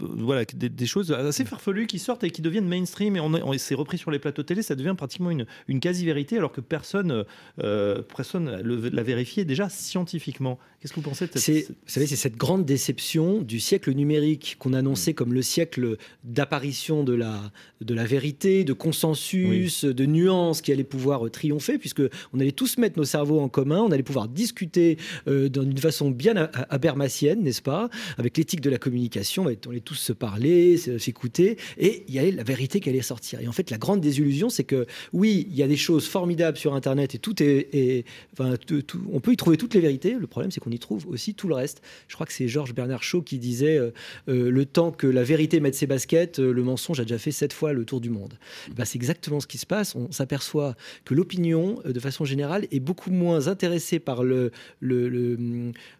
voilà, 0.00 0.44
des, 0.44 0.86
choses 0.86 1.12
assez 1.12 1.44
farfelues 1.44 1.86
qui 1.86 1.98
sortent 1.98 2.24
et 2.24 2.30
qui 2.30 2.42
deviennent 2.42 2.68
mainstream 2.68 3.16
et 3.16 3.20
on, 3.20 3.32
on 3.32 3.56
s'est 3.58 3.74
repris 3.74 3.98
sur 3.98 4.10
les 4.10 4.18
plateaux 4.18 4.42
télé, 4.42 4.62
ça 4.62 4.74
devient 4.74 4.94
pratiquement 4.96 5.30
une, 5.30 5.46
une 5.68 5.80
quasi-vérité 5.80 6.38
alors 6.38 6.52
que 6.52 6.60
personne, 6.60 7.24
euh, 7.62 8.02
personne 8.02 8.60
l'a 8.62 9.02
vérifié 9.02 9.44
déjà 9.44 9.68
scientifiquement. 9.68 10.58
Qu'est-ce 10.80 10.92
que 10.92 11.00
vous 11.00 11.08
pensez 11.08 11.26
de 11.26 11.38
cette... 11.38 11.68
Vous 11.68 11.74
savez, 11.86 12.06
c'est 12.06 12.16
cette 12.16 12.36
grande 12.36 12.64
déception 12.64 13.42
du 13.42 13.60
siècle 13.60 13.92
numérique 13.92 14.56
qu'on 14.58 14.72
annonçait 14.72 15.14
comme 15.14 15.34
le 15.34 15.42
siècle 15.42 15.96
d'apparition 16.24 17.02
de 17.04 17.14
la, 17.14 17.50
de 17.80 17.94
la 17.94 18.04
vérité, 18.04 18.64
de 18.64 18.72
consensus, 18.72 19.84
de 19.84 20.06
nuances 20.06 20.62
qui 20.62 20.72
allait 20.78 20.84
pouvoir 20.84 21.30
triompher, 21.30 21.78
puisque 21.78 22.02
on 22.32 22.40
allait 22.40 22.52
tous 22.52 22.78
mettre 22.78 22.98
nos 22.98 23.04
cerveaux 23.04 23.40
en 23.40 23.48
commun, 23.48 23.80
on 23.80 23.90
allait 23.90 24.02
pouvoir 24.02 24.28
discuter 24.28 24.96
euh, 25.26 25.48
d'une 25.48 25.78
façon 25.78 26.10
bien 26.10 26.36
abermassienne, 26.70 27.42
n'est-ce 27.42 27.62
pas? 27.62 27.88
Avec 28.16 28.36
l'éthique 28.36 28.60
de 28.60 28.70
la 28.70 28.78
communication, 28.78 29.44
on 29.44 29.70
allait 29.70 29.80
tous 29.80 29.94
se 29.94 30.12
parler, 30.12 30.76
s'écouter, 30.76 31.58
et 31.76 32.04
il 32.08 32.14
y 32.14 32.18
avait 32.18 32.32
la 32.32 32.42
vérité 32.42 32.80
qui 32.80 32.88
allait 32.88 33.02
sortir. 33.02 33.40
Et 33.40 33.48
en 33.48 33.52
fait, 33.52 33.70
la 33.70 33.78
grande 33.78 34.00
désillusion, 34.00 34.48
c'est 34.48 34.64
que 34.64 34.86
oui, 35.12 35.46
il 35.50 35.56
y 35.56 35.62
a 35.62 35.68
des 35.68 35.76
choses 35.76 36.06
formidables 36.06 36.56
sur 36.56 36.74
Internet 36.74 37.14
et 37.14 37.18
tout 37.18 37.42
est, 37.42 38.04
enfin, 38.32 38.54
on 39.12 39.20
peut 39.20 39.32
y 39.32 39.36
trouver 39.36 39.56
toutes 39.56 39.74
les 39.74 39.80
vérités. 39.80 40.14
Le 40.18 40.26
problème, 40.26 40.50
c'est 40.50 40.60
qu'on 40.60 40.70
y 40.70 40.78
trouve 40.78 41.06
aussi 41.08 41.34
tout 41.34 41.48
le 41.48 41.54
reste. 41.54 41.82
Je 42.08 42.14
crois 42.14 42.26
que 42.26 42.32
c'est 42.32 42.48
Georges 42.48 42.74
Bernard 42.74 43.02
Shaw 43.02 43.22
qui 43.22 43.38
disait 43.38 43.78
euh, 43.78 43.90
euh, 44.28 44.50
le 44.50 44.64
temps 44.64 44.92
que 44.92 45.06
la 45.06 45.22
vérité 45.22 45.60
mette 45.60 45.74
ses 45.74 45.86
baskets, 45.86 46.38
euh, 46.38 46.52
le 46.52 46.62
mensonge 46.62 47.00
a 47.00 47.02
déjà 47.02 47.18
fait 47.18 47.32
sept 47.32 47.52
fois 47.52 47.72
le 47.72 47.84
tour 47.84 48.00
du 48.00 48.10
monde. 48.10 48.38
Ben, 48.74 48.84
c'est 48.84 48.96
exactement 48.96 49.40
ce 49.40 49.46
qui 49.46 49.58
se 49.58 49.66
passe. 49.66 49.94
On 49.94 50.10
s'aperçoit 50.12 50.67
que 51.04 51.14
l'opinion, 51.14 51.80
de 51.84 52.00
façon 52.00 52.24
générale, 52.24 52.66
est 52.70 52.80
beaucoup 52.80 53.10
moins 53.10 53.48
intéressée 53.48 53.98
par 53.98 54.22
le, 54.22 54.50
le, 54.80 55.08
le, 55.08 55.36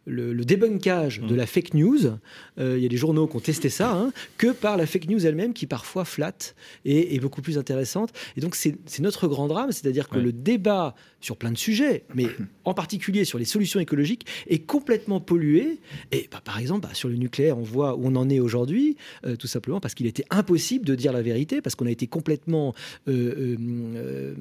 le, 0.06 0.44
débunkage 0.44 1.20
de 1.20 1.34
la 1.34 1.46
fake 1.46 1.74
news. 1.74 2.18
Il 2.58 2.78
y 2.78 2.86
a 2.86 2.88
des 2.88 2.96
journaux 2.96 3.26
qui 3.26 3.36
ont 3.36 3.40
testé 3.40 3.68
ça, 3.68 3.92
hein, 3.92 4.12
que 4.36 4.48
par 4.52 4.76
la 4.76 4.86
fake 4.86 5.08
news 5.08 5.26
elle-même 5.26 5.52
qui 5.52 5.66
parfois 5.66 6.04
flatte 6.04 6.54
et 6.84 7.14
est 7.14 7.20
beaucoup 7.20 7.42
plus 7.42 7.58
intéressante. 7.58 8.12
Et 8.36 8.40
donc 8.40 8.54
c'est 8.54 8.76
notre 9.00 9.28
grand 9.28 9.48
drame, 9.48 9.72
c'est-à-dire 9.72 10.08
que 10.08 10.18
le 10.18 10.32
débat 10.32 10.94
sur 11.20 11.36
plein 11.36 11.50
de 11.50 11.58
sujets, 11.58 12.04
mais 12.14 12.26
en 12.64 12.74
particulier 12.74 13.24
sur 13.24 13.38
les 13.38 13.44
solutions 13.44 13.80
écologiques, 13.80 14.26
est 14.46 14.60
complètement 14.60 15.20
pollué. 15.20 15.78
Et 16.12 16.28
bah, 16.30 16.40
par 16.44 16.58
exemple, 16.58 16.86
bah, 16.86 16.94
sur 16.94 17.08
le 17.08 17.16
nucléaire, 17.16 17.58
on 17.58 17.62
voit 17.62 17.96
où 17.96 18.06
on 18.06 18.16
en 18.16 18.28
est 18.30 18.40
aujourd'hui, 18.40 18.96
euh, 19.26 19.36
tout 19.36 19.46
simplement 19.46 19.80
parce 19.80 19.94
qu'il 19.94 20.06
était 20.06 20.24
impossible 20.30 20.84
de 20.84 20.94
dire 20.94 21.12
la 21.12 21.22
vérité, 21.22 21.60
parce 21.60 21.74
qu'on 21.74 21.86
a 21.86 21.90
été 21.90 22.06
complètement 22.06 22.74
euh, 23.08 23.56
euh, 23.96 24.34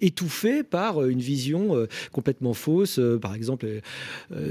étouffé 0.00 0.62
par 0.62 1.04
une 1.04 1.20
vision 1.20 1.86
complètement 2.12 2.54
fausse. 2.54 3.00
par 3.20 3.34
exemple, 3.34 3.66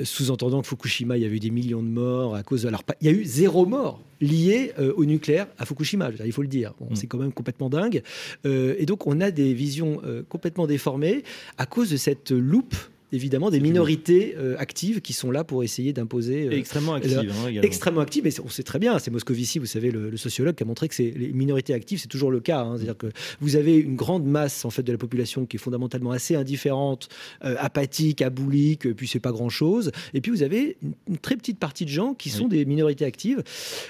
sous-entendant 0.03 0.61
que 0.61 0.67
Fukushima, 0.67 1.17
il 1.17 1.23
y 1.23 1.25
avait 1.25 1.37
eu 1.37 1.39
des 1.39 1.49
millions 1.49 1.83
de 1.83 1.87
morts 1.87 2.35
à 2.35 2.43
cause 2.43 2.63
de... 2.63 2.67
Alors, 2.67 2.83
il 3.01 3.07
y 3.07 3.09
a 3.09 3.13
eu 3.13 3.25
zéro 3.25 3.65
mort 3.65 4.01
lié 4.21 4.71
au 4.95 5.05
nucléaire 5.05 5.47
à 5.57 5.65
Fukushima, 5.65 6.09
il 6.23 6.31
faut 6.31 6.41
le 6.41 6.47
dire. 6.47 6.73
Mm. 6.79 6.95
C'est 6.95 7.07
quand 7.07 7.17
même 7.17 7.33
complètement 7.33 7.69
dingue. 7.69 8.01
et 8.45 8.85
donc, 8.85 9.07
on 9.07 9.21
a 9.21 9.31
des 9.31 9.53
visions 9.53 10.01
complètement 10.29 10.67
déformées 10.67 11.23
à 11.57 11.65
cause 11.65 11.89
de 11.89 11.97
cette 11.97 12.31
loupe 12.31 12.75
évidemment 13.11 13.49
des 13.49 13.59
minorités 13.59 14.35
euh, 14.37 14.55
actives 14.57 15.01
qui 15.01 15.13
sont 15.13 15.31
là 15.31 15.43
pour 15.43 15.63
essayer 15.63 15.93
d'imposer. 15.93 16.47
Euh, 16.47 16.51
extrêmement 16.51 16.93
actives. 16.93 17.33
Hein, 17.45 17.61
extrêmement 17.61 18.01
actives, 18.01 18.23
mais 18.23 18.39
on 18.39 18.49
sait 18.49 18.63
très 18.63 18.79
bien, 18.79 18.99
c'est 18.99 19.11
Moscovici, 19.11 19.59
vous 19.59 19.65
savez, 19.65 19.91
le, 19.91 20.15
sociologue, 20.17 20.55
qui 20.55 20.63
a 20.63 20.65
montré 20.65 20.87
que 20.87 21.01
les 21.01 21.33
minorités 21.33 21.73
actives, 21.73 21.99
c'est 21.99 22.07
toujours 22.07 22.31
le 22.31 22.39
cas. 22.39 22.61
Hein. 22.61 22.75
C'est-à-dire 22.77 22.97
que 22.97 23.07
vous 23.41 23.55
avez 23.55 23.77
une 23.77 23.95
grande 23.95 24.25
masse 24.25 24.65
en 24.65 24.69
fait 24.69 24.83
de 24.83 24.91
la 24.91 24.97
population 24.97 25.45
qui 25.45 25.57
est 25.57 25.59
fondamentalement 25.59 26.11
assez 26.11 26.35
indifférente, 26.35 27.09
euh, 27.43 27.55
apathique, 27.59 28.21
aboulique, 28.21 28.93
puis 28.93 29.07
c'est 29.07 29.19
pas 29.19 29.31
grand-chose. 29.31 29.91
Et 30.13 30.21
puis 30.21 30.31
vous 30.31 30.43
avez 30.43 30.77
une, 30.81 31.17
très 31.17 31.35
petite 31.35 31.59
partie 31.59 31.85
de 31.85 31.89
gens 31.89 32.13
qui 32.13 32.29
sont 32.29 32.47
des 32.47 32.65
minorités 32.65 33.05
actives. 33.05 33.43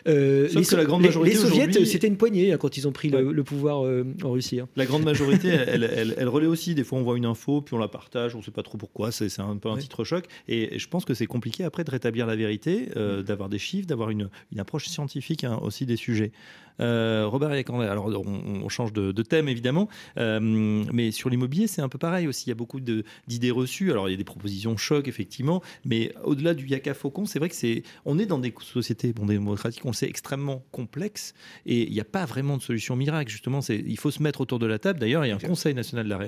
les, 0.05 0.13
que 0.51 0.75
la 0.75 0.85
grande 0.85 1.03
majorité 1.03 1.35
les, 1.35 1.41
soviets, 1.41 1.85
c'était 1.85 2.07
une 2.07 2.17
poignée 2.17 2.51
hein, 2.53 2.57
quand 2.57 2.77
ils 2.77 2.87
ont 2.87 2.91
pris 2.91 3.09
le, 3.09 3.43
pouvoir 3.43 3.81
en 4.23 4.31
Russie. 4.31 4.59
La 4.75 4.85
grande 4.85 5.03
majorité, 5.03 5.49
elle, 5.49 5.83
elle, 5.83 6.15
elle, 6.17 6.27
relaie 6.27 6.47
aussi. 6.47 6.75
Des 6.75 6.83
fois, 6.83 6.97
on 6.97 7.03
voit 7.03 7.17
une 7.17 7.25
info, 7.25 7.61
puis 7.61 7.75
on 7.75 7.77
la 7.77 7.87
partage, 7.87 8.35
on 8.35 8.39
ne 8.39 8.43
sait 8.43 8.51
pas 8.51 8.63
trop 8.63 8.77
pourquoi 8.77 9.04
c'est 9.11 9.39
un 9.39 9.57
peu 9.57 9.69
un 9.69 9.77
titre 9.77 10.03
choc. 10.03 10.25
Et 10.47 10.77
je 10.77 10.87
pense 10.87 11.05
que 11.05 11.13
c'est 11.13 11.25
compliqué 11.25 11.63
après 11.63 11.83
de 11.83 11.91
rétablir 11.91 12.25
la 12.25 12.35
vérité, 12.35 12.89
euh, 12.95 13.23
d'avoir 13.23 13.49
des 13.49 13.59
chiffres, 13.59 13.87
d'avoir 13.87 14.09
une, 14.09 14.29
approche 14.57 14.87
scientifique 14.87 15.43
hein, 15.43 15.59
aussi 15.61 15.85
des 15.85 15.97
sujets. 15.97 16.31
Euh, 16.79 17.25
Robert 17.27 17.51
alors 17.51 18.25
on, 18.25 18.69
change 18.69 18.93
de, 18.93 19.21
thème 19.21 19.47
évidemment, 19.47 19.87
euh, 20.17 20.39
mais 20.41 21.11
sur 21.11 21.29
l'immobilier 21.29 21.67
c'est 21.67 21.81
un 21.81 21.89
peu 21.89 21.97
pareil 21.97 22.27
aussi. 22.27 22.45
Il 22.47 22.49
y 22.49 22.51
a 22.51 22.55
beaucoup 22.55 22.79
d'idées 22.79 23.51
reçues. 23.51 23.91
Alors 23.91 24.09
il 24.09 24.11
y 24.11 24.13
a 24.13 24.17
des 24.17 24.23
propositions 24.23 24.75
choc 24.77 25.07
effectivement, 25.07 25.61
mais 25.85 26.13
au-delà 26.23 26.53
du 26.53 26.67
yaka 26.67 26.93
faucon, 26.93 27.25
c'est 27.25 27.39
vrai 27.39 27.49
que 27.49 27.55
c'est, 27.55 27.83
on 28.05 28.19
est 28.19 28.25
dans 28.25 28.39
des 28.39 28.53
sociétés 28.61 29.13
bon, 29.13 29.25
démocratiques, 29.25 29.85
on 29.85 29.89
le 29.89 29.93
sait, 29.93 30.07
extrêmement 30.07 30.63
complexes 30.71 31.33
et 31.65 31.87
il 31.87 31.93
n'y 31.93 31.99
a 31.99 32.05
pas 32.05 32.25
vraiment 32.25 32.57
de 32.57 32.61
solution 32.61 32.95
miracle. 32.95 33.31
Justement, 33.31 33.59
il 33.69 33.97
faut 33.97 34.11
se 34.11 34.21
mettre 34.21 34.41
autour 34.41 34.59
de 34.59 34.65
la 34.65 34.79
table. 34.79 34.99
D'ailleurs, 34.99 35.25
il 35.25 35.29
y 35.29 35.31
a 35.31 35.35
un 35.35 35.39
Conseil 35.39 35.73
national 35.73 36.05
de 36.05 36.09
la, 36.09 36.19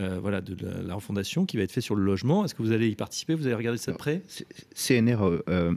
euh, 0.00 0.18
voilà, 0.20 0.40
de 0.40 0.56
la, 0.86 0.94
refondation 0.94 1.46
qui 1.46 1.56
va 1.56 1.62
être 1.62 1.72
fait 1.72 1.80
sur 1.80 1.94
le 1.94 2.02
logement. 2.02 2.44
Est-ce 2.44 2.54
que 2.54 2.62
vous 2.62 2.72
allez 2.72 2.88
y 2.88 2.94
participer? 2.94 3.34
Vous 3.34 3.46
allez 3.46 3.54
regarder 3.54 3.78
ça 3.78 3.92
de 3.92 3.96
près? 3.96 4.22
CNR 4.74 5.18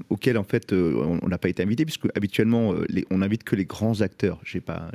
auquel 0.10 0.38
en 0.38 0.44
fait 0.44 0.74
on 0.74 1.28
n'a 1.28 1.38
pas 1.38 1.50
été 1.50 1.64
invité 1.64 1.86
puisque 1.86 2.06
habituellement 2.16 2.74
on 3.12 3.22
invite 3.22 3.44
que 3.44 3.56
les 3.56 3.66
grands 3.66 4.02
acteurs 4.02 4.15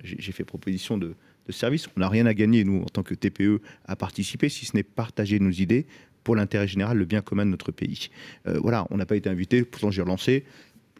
j'ai 0.02 0.33
fait 0.33 0.44
proposition 0.44 0.98
de, 0.98 1.14
service. 1.52 1.88
On 1.96 2.00
n'a 2.00 2.09
rien 2.09 2.26
à 2.26 2.35
gagner, 2.35 2.64
nous, 2.64 2.83
en 2.83 2.87
tant 2.87 3.02
que 3.02 3.14
TPE, 3.14 3.61
à 3.85 3.96
participer, 3.96 4.48
si 4.48 4.66
ce 4.66 4.76
n'est 4.76 4.83
partager 4.83 5.38
nos 5.38 5.50
idées 5.50 5.87
pour 6.24 6.37
l'intérêt 6.37 6.68
général, 6.68 6.98
le 6.98 7.04
bien 7.04 7.22
commun 7.22 7.46
de 7.46 7.50
notre 7.50 7.72
pays. 7.72 8.09
Euh, 8.46 8.59
voilà, 8.61 8.87
on 8.90 8.96
n'a 8.96 9.06
pas 9.06 9.16
été 9.16 9.28
invité, 9.28 9.64
pourtant 9.64 9.90
j'ai 9.90 10.02
relancé. 10.02 10.44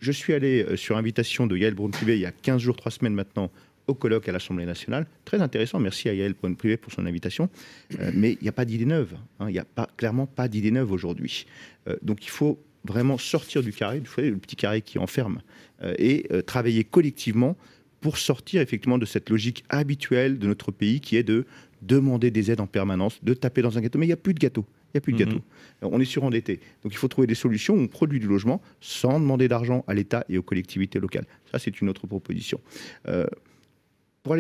Je 0.01 0.13
suis 0.13 0.33
allé 0.33 0.65
euh, 0.65 0.77
sur 0.77 0.97
invitation 0.97 1.47
de 1.47 1.57
Yael 1.57 1.75
Braun-Privé 1.75 2.17
il 2.17 2.21
y 2.21 2.27
a 2.27 2.33
15 2.33 2.61
jours, 2.61 2.77
3 2.77 2.91
semaines 2.93 3.15
maintenant, 3.15 3.51
au 3.87 3.95
colloque 3.95 4.29
à 4.29 4.33
l'Assemblée 4.33 4.65
nationale. 4.65 5.07
Très 5.25 5.43
intéressant, 5.43 5.79
merci 5.79 6.09
à 6.09 6.15
Yael 6.15 6.35
Braun-Privé 6.35 6.77
pour 6.77 6.93
son 6.93 7.07
invitation. 7.07 7.51
Euh, 8.01 8.11
mais 8.15 8.33
il 8.33 8.43
n'y 8.43 8.49
a 8.49 8.53
pas 8.53 8.65
d'idée 8.65 8.87
neuve, 8.87 9.15
hein. 9.41 9.47
il 9.49 9.53
n'y 9.53 9.59
a 9.59 9.67
clairement 9.97 10.27
pas 10.27 10.49
d'idée 10.49 10.71
neuve 10.71 10.93
aujourd'hui. 10.93 11.47
donc 12.03 12.25
il 12.25 12.31
faut 12.31 12.59
vraiment 12.85 13.19
sortir 13.19 13.63
du 13.63 13.73
carré, 13.73 14.01
le 14.17 14.37
petit 14.37 14.57
carré 14.57 14.81
qui 14.81 14.99
enferme, 14.99 15.43
et 15.99 16.27
travailler 16.47 16.85
collectivement 16.85 17.57
pour 18.01 18.19
sortir 18.19 18.61
effectivement 18.61 18.99
de 18.99 19.07
cette 19.07 19.31
logique 19.31 19.65
habituelle 19.69 20.39
de 20.39 20.47
notre 20.47 20.73
pays 20.73 21.01
qui 21.01 21.17
est 21.17 21.23
de 21.23 21.47
demander 21.83 22.31
des 22.31 22.51
aides 22.51 22.61
en 22.61 22.67
permanence, 22.67 23.23
de 23.23 23.35
taper 23.35 23.63
dans 23.63 23.77
un 23.79 23.81
gâteau. 23.81 23.99
Mais 23.99 24.07
il 24.07 24.11
n'y 24.11 24.15
a 24.15 24.19
plus 24.19 24.35
de 24.35 24.39
gâteau. 24.39 24.67
Il 24.93 24.97
n'y 24.97 24.99
a 24.99 25.01
plus 25.01 25.13
de 25.13 25.25
mhm. 25.25 25.31
gâteau. 25.31 25.43
On 25.83 26.01
est 26.01 26.05
surendetté. 26.05 26.61
Donc 26.83 26.93
il 26.93 26.97
faut 26.97 27.09
trouver 27.09 27.27
des 27.27 27.35
solutions 27.35 27.75
où 27.75 27.81
on 27.81 27.89
produit 27.89 28.19
du 28.19 28.27
logement 28.27 28.61
sans 28.81 29.21
demander 29.21 29.49
d'argent 29.49 29.85
à 29.87 29.95
l'État 29.95 30.25
et 30.29 30.37
aux 30.37 30.43
collectivités 30.43 30.99
locales. 30.99 31.27
Ça, 31.51 31.59
c'est 31.59 31.81
une 31.81 31.89
autre 31.89 32.07
proposition. 32.07 32.61
Euh, 33.09 33.27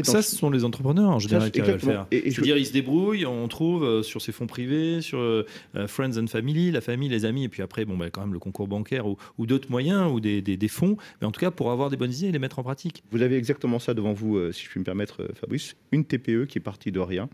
ça, 0.02 0.22
ce 0.22 0.36
sont 0.36 0.50
les 0.50 0.64
entrepreneurs 0.64 1.10
en 1.10 1.18
général 1.18 1.50
qui 1.50 1.60
arrivent 1.60 1.72
à 1.72 1.76
le 1.76 1.80
faire. 1.80 2.06
Et, 2.10 2.30
je 2.30 2.36
veux 2.36 2.42
dire, 2.42 2.56
ils 2.56 2.66
se 2.66 2.72
débrouillent, 2.72 3.24
on 3.24 3.48
trouve 3.48 3.84
euh, 3.84 4.02
sur 4.02 4.20
ses 4.20 4.32
fonds 4.32 4.46
privés, 4.46 5.00
sur 5.00 5.18
euh, 5.18 5.46
euh, 5.74 5.86
Friends 5.86 6.18
and 6.18 6.26
Family, 6.26 6.70
la 6.70 6.80
famille, 6.80 7.08
les 7.08 7.24
amis, 7.24 7.44
et 7.44 7.48
puis 7.48 7.62
après, 7.62 7.84
bon, 7.84 7.96
bah, 7.96 8.10
quand 8.10 8.20
même 8.20 8.32
le 8.32 8.38
concours 8.38 8.68
bancaire 8.68 9.06
ou, 9.06 9.46
d'autres 9.46 9.70
moyens 9.70 10.12
ou 10.12 10.20
des, 10.20 10.42
des, 10.42 10.68
fonds, 10.68 10.96
mais 11.20 11.26
en 11.26 11.32
tout 11.32 11.40
cas 11.40 11.50
pour 11.50 11.70
avoir 11.70 11.90
des 11.90 11.96
bonnes 11.96 12.12
idées 12.12 12.28
et 12.28 12.32
les 12.32 12.38
mettre 12.38 12.58
en 12.58 12.62
pratique. 12.62 13.02
Vous 13.10 13.22
avez 13.22 13.36
exactement 13.36 13.78
ça 13.78 13.94
devant 13.94 14.12
vous, 14.12 14.52
si 14.52 14.64
je 14.64 14.68
puis 14.68 14.80
me 14.80 14.84
permettre, 14.84 15.28
Fabrice. 15.34 15.74
Une 15.92 16.04
TPE 16.04 16.46
qui 16.46 16.58
est 16.58 16.62
partie 16.62 16.92
de 16.92 17.00
rien, 17.00 17.28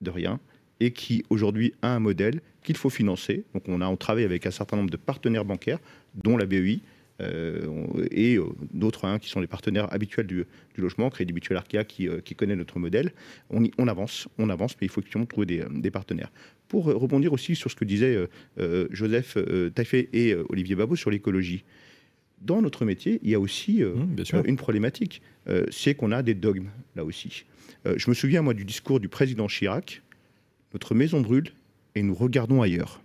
de 0.00 0.10
rien, 0.10 0.40
et 0.80 0.92
qui 0.92 1.24
aujourd'hui 1.30 1.74
a 1.82 1.94
un 1.94 2.00
modèle 2.00 2.40
qu'il 2.62 2.76
faut 2.76 2.90
financer. 2.90 3.44
Donc 3.54 3.64
on 3.68 3.80
a 3.80 3.88
on 3.88 3.96
travaille 3.96 4.24
avec 4.24 4.46
un 4.46 4.50
certain 4.50 4.76
nombre 4.76 4.90
de 4.90 4.96
partenaires 4.96 5.44
bancaires, 5.44 5.78
dont 6.14 6.36
la 6.36 6.46
BEI, 6.46 6.80
et 7.20 8.36
euh, 8.36 8.44
d'autres 8.74 9.04
hein, 9.06 9.18
qui 9.18 9.28
sont 9.30 9.40
les 9.40 9.46
partenaires 9.46 9.92
habituels 9.92 10.26
du, 10.26 10.44
du 10.74 10.80
logement, 10.80 11.08
Crédit 11.10 11.32
Mutuel 11.32 11.56
Arkea 11.56 11.84
qui, 11.84 12.08
euh, 12.08 12.20
qui 12.20 12.34
connaît 12.34 12.56
notre 12.56 12.78
modèle. 12.78 13.12
On, 13.50 13.64
y- 13.64 13.70
on 13.78 13.88
avance, 13.88 14.28
on 14.38 14.50
avance, 14.50 14.76
mais 14.80 14.86
il 14.86 14.90
faut 14.90 15.00
effectivement 15.00 15.26
trouver 15.26 15.46
des, 15.46 15.64
des 15.70 15.90
partenaires. 15.90 16.30
Pour 16.68 16.90
euh, 16.90 16.94
rebondir 16.94 17.32
aussi 17.32 17.54
sur 17.56 17.70
ce 17.70 17.76
que 17.76 17.84
disaient 17.84 18.14
euh, 18.16 18.26
euh, 18.58 18.86
Joseph 18.90 19.36
euh, 19.36 19.70
Taffet 19.70 20.08
et 20.12 20.32
euh, 20.32 20.44
Olivier 20.50 20.74
Babot 20.76 20.96
sur 20.96 21.10
l'écologie. 21.10 21.64
Dans 22.42 22.60
notre 22.60 22.84
métier, 22.84 23.18
il 23.22 23.30
y 23.30 23.34
a 23.34 23.40
aussi 23.40 23.82
euh, 23.82 23.94
Mmh, 23.94 24.16
euh, 24.34 24.42
une 24.44 24.56
problématique, 24.56 25.22
euh, 25.48 25.64
c'est 25.70 25.94
qu'on 25.94 26.12
a 26.12 26.22
des 26.22 26.34
dogmes 26.34 26.68
là 26.94 27.04
aussi. 27.04 27.44
Euh, 27.86 27.94
je 27.96 28.10
me 28.10 28.14
souviens 28.14 28.42
moi 28.42 28.52
du 28.52 28.64
discours 28.66 29.00
du 29.00 29.08
président 29.08 29.46
Chirac. 29.46 30.02
Notre 30.74 30.94
maison 30.94 31.20
brûle 31.22 31.48
et 31.94 32.02
nous 32.02 32.14
regardons 32.14 32.60
ailleurs. 32.60 33.00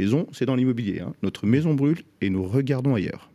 Maison, 0.00 0.26
c'est 0.32 0.46
dans 0.46 0.56
l'immobilier. 0.56 1.00
hein. 1.00 1.12
Notre 1.22 1.46
maison 1.46 1.74
brûle 1.74 1.98
et 2.22 2.30
nous 2.30 2.42
regardons 2.42 2.94
ailleurs. 2.94 3.30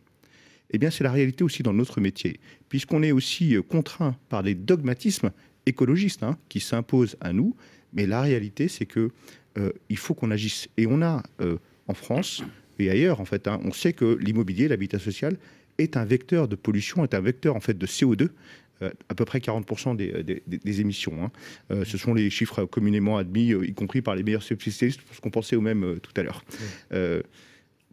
Eh 0.70 0.78
bien, 0.78 0.90
c'est 0.90 1.04
la 1.04 1.12
réalité 1.12 1.44
aussi 1.44 1.62
dans 1.62 1.72
notre 1.72 2.00
métier, 2.00 2.40
puisqu'on 2.68 3.04
est 3.04 3.12
aussi 3.12 3.54
euh, 3.54 3.62
contraint 3.62 4.16
par 4.28 4.42
des 4.42 4.56
dogmatismes 4.56 5.30
écologistes 5.66 6.24
hein, 6.24 6.36
qui 6.48 6.58
s'imposent 6.58 7.16
à 7.20 7.32
nous. 7.32 7.54
Mais 7.92 8.06
la 8.06 8.20
réalité, 8.20 8.66
c'est 8.66 8.84
que 8.84 9.10
euh, 9.58 9.70
il 9.88 9.96
faut 9.96 10.14
qu'on 10.14 10.32
agisse. 10.32 10.68
Et 10.76 10.88
on 10.88 11.02
a 11.02 11.22
euh, 11.40 11.58
en 11.86 11.94
France 11.94 12.42
et 12.80 12.90
ailleurs, 12.90 13.20
en 13.20 13.24
fait, 13.24 13.46
hein, 13.46 13.60
on 13.64 13.72
sait 13.72 13.92
que 13.92 14.18
l'immobilier, 14.20 14.66
l'habitat 14.66 14.98
social, 14.98 15.36
est 15.78 15.96
un 15.96 16.04
vecteur 16.04 16.48
de 16.48 16.56
pollution, 16.56 17.04
est 17.04 17.14
un 17.14 17.20
vecteur 17.20 17.54
en 17.54 17.60
fait 17.60 17.78
de 17.78 17.86
CO2. 17.86 18.30
Euh, 18.82 18.90
à 19.08 19.14
peu 19.14 19.24
près 19.24 19.38
40% 19.38 19.96
des, 19.96 20.22
des- 20.46 20.80
émissions. 20.80 21.24
hein. 21.24 21.30
Euh, 21.70 21.84
ce 21.84 21.96
sont 21.98 22.12
les 22.14 22.28
chiffres 22.30 22.64
communément 22.64 23.16
admis, 23.16 23.52
euh, 23.52 23.66
y 23.66 23.72
compris 23.74 24.02
par 24.02 24.14
les 24.16 24.22
meilleurs 24.22 24.42
spécialistes, 24.42 25.00
parce 25.02 25.20
qu'on 25.20 25.30
pensait 25.30 25.56
au 25.56 25.60
même 25.60 25.84
euh, 25.84 25.98
tout 25.98 26.12
à 26.16 26.22
l'heure. 26.22 26.44
Euh, 26.92 27.22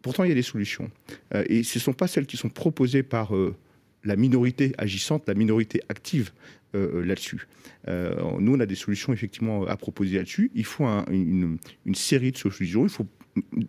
pourtant, 0.02 0.24
il 0.24 0.28
y 0.28 0.32
a 0.32 0.34
des 0.34 0.42
solutions. 0.42 0.90
Euh, 1.34 1.44
et 1.48 1.62
ce 1.62 1.78
ne 1.78 1.82
sont 1.82 1.92
pas 1.94 2.06
celles 2.06 2.26
qui 2.26 2.36
sont 2.36 2.50
proposées 2.50 3.02
par 3.02 3.34
euh, 3.34 3.54
la 4.04 4.16
minorité 4.16 4.72
agissante, 4.78 5.24
la 5.26 5.34
minorité 5.34 5.80
active 5.88 6.32
euh, 6.74 7.04
là-dessus. 7.04 7.46
Euh, 7.88 8.14
nous, 8.40 8.54
on 8.54 8.60
a 8.60 8.66
des 8.66 8.74
solutions 8.74 9.12
effectivement 9.12 9.64
à 9.66 9.76
proposer 9.76 10.16
là-dessus. 10.18 10.50
Il 10.54 10.64
faut 10.66 10.84
un- 10.84 11.06
une, 11.10 11.56
une 11.86 11.94
série 11.94 12.32
de 12.32 12.36
solutions. 12.36 12.82
Il 12.84 12.90
faut 12.90 13.06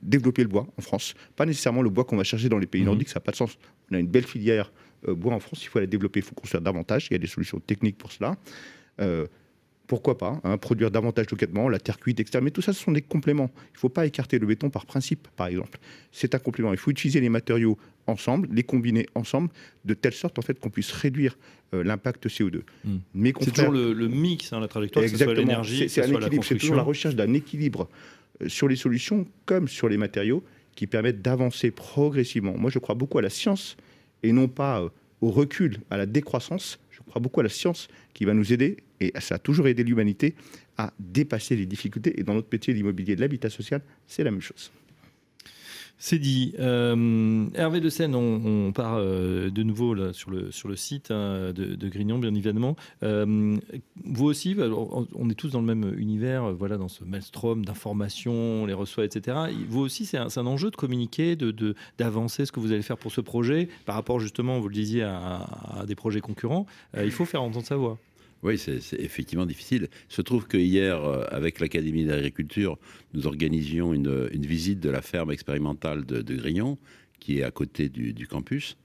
développer 0.02 0.44
le 0.44 0.50
bois 0.50 0.68
en 0.78 0.82
France. 0.82 1.14
Pas 1.36 1.46
nécessairement 1.46 1.82
le 1.82 1.90
bois 1.90 2.04
qu'on 2.04 2.18
va 2.18 2.24
chercher 2.24 2.50
dans 2.50 2.58
les 2.60 2.68
pays 2.68 2.82
Mhm. 2.82 2.88
nordiques, 2.88 3.10
ça 3.10 3.16
n'a 3.20 3.22
pas 3.24 3.32
de 3.32 3.38
sens. 3.38 3.58
On 3.92 3.96
a 3.96 4.00
une 4.00 4.08
belle 4.08 4.26
filière 4.26 4.72
euh, 4.72 4.85
bois 5.14 5.34
en 5.34 5.40
France, 5.40 5.64
il 5.64 5.68
faut 5.68 5.80
la 5.80 5.86
développer, 5.86 6.20
il 6.20 6.24
faut 6.24 6.36
construire 6.36 6.62
davantage. 6.62 7.08
Il 7.10 7.14
y 7.14 7.16
a 7.16 7.20
des 7.20 7.28
solutions 7.28 7.60
techniques 7.60 7.98
pour 7.98 8.12
cela. 8.12 8.36
Euh, 9.00 9.28
pourquoi 9.88 10.18
pas 10.18 10.42
hein, 10.44 10.58
produire 10.58 10.90
davantage 10.92 11.30
localement, 11.30 11.70
la 11.70 11.80
terre 11.80 12.00
cuite, 12.00 12.20
etc. 12.20 12.40
Mais 12.42 12.52
tout 12.52 12.62
ça, 12.62 12.74
ce 12.74 12.82
sont 12.82 12.92
des 12.92 13.02
compléments. 13.02 13.52
Il 13.72 13.76
ne 13.76 13.80
faut 13.80 13.90
pas 13.90 14.06
écarter 14.06 14.40
le 14.40 14.48
béton 14.48 14.70
par 14.70 14.86
principe, 14.86 15.28
par 15.36 15.48
exemple. 15.48 15.80
C'est 16.12 16.34
un 16.34 16.40
complément. 16.40 16.72
Il 16.72 16.80
faut 16.80 16.92
utiliser 16.92 17.22
les 17.22 17.30
matériaux 17.30 17.78
ensemble, 18.08 18.50
les 18.52 18.64
combiner 18.64 19.06
ensemble, 19.16 19.50
de 19.84 19.94
telle 19.94 20.14
sorte 20.14 20.40
en 20.40 20.42
fait 20.42 20.60
qu'on 20.60 20.70
puisse 20.70 20.92
réduire 20.92 21.38
euh, 21.74 21.84
l'impact 21.84 22.28
CO2. 22.28 22.62
Mm. 22.84 22.96
Mais 23.14 23.34
C'est 23.42 23.52
toujours 23.54 23.72
le, 23.72 23.94
le 23.94 24.08
mix, 24.08 24.54
hein, 24.54 24.60
la 24.60 24.68
trajectoire, 24.68 25.04
que 25.04 25.10
ce 25.10 25.18
soit 25.18 25.26
Exactement. 25.26 25.48
l'énergie, 25.48 25.90
C'est- 25.90 26.02
que 26.02 26.54
toujours 26.56 26.76
la 26.76 26.84
recherche 26.84 27.16
d'un 27.16 27.34
équilibre 27.34 27.88
euh, 28.42 28.50
sur 28.50 28.68
les 28.68 28.76
solutions 28.76 29.28
comme 29.46 29.68
sur 29.68 29.90
les 29.90 29.98
matériaux 29.98 30.44
qui 30.76 30.88
permettent 30.88 31.22
d'avancer 31.22 31.72
progressivement. 31.72 32.56
Moi, 32.58 32.70
je 32.70 32.80
crois 32.80 32.96
beaucoup 32.96 33.18
à 33.18 33.22
la 33.22 33.30
science 33.30 33.78
et 34.26 34.32
non 34.32 34.48
pas 34.48 34.82
euh, 34.82 34.90
au 35.22 35.32
recul, 35.32 35.80
à 35.90 35.98
la 35.98 36.06
décroissance. 36.06 36.80
Je 36.92 37.00
crois 37.02 37.22
beaucoup 37.22 37.40
à 37.40 37.44
la 37.44 37.50
science 37.50 37.88
qui 38.14 38.26
va 38.26 38.34
nous 38.34 38.52
aider, 38.52 38.78
et 39.00 39.14
ça 39.20 39.36
a 39.36 39.40
toujours 39.40 39.68
aidé 39.68 39.84
l'humanité, 39.84 40.36
à 40.78 40.92
dépasser 41.00 41.56
les 41.56 41.66
difficultés. 41.66 42.20
Et 42.20 42.24
dans 42.24 42.34
notre 42.34 42.50
métier, 42.52 42.74
l'immobilier 42.74 43.16
de 43.16 43.22
l'habitat 43.22 43.50
social, 43.50 43.82
c'est 44.08 44.24
la 44.24 44.32
même 44.32 44.42
chose. 44.42 44.72
C'est 45.98 46.20
dit. 46.20 46.54
Euh, 46.60 47.48
Hervé 47.56 47.80
de 47.80 47.90
Seine, 47.90 48.16
on, 48.16 48.72
part 48.74 48.96
euh, 48.98 49.50
de 49.50 49.64
nouveau 49.64 50.12
sur, 50.14 50.30
le, 50.30 50.52
sur 50.52 50.68
le 50.68 50.76
site 50.76 51.10
hein, 51.10 51.54
de, 51.54 51.88
Grignon, 51.88 52.20
bien 52.20 52.34
évidemment. 52.34 52.76
Euh, 53.04 53.56
vous 54.04 54.26
aussi, 54.26 54.52
alors, 54.60 55.08
on 55.16 55.30
est 55.30 55.36
tous 55.36 55.50
dans 55.50 55.62
le 55.62 55.66
même 55.66 55.98
univers, 55.98 56.54
voilà, 56.54 56.78
dans 56.78 56.90
ce 56.90 57.04
maelstrom 57.04 57.66
d'informations, 57.66 58.34
on 58.34 58.66
les 58.66 58.74
reçoit, 58.74 59.06
etc. 59.06 59.38
Vous 59.70 59.80
aussi, 59.82 60.06
c'est 60.06 60.18
un, 60.18 60.46
enjeu 60.46 60.70
de 60.70 60.76
communiquer, 60.76 61.36
de, 61.36 61.52
de- 61.52 61.76
d'avancer 61.98 62.46
ce 62.46 62.52
que 62.52 62.60
vous 62.60 62.72
allez 62.72 62.82
faire 62.82 62.98
pour 62.98 63.12
ce 63.12 63.22
projet, 63.22 63.70
par 63.86 63.96
rapport 63.96 64.20
justement, 64.20 64.60
vous 64.60 64.68
le 64.68 64.76
disiez, 64.76 65.04
à, 65.04 65.48
à 65.80 65.86
des 65.86 65.96
projets 65.96 66.22
concurrents. 66.22 66.66
Il 66.98 67.12
faut 67.12 67.26
faire 67.26 67.42
entendre 67.42 67.66
sa 67.66 67.78
voix. 67.78 67.98
Oui, 68.46 68.60
c'est 68.60 68.80
effectivement 69.00 69.48
difficile. 69.48 69.88
Il 70.12 70.14
se 70.14 70.22
trouve 70.22 70.46
que 70.46 70.56
hier, 70.56 71.04
euh, 71.04 71.24
avec 71.32 71.60
l'Académie 71.60 72.06
d'agriculture, 72.06 72.78
nous 73.16 73.26
organisions 73.26 73.92
une, 73.92 74.28
visite 74.36 74.80
de 74.80 74.92
la 74.92 75.02
ferme 75.02 75.32
expérimentale 75.32 76.06
de, 76.06 76.22
de 76.22 76.36
Grignon, 76.36 76.78
qui 77.20 77.40
est 77.40 77.44
à 77.44 77.50
côté 77.50 77.90
du, 77.90 78.28
campus. 78.28 78.78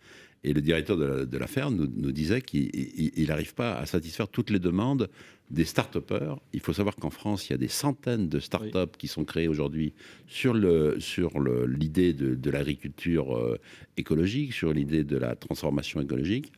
Et 0.44 0.54
le 0.54 0.62
directeur 0.62 0.96
de 0.96 1.36
la, 1.36 1.46
ferme 1.46 1.76
nous 1.94 2.10
disait 2.10 2.40
qu'il 2.40 3.26
n'arrive 3.28 3.52
pas 3.52 3.76
à 3.76 3.84
satisfaire 3.84 4.28
toutes 4.28 4.48
les 4.48 4.60
demandes 4.60 5.10
des 5.50 5.64
start-upers. 5.64 6.36
Il 6.52 6.60
faut 6.60 6.72
savoir 6.72 6.94
qu'en 6.96 7.10
France, 7.10 7.48
il 7.48 7.52
y 7.52 7.54
a 7.54 7.58
des 7.58 7.68
centaines 7.68 8.28
de 8.28 8.38
start-up 8.38 8.96
qui 8.96 9.08
sont 9.08 9.24
créées 9.24 9.48
aujourd'hui 9.48 9.92
sur 10.28 10.54
le 10.54 10.96
sur 11.00 11.40
le- 11.40 11.66
l'idée 11.66 12.12
de, 12.12 12.34
de 12.34 12.50
l'agriculture 12.50 13.36
euh, 13.36 13.58
écologique, 13.96 14.52
sur 14.52 14.72
l'idée 14.72 15.02
de 15.04 15.16
la 15.16 15.34
transformation 15.34 16.00
écologique. 16.00 16.52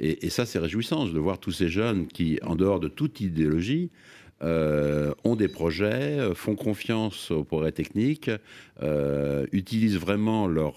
Et, 0.00 0.26
et 0.26 0.30
ça, 0.30 0.44
c'est 0.44 0.58
réjouissant 0.58 1.06
de 1.06 1.18
voir 1.18 1.38
tous 1.38 1.52
ces 1.52 1.68
jeunes 1.68 2.06
qui, 2.06 2.38
en 2.42 2.56
dehors 2.56 2.80
de 2.80 2.88
toute 2.88 3.20
idéologie, 3.20 3.90
euh, 4.42 5.12
ont 5.24 5.34
des 5.34 5.48
projets, 5.48 6.18
euh, 6.18 6.34
font 6.34 6.56
confiance 6.56 7.30
au 7.30 7.42
progrès 7.42 7.72
technique, 7.72 8.30
euh, 8.82 9.46
utilisent 9.52 9.98
vraiment 9.98 10.46
leur, 10.46 10.74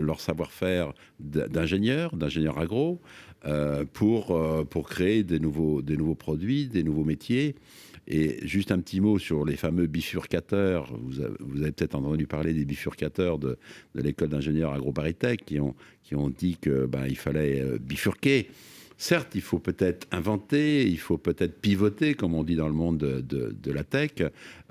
leur 0.00 0.20
savoir-faire 0.20 0.92
d- 1.18 1.44
d'ingénieur, 1.48 2.16
d'ingénieur 2.16 2.58
agro, 2.58 3.00
pour, 3.92 4.66
pour 4.68 4.88
créer 4.88 5.22
des 5.22 5.38
nouveaux, 5.38 5.80
des 5.80 5.96
nouveaux 5.96 6.16
produits, 6.16 6.66
des 6.66 6.82
nouveaux 6.82 7.04
métiers. 7.04 7.54
Et 8.08 8.44
juste 8.46 8.72
un 8.72 8.80
petit 8.80 9.00
mot 9.00 9.18
sur 9.18 9.44
les 9.44 9.56
fameux 9.56 9.86
bifurcateurs. 9.86 10.92
Vous 11.02 11.20
avez, 11.20 11.72
peut-être 11.72 11.94
entendu 11.94 12.26
parler 12.26 12.52
des 12.52 12.64
bifurcateurs 12.64 13.38
de, 13.38 13.56
de 13.94 14.02
l'école 14.02 14.30
d'ingénieurs 14.30 14.72
AgroParisTech 14.72 15.44
qui 15.44 15.60
ont, 15.60 15.74
qui 16.02 16.16
ont 16.16 16.30
dit 16.30 16.56
que 16.60 16.86
ben, 16.86 17.06
il 17.06 17.16
fallait 17.16 17.62
bifurquer. 17.78 18.48
Certes, 19.00 19.36
il 19.36 19.40
faut 19.42 19.60
peut-être 19.60 20.08
inventer, 20.10 20.86
il 20.88 20.98
faut 20.98 21.18
peut-être 21.18 21.60
pivoter, 21.60 22.14
comme 22.14 22.34
on 22.34 22.42
dit 22.42 22.56
dans 22.56 22.66
le 22.66 22.74
monde 22.74 22.98
de, 22.98 23.20
de- 23.20 23.54
de 23.62 23.72
la 23.72 23.84
tech, 23.84 24.10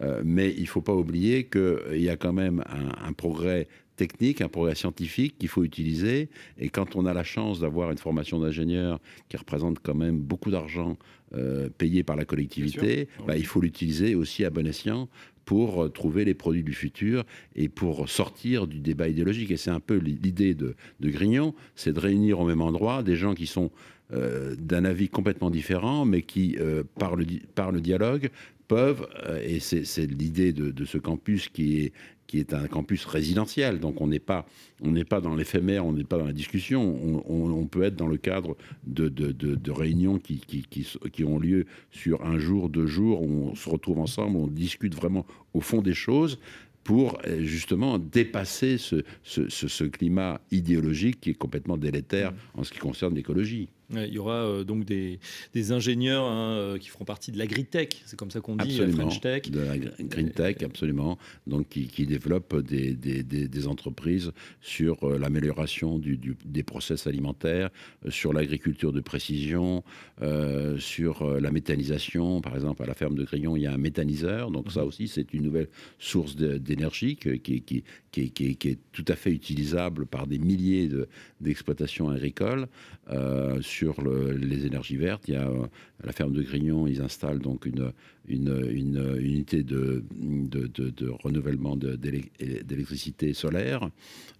euh, 0.02 0.22
mais 0.26 0.54
il 0.58 0.64
ne 0.64 0.68
faut 0.68 0.82
pas 0.82 0.94
oublier 0.94 1.46
qu'il 1.46 2.02
y 2.02 2.10
a 2.10 2.18
quand 2.18 2.34
même 2.34 2.62
un, 2.68 3.08
un 3.08 3.14
progrès 3.14 3.68
technique, 3.96 4.42
un 4.42 4.50
progrès 4.50 4.76
scientifique 4.76 5.38
qu'il 5.40 5.48
faut 5.48 5.64
utiliser. 5.64 6.28
Et 6.60 6.68
quand 6.70 6.98
on 6.98 7.06
a 7.06 7.14
la 7.14 7.24
chance 7.24 7.62
d'avoir 7.62 7.90
une 7.90 7.98
formation 7.98 8.38
d'ingénieur 8.40 9.00
qui 9.30 9.38
représente 9.38 9.80
quand 9.82 9.96
même 9.96 10.20
beaucoup 10.20 10.52
d'argent 10.52 10.98
euh, 11.34 11.70
payé 11.78 12.04
par 12.04 12.16
la 12.18 12.26
collectivité, 12.26 13.08
bah, 13.26 13.38
il 13.38 13.46
faut 13.46 13.62
l'utiliser 13.62 14.14
aussi 14.14 14.44
à 14.46 14.50
bon 14.50 14.68
escient 14.68 15.08
pour 15.46 15.84
euh, 15.86 15.90
trouver 15.90 16.26
les 16.26 16.34
produits 16.34 16.64
du 16.64 16.74
futur 16.74 17.24
et 17.56 17.70
pour 17.70 18.08
sortir 18.10 18.68
du 18.68 18.82
débat 18.82 19.08
idéologique. 19.08 19.52
Et 19.52 19.58
c'est 19.58 19.72
un 19.72 19.80
peu 19.80 19.96
l'idée 19.96 20.54
de, 20.54 20.76
de 21.00 21.10
Grignon, 21.10 21.56
c'est 21.76 21.94
de 21.94 22.00
réunir 22.00 22.40
au 22.42 22.46
même 22.46 22.62
endroit 22.62 23.02
des 23.04 23.16
gens 23.16 23.34
qui 23.34 23.48
sont 23.48 23.72
euh, 24.14 24.56
d'un 24.58 24.86
avis 24.86 25.10
complètement 25.10 25.50
différent, 25.50 26.06
mais 26.06 26.22
qui, 26.22 26.56
euh, 26.60 26.84
par, 27.00 27.16
le, 27.16 27.26
par 27.56 27.72
le 27.72 27.82
dialogue, 27.82 28.30
peuvent, 28.68 29.08
euh, 29.26 29.42
et 29.44 29.60
c'est 29.60 30.06
l'idée 30.12 30.52
de, 30.54 30.72
de 30.72 30.86
ce 30.86 30.98
campus 30.98 31.50
qui 31.50 31.80
est, 31.82 31.94
qui 32.28 32.40
est 32.40 32.54
un 32.54 32.68
campus 32.68 33.06
résidentiel, 33.06 33.80
donc 33.80 34.02
on 34.02 34.08
n'est 34.08 34.20
pas, 34.20 34.46
on 34.82 34.94
pas 35.06 35.22
dans 35.22 35.34
l'éphémère, 35.36 35.86
on 35.86 35.94
n'est 35.94 36.04
pas 36.04 36.18
dans 36.18 36.26
la 36.26 36.34
discussion, 36.34 36.82
on, 36.84 37.24
on- 37.26 37.52
on 37.52 37.66
peut 37.68 37.84
être 37.84 37.96
dans 37.96 38.08
le 38.08 38.18
cadre 38.18 38.58
de, 38.86 39.08
de- 39.08 39.32
de- 39.32 39.72
réunions 39.72 40.20
qui, 40.20 40.40
qui, 40.40 40.66
qui 41.14 41.24
ont 41.24 41.40
lieu 41.40 41.66
sur 41.92 42.26
un 42.26 42.38
jour, 42.38 42.68
deux 42.70 42.88
jours, 42.88 43.22
où 43.22 43.50
on 43.52 43.56
se 43.56 43.70
retrouve 43.70 44.00
ensemble, 44.00 44.36
on 44.38 44.48
discute 44.48 44.94
vraiment 44.96 45.26
au 45.54 45.62
fond 45.62 45.82
des 45.82 45.94
choses 45.94 46.38
pour 46.84 47.18
justement 47.40 48.00
dépasser 48.00 48.78
ce, 48.78 49.04
ce- 49.24 49.50
ce- 49.50 49.68
ce 49.68 49.84
climat 49.86 50.42
idéologique 50.52 51.20
qui 51.22 51.30
est 51.32 51.34
complètement 51.34 51.78
délétère 51.78 52.34
en 52.54 52.64
ce 52.64 52.72
qui 52.74 52.80
concerne 52.80 53.16
l'écologie. 53.16 53.70
Il 53.90 54.14
y 54.14 54.20
aura 54.20 54.44
euh, 54.46 54.64
donc 54.66 54.84
des, 54.84 55.18
des 55.54 55.72
ingénieurs 55.72 56.26
hein, 56.26 56.52
euh, 56.58 56.78
qui 56.78 56.90
feront 56.90 57.06
partie 57.06 57.32
de 57.32 57.38
l'agritech, 57.38 58.02
c'est 58.06 58.18
comme 58.20 58.32
ça 58.32 58.42
qu'on 58.42 58.58
dit, 58.58 58.78
la 58.78 58.84
Absolument. 58.84 58.98
French 59.10 59.22
Tech. 59.22 59.50
De 59.50 59.60
la 59.62 59.78
gr- 59.78 60.08
green 60.10 60.30
tech, 60.32 60.58
absolument. 60.62 61.18
Donc, 61.48 61.70
qui, 61.70 61.88
qui 61.88 62.06
développent 62.06 62.58
des, 62.68 62.94
des- 62.94 63.24
des- 63.24 63.48
des 63.48 63.68
entreprises 63.68 64.32
sur 64.62 65.04
euh, 65.06 65.18
l'amélioration 65.18 66.00
du- 66.00 66.18
du- 66.18 66.36
des 66.44 66.64
process 66.64 67.08
alimentaires, 67.08 67.70
euh, 68.06 68.12
sur 68.12 68.34
l'agriculture 68.34 68.92
de 68.92 69.00
précision, 69.00 69.84
euh, 70.22 70.78
sur 70.80 71.22
euh, 71.22 71.40
la 71.40 71.52
méthanisation. 71.52 72.42
Par 72.42 72.56
exemple, 72.56 72.84
à 72.84 72.88
la 72.88 72.94
ferme 72.94 73.16
de 73.16 73.24
Grillon, 73.24 73.56
il 73.56 73.62
y 73.64 73.68
a 73.68 73.74
un 73.74 73.78
méthaniseur. 73.78 74.52
Donc, 74.52 74.70
ça 74.72 74.84
aussi, 74.84 75.08
c'est 75.08 75.34
une 75.34 75.44
nouvelle 75.44 75.70
source 75.98 76.36
d'énergie 76.36 77.16
qui, 77.16 77.40
qui- 77.40 77.62
qui 77.62 78.20
est- 78.20 78.56
qui 78.56 78.78
tout 78.92 79.06
à 79.08 79.16
fait 79.16 79.32
utilisable 79.32 80.06
par 80.08 80.28
des 80.28 80.40
milliers 80.40 80.88
de- 80.90 81.08
d'exploitations 81.40 82.10
agricoles. 82.10 82.68
Euh, 83.10 83.62
sur 83.62 84.02
le- 84.02 84.34
les 84.34 84.66
énergies 84.66 84.98
vertes. 84.98 85.30
Il 85.30 85.34
y 85.36 85.38
a 85.38 85.48
euh, 85.48 85.68
la 86.04 86.12
ferme 86.12 86.34
de 86.34 86.42
Grignon, 86.42 86.88
ils 86.88 87.02
installent 87.02 87.40
donc 87.40 87.66
une, 87.66 87.94
une, 88.28 88.68
une 88.72 89.18
unité 89.20 89.64
de, 89.64 90.04
de, 90.12 90.68
de- 90.68 90.90
de 90.90 91.10
renouvellement 91.10 91.76
d'électricité 91.78 93.34
solaire. 93.34 93.90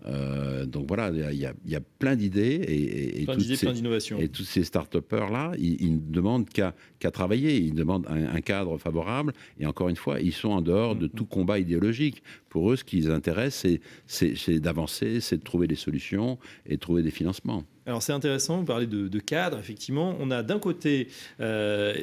Euh, 0.06 0.66
donc 0.66 0.88
voilà, 0.88 1.10
il 1.32 1.38
y 1.40 1.46
a, 1.46 1.54
y 1.66 1.76
a 1.76 1.82
plein 2.00 2.16
d'idées 2.16 2.62
et, 2.68 2.74
et- 2.74 3.22
et 3.22 3.26
Plein 3.26 3.34
toutes 3.34 3.44
d'idées, 3.44 3.56
ces- 3.56 3.66
plein 3.66 3.74
d'innovations. 3.74 4.20
et 4.20 4.28
tous 4.30 4.44
ces 4.44 4.64
start-upers-là, 4.64 5.54
ils, 5.58 5.82
ils 5.82 5.94
ne 5.96 6.00
demandent 6.12 6.48
qu'à 6.50 6.76
qu'à 7.00 7.12
travailler, 7.12 7.58
ils 7.58 7.74
demandent 7.76 8.06
un, 8.08 8.36
un 8.36 8.42
cadre 8.42 8.78
favorable. 8.78 9.34
Et 9.60 9.66
encore 9.66 9.90
une 9.90 9.96
fois, 9.96 10.20
ils 10.20 10.34
sont 10.34 10.50
en 10.50 10.62
dehors 10.62 10.96
de 10.96 11.08
tout 11.08 11.26
combat 11.26 11.60
idéologique. 11.60 12.24
Pour 12.50 12.72
eux, 12.72 12.76
ce 12.76 12.84
qui 12.84 12.98
les 12.98 13.10
intéresse, 13.10 13.66
c'est- 14.08 14.60
d'avancer, 14.60 15.20
c'est 15.22 15.38
de 15.38 15.44
trouver 15.44 15.68
des 15.68 15.76
solutions 15.76 16.38
et 16.66 16.76
de 16.76 16.80
trouver 16.80 17.04
des 17.04 17.12
financements. 17.12 17.64
Alors 17.86 18.04
c'est 18.04 18.12
intéressant, 18.12 18.58
vous 18.58 18.66
parlez 18.66 18.86
de, 18.88 19.08
de 19.08 19.20
cadre, 19.20 19.58
effectivement. 19.60 20.18
On 20.20 20.30
a 20.30 20.44
d'un 20.44 20.60
côté 20.60 21.08
euh, 21.40 21.94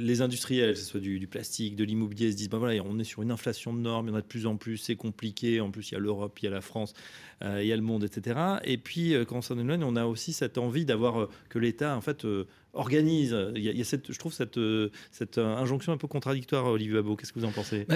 les 0.00 0.20
industriels, 0.20 0.72
que 0.72 0.78
ce 0.80 0.84
soit 0.84 0.98
du, 0.98 1.20
du 1.20 1.27
plastique, 1.28 1.76
de 1.76 1.84
l'immobilier, 1.84 2.32
se 2.32 2.36
disent, 2.36 2.48
ben 2.48 2.58
voilà, 2.58 2.82
on 2.84 2.98
est 2.98 3.04
sur 3.04 3.22
une 3.22 3.30
inflation 3.30 3.72
de 3.72 3.78
normes, 3.78 4.08
il 4.08 4.10
y 4.10 4.12
en 4.14 4.16
a 4.16 4.20
de 4.20 4.26
plus 4.26 4.46
en 4.46 4.56
plus, 4.56 4.78
c'est 4.78 4.96
compliqué, 4.96 5.60
en 5.60 5.70
plus 5.70 5.90
il 5.90 5.94
y 5.94 5.96
a 5.96 6.00
l'Europe, 6.00 6.38
il 6.40 6.44
y 6.46 6.48
a 6.48 6.50
la 6.50 6.60
France, 6.60 6.94
euh, 7.42 7.62
il 7.62 7.68
y 7.68 7.72
a 7.72 7.76
le 7.76 7.82
monde, 7.82 8.04
etc. 8.04 8.38
Et 8.64 8.78
puis 8.78 9.14
euh, 9.14 9.24
quand 9.24 9.36
on 9.36 9.42
s'en 9.42 9.58
éloigne, 9.58 9.84
on 9.84 9.96
a 9.96 10.06
aussi 10.06 10.32
cette 10.32 10.58
envie 10.58 10.84
d'avoir 10.84 11.20
euh, 11.20 11.30
que 11.48 11.58
l'État, 11.58 11.96
en 11.96 12.00
fait, 12.00 12.26
organise. 12.78 13.36
Il 13.54 13.62
y 13.62 13.68
a, 13.68 13.72
il 13.72 13.78
y 13.78 13.80
a 13.80 13.84
cette, 13.84 14.12
je 14.12 14.18
trouve 14.18 14.32
cette, 14.32 14.56
euh, 14.58 14.90
cette 15.12 15.38
euh, 15.38 15.56
injonction 15.56 15.92
un 15.92 15.96
peu 15.98 16.06
contradictoire, 16.08 16.64
Olivier 16.66 16.94
Babot. 16.94 17.16
Qu'est-ce 17.16 17.32
que 17.32 17.38
vous 17.40 17.44
en 17.46 17.52
pensez? 17.52 17.86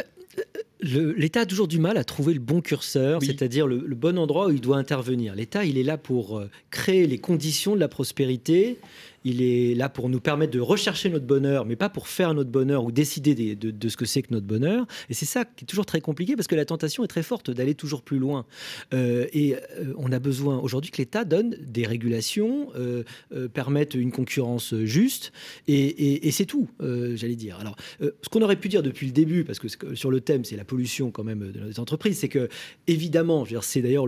Le- 0.80 1.12
L'État 1.12 1.40
a 1.40 1.46
toujours 1.46 1.68
du 1.68 1.78
mal 1.78 1.96
à 1.96 2.04
trouver 2.04 2.34
le 2.34 2.40
bon 2.40 2.60
curseur, 2.60 3.20
Oui. 3.20 3.26
c'est-à-dire 3.26 3.66
le, 3.66 3.78
le 3.86 3.94
bon 3.94 4.18
endroit 4.18 4.48
où 4.48 4.50
il 4.50 4.60
doit 4.60 4.76
intervenir. 4.78 5.34
L'État, 5.34 5.64
il 5.64 5.78
est 5.78 5.84
là 5.84 5.96
pour 5.96 6.38
euh, 6.38 6.50
créer 6.70 7.06
les 7.06 7.18
conditions 7.18 7.74
de 7.74 7.80
la 7.80 7.88
prospérité. 7.88 8.78
Il 9.24 9.40
est 9.40 9.76
là 9.76 9.88
pour 9.88 10.08
nous 10.08 10.18
permettre 10.18 10.52
de 10.52 10.58
rechercher 10.58 11.08
notre 11.08 11.26
bonheur, 11.26 11.64
mais 11.64 11.76
pas 11.76 11.88
pour 11.88 12.08
faire 12.08 12.34
notre 12.34 12.50
bonheur 12.50 12.82
ou 12.82 12.90
décider 12.90 13.54
de, 13.54 13.70
de 13.70 13.88
ce 13.88 13.96
que 13.96 14.04
c'est 14.04 14.22
que 14.22 14.32
notre 14.34 14.46
bonheur. 14.48 14.84
Et 15.10 15.14
c'est 15.14 15.26
ça 15.26 15.44
qui 15.44 15.62
est 15.62 15.66
toujours 15.68 15.86
très 15.86 16.00
compliqué 16.00 16.34
parce 16.34 16.48
que 16.48 16.56
la 16.56 16.64
tentation 16.64 17.04
est 17.04 17.08
très 17.08 17.22
forte 17.22 17.48
d'aller 17.48 17.76
toujours 17.76 18.02
plus 18.02 18.18
loin. 18.18 18.46
Euh, 18.92 19.26
et 19.32 19.54
euh, 19.54 19.94
on 19.96 20.10
a 20.10 20.18
besoin 20.18 20.58
aujourd'hui 20.58 20.90
que 20.90 20.96
l'État 20.98 21.24
donne 21.24 21.50
des 21.60 21.86
régulations, 21.86 22.70
euh, 22.74 23.04
permette 23.54 23.94
une 23.94 24.10
concurrence 24.10 24.71
juste, 24.85 25.32
et, 25.68 26.30
c'est 26.32 26.46
tout, 26.46 26.68
euh, 26.80 27.14
j'allais 27.16 27.37
dire. 27.37 27.58
Alors, 27.61 27.76
euh, 28.00 28.11
ce 28.22 28.28
qu'on 28.28 28.42
aurait 28.42 28.56
pu 28.56 28.68
dire 28.68 28.82
depuis 28.82 29.06
le 29.06 29.12
début, 29.12 29.44
parce 29.44 29.58
que 29.58 29.94
sur 29.94 30.11
le 30.11 30.20
thème, 30.20 30.44
c'est 30.44 30.56
la 30.56 30.64
pollution 30.64 31.11
quand 31.11 31.24
même 31.24 31.52
de 31.52 31.61
nos 31.61 31.80
entreprises, 31.80 32.18
c'est 32.18 32.28
que 32.28 32.48
évidemment, 32.87 33.44
c'est 33.61 33.82
d'ailleurs 33.82 34.06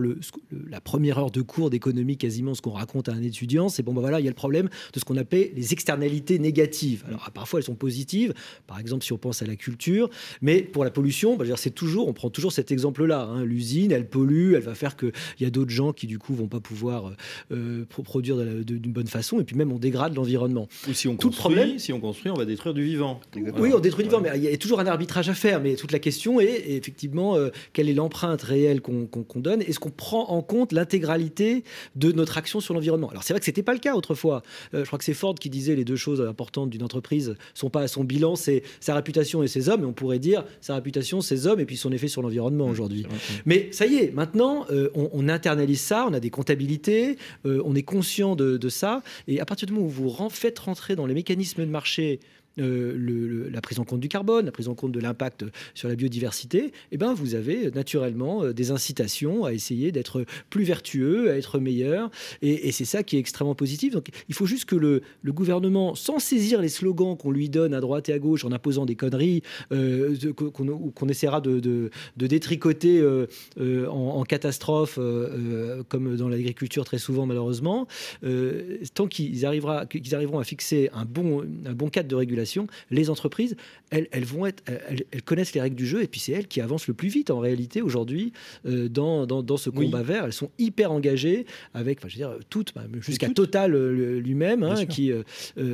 la 0.69 0.81
première 0.81 1.17
heure 1.19 1.31
de 1.31 1.41
cours 1.41 1.69
d'économie 1.69 2.17
quasiment 2.17 2.53
ce 2.53 2.61
qu'on 2.61 2.71
raconte 2.71 3.09
à 3.09 3.13
un 3.13 3.21
étudiant, 3.21 3.69
c'est 3.69 3.83
bon 3.83 3.93
ben 3.93 4.01
voilà, 4.01 4.19
il 4.19 4.23
y 4.23 4.27
a 4.27 4.31
le 4.31 4.35
problème 4.35 4.69
de 4.93 4.99
ce 4.99 5.05
qu'on 5.05 5.17
appelle 5.17 5.51
les 5.55 5.73
externalités 5.73 6.39
négatives. 6.39 7.03
Alors 7.07 7.31
parfois 7.31 7.59
elles 7.59 7.65
sont 7.65 7.75
positives, 7.75 8.33
par 8.67 8.79
exemple 8.79 9.03
si 9.03 9.13
on 9.13 9.17
pense 9.17 9.41
à 9.41 9.45
la 9.45 9.55
culture, 9.55 10.09
mais 10.41 10.61
pour 10.61 10.83
la 10.83 10.91
pollution, 10.91 11.37
ben, 11.37 11.55
c'est 11.55 11.73
toujours, 11.73 12.07
on 12.07 12.13
prend 12.13 12.29
toujours 12.29 12.51
cet 12.51 12.71
exemple-là. 12.71 13.21
hein. 13.23 13.43
L'usine, 13.45 13.91
elle 13.91 14.09
pollue, 14.09 14.53
elle 14.53 14.63
va 14.63 14.75
faire 14.75 14.95
que 14.95 15.11
il 15.39 15.43
y 15.43 15.45
a 15.45 15.49
d'autres 15.49 15.71
gens 15.71 15.93
qui 15.93 16.07
du 16.07 16.19
coup 16.19 16.33
vont 16.33 16.47
pas 16.47 16.59
pouvoir 16.59 17.13
euh, 17.51 17.85
pro- 17.85 18.03
produire 18.03 18.37
d'une 18.63 18.91
bonne 18.91 19.07
façon, 19.07 19.39
et 19.39 19.43
puis 19.43 19.55
même 19.55 19.71
on 19.71 19.79
dégrade 19.79 20.15
l'environnement. 20.15 20.44
Ou 20.87 20.93
si 20.93 21.07
on 21.07 21.15
Tout 21.15 21.27
le 21.29 21.31
construit, 21.35 21.55
problème- 21.55 21.79
si 21.79 21.93
on 21.93 21.99
construit, 21.99 22.31
on 22.31 22.35
va 22.35 22.45
détruire 22.45 22.73
du 22.73 22.83
vivant. 22.83 23.19
Oui, 23.57 23.71
on 23.73 23.79
détruit 23.79 24.03
le 24.05 24.09
vivant, 24.09 24.21
mais 24.21 24.29
il 24.35 24.43
y 24.43 24.47
a 24.47 24.57
toujours 24.57 24.79
un 24.79 24.85
arbitrage 24.87 25.29
à 25.29 25.33
faire. 25.33 25.61
Mais 25.61 25.75
toute 25.75 25.91
la 25.91 25.99
question 25.99 26.39
est 26.39 26.63
effectivement 26.69 27.35
euh, 27.35 27.49
quelle 27.73 27.89
est 27.89 27.93
l'empreinte 27.93 28.41
réelle 28.41 28.81
qu'on 28.81 29.05
qu'on- 29.07 29.23
qu'on 29.23 29.39
donne? 29.39 29.61
Est-ce 29.61 29.79
qu'on 29.79 29.89
prend 29.91 30.29
en 30.29 30.41
compte 30.41 30.71
l'intégralité 30.71 31.63
de 31.95 32.11
notre 32.11 32.37
action 32.37 32.59
sur 32.59 32.73
l'environnement? 32.73 33.09
Alors 33.09 33.23
c'est 33.23 33.33
vrai 33.33 33.39
que 33.39 33.45
c'était 33.45 33.63
pas 33.63 33.73
le 33.73 33.79
cas 33.79 33.95
autrefois. 33.95 34.43
Euh, 34.73 34.81
je 34.81 34.87
crois 34.87 34.99
que 34.99 35.05
c'est 35.05 35.13
Ford 35.13 35.35
qui 35.35 35.49
disait 35.49 35.75
les 35.75 35.85
deux 35.85 35.95
choses 35.95 36.21
importantes 36.21 36.69
d'une 36.69 36.83
entreprise 36.83 37.35
sont 37.53 37.69
pas 37.69 37.81
à 37.81 37.87
son 37.87 38.03
bilan, 38.03 38.35
c'est 38.35 38.63
sa 38.79 38.95
réputation 38.95 39.43
et 39.43 39.47
ses 39.47 39.69
hommes. 39.69 39.83
Et 39.83 39.85
on 39.85 39.93
pourrait 39.93 40.19
dire 40.19 40.43
sa 40.61 40.75
réputation, 40.75 41.21
ses 41.21 41.47
hommes 41.47 41.59
et 41.59 41.65
puis 41.65 41.77
son 41.77 41.91
effet 41.91 42.07
sur 42.07 42.21
l'environnement 42.21 42.65
aujourd'hui. 42.67 43.05
Mais 43.45 43.69
ça 43.71 43.85
y 43.85 43.95
est, 43.95 44.11
maintenant, 44.13 44.65
euh, 44.71 44.89
on, 44.95 45.09
on 45.13 45.29
internalise 45.29 45.81
ça, 45.81 46.05
on 46.09 46.13
a 46.13 46.19
des 46.19 46.29
comptabilités, 46.29 47.17
on 47.45 47.75
est 47.75 47.83
conscient 47.83 48.35
de, 48.35 48.57
de 48.57 48.69
ça. 48.69 49.01
Et 49.27 49.39
à 49.39 49.45
partir 49.45 49.67
du 49.67 49.73
moment 49.73 49.85
où 49.85 49.89
vous 49.89 50.09
ren- 50.09 50.29
faites 50.35 50.59
rentrer 50.59 50.95
dans 50.95 51.05
les 51.05 51.13
mécanismes 51.13 51.65
de 51.65 51.69
marché 51.69 52.19
le- 52.57 53.49
la 53.49 53.61
prise 53.61 53.79
en 53.79 53.83
compte 53.83 53.99
du 53.99 54.09
carbone, 54.09 54.45
la 54.45 54.51
prise 54.51 54.67
en 54.67 54.75
compte 54.75 54.91
de 54.91 54.99
l'impact 54.99 55.45
sur 55.73 55.87
la 55.87 55.95
biodiversité, 55.95 56.71
eh 56.91 56.97
ben, 56.97 57.13
vous 57.13 57.35
avez 57.35 57.67
euh, 57.67 57.71
naturellement 57.71 58.43
euh, 58.43 58.53
des 58.53 58.71
incitations 58.71 59.45
à 59.45 59.53
essayer 59.53 59.91
d'être 59.91 60.25
plus 60.49 60.63
vertueux, 60.63 61.31
à 61.31 61.37
être 61.37 61.59
meilleur. 61.59 62.09
Et, 62.41 62.71
c'est 62.71 62.85
ça 62.85 63.03
qui 63.03 63.15
est 63.15 63.19
extrêmement 63.19 63.55
positif. 63.55 63.93
Donc 63.93 64.09
il 64.27 64.35
faut 64.35 64.45
juste 64.45 64.65
que 64.65 64.75
le, 64.75 65.01
gouvernement, 65.25 65.95
sans 65.95 66.19
saisir 66.19 66.61
les 66.61 66.69
slogans 66.69 67.15
qu'on 67.17 67.31
lui 67.31 67.49
donne 67.49 67.73
à 67.73 67.79
droite 67.79 68.09
et 68.09 68.13
à 68.13 68.19
gauche 68.19 68.43
en 68.43 68.51
imposant 68.51 68.85
des 68.85 68.95
conneries, 68.95 69.43
euh, 69.71 70.15
qu'on 70.33 71.07
essaiera 71.07 71.41
de, 71.41 71.89
détricoter 72.17 72.99
euh, 72.99 73.27
euh, 73.59 73.87
en, 73.87 74.23
catastrophe, 74.23 74.97
euh, 74.97 75.29
euh, 75.31 75.83
comme 75.87 76.17
dans 76.17 76.27
l'agriculture 76.27 76.83
très 76.85 76.97
souvent 76.97 77.25
malheureusement, 77.25 77.87
euh, 78.23 78.77
tant 78.93 79.07
qu'ils 79.07 79.45
arriveront 79.45 80.39
à 80.39 80.43
fixer 80.43 80.89
un 80.93 81.05
bon 81.05 81.89
cadre 81.89 82.09
de 82.09 82.15
régulation, 82.15 82.44
les 82.91 83.09
entreprises, 83.09 83.55
elles, 83.89 84.07
elles 84.11 84.25
vont 84.25 84.45
être, 84.45 84.63
elles, 84.65 85.03
elles 85.11 85.21
connaissent 85.21 85.53
les 85.53 85.61
règles 85.61 85.75
du 85.75 85.87
jeu 85.87 86.01
et 86.01 86.07
puis 86.07 86.19
c'est 86.19 86.31
elles 86.31 86.47
qui 86.47 86.61
avancent 86.61 86.87
le 86.87 86.93
plus 86.93 87.09
vite 87.09 87.29
en 87.31 87.39
réalité 87.39 87.81
aujourd'hui 87.81 88.33
euh, 88.65 88.87
dans, 88.89 89.25
dans, 89.25 89.43
dans 89.43 89.57
ce 89.57 89.69
Oui. 89.69 89.85
combat 89.85 90.03
vert. 90.03 90.25
Elles 90.25 90.33
sont 90.33 90.51
hyper 90.57 90.91
engagées 90.91 91.45
avec, 91.73 91.99
enfin, 91.99 92.07
je 92.09 92.13
veux 92.15 92.19
dire, 92.19 92.37
toutes, 92.49 92.73
bah, 92.73 92.83
jusqu'à. 93.01 93.29
Total 93.29 93.75
euh, 93.75 94.19
lui-même, 94.19 94.63
hein, 94.63 94.85
qui 94.85 95.11
euh, 95.11 95.23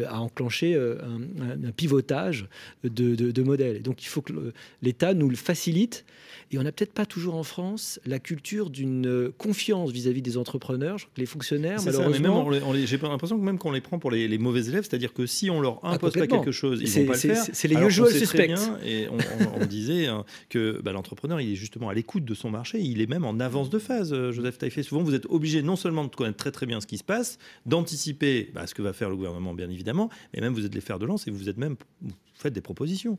a 0.07 0.19
enclenché 0.19 0.75
un, 0.75 1.71
pivotage 1.71 2.47
de, 2.83 3.15
de, 3.15 3.31
de 3.31 3.43
modèles. 3.43 3.77
Et 3.77 3.79
donc 3.81 4.03
il 4.03 4.07
faut 4.07 4.21
que 4.21 4.33
l'État 4.81 5.13
nous 5.13 5.29
le 5.29 5.35
facilite. 5.35 6.05
Et 6.51 6.57
on 6.57 6.63
n'a 6.63 6.71
peut-être 6.71 6.91
pas 6.93 7.05
toujours 7.05 7.35
en 7.35 7.43
France 7.43 7.99
la 8.05 8.19
culture 8.19 8.69
d'une 8.69 9.31
confiance 9.37 9.91
vis-à-vis 9.91 10.21
des 10.21 10.37
entrepreneurs. 10.37 10.97
Les 11.17 11.25
fonctionnaires, 11.25 11.79
malheureusement, 11.85 12.51
j'ai 12.73 12.97
l'impression 12.97 13.37
que 13.37 13.43
même 13.43 13.57
qu'on 13.57 13.71
les 13.71 13.79
prend 13.81 13.99
pour 13.99 14.11
les, 14.11 14.27
les 14.27 14.37
mauvais 14.37 14.65
élèves, 14.65 14.85
c'est-à-dire 14.89 15.13
que 15.13 15.25
si 15.25 15.49
on 15.49 15.61
leur 15.61 15.83
impose 15.85 16.13
pas 16.13 16.27
quelque 16.27 16.51
chose, 16.51 16.60
ils 16.79 16.87
C'est- 16.87 17.01
vont 17.01 17.07
pas 17.07 17.13
le 17.13 17.19
c'est- 17.19 17.27
faire. 17.33 17.43
c'est- 17.43 17.53
c'est 17.55 17.67
les 17.67 17.75
usual 17.75 18.09
suspects. 18.11 18.51
et 18.85 19.07
on, 19.09 19.17
on- 19.17 19.61
on 19.61 19.65
disait 19.65 20.07
hein, 20.07 20.23
que 20.49 20.79
bah, 20.83 20.91
l'entrepreneur, 20.91 21.39
il 21.41 21.51
est 21.51 21.55
justement 21.55 21.89
à 21.89 21.93
l'écoute 21.93 22.25
de 22.25 22.33
son 22.33 22.49
marché, 22.49 22.79
il 22.79 23.01
est 23.01 23.07
même 23.07 23.25
en 23.25 23.39
avance 23.39 23.69
de 23.69 23.79
phase. 23.79 24.13
euh, 24.13 24.31
Joseph 24.31 24.57
Taillefer, 24.57 24.83
souvent 24.83 25.03
vous 25.03 25.13
êtes 25.15 25.25
obligé 25.29 25.61
non 25.61 25.75
seulement 25.75 26.03
de 26.05 26.15
connaître 26.15 26.37
très 26.37 26.51
très 26.51 26.65
bien 26.65 26.79
ce 26.81 26.87
qui 26.87 26.97
se 26.97 27.03
passe, 27.03 27.37
d'anticiper 27.65 28.51
bah, 28.53 28.67
ce 28.67 28.75
que 28.75 28.81
va 28.81 28.93
faire 28.93 29.09
le 29.09 29.15
gouvernement, 29.15 29.53
bien 29.53 29.69
évidemment, 29.69 30.09
mais 30.33 30.41
même 30.41 30.53
vous 30.53 30.65
êtes 30.65 30.75
les 30.75 30.81
fers 30.81 30.99
de 30.99 31.05
lance 31.05 31.27
et 31.27 31.31
vous 31.31 31.49
êtes 31.49 31.57
même 31.57 31.75
vous 32.01 32.11
faites 32.35 32.53
des 32.53 32.61
propositions. 32.61 33.17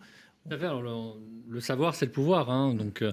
Alors, 0.51 0.83
le, 1.49 1.61
savoir, 1.61 1.95
c'est 1.95 2.07
le 2.07 2.13
pouvoir. 2.13 2.51
hein. 2.51 2.75
Donc, 2.75 3.01
euh, 3.03 3.13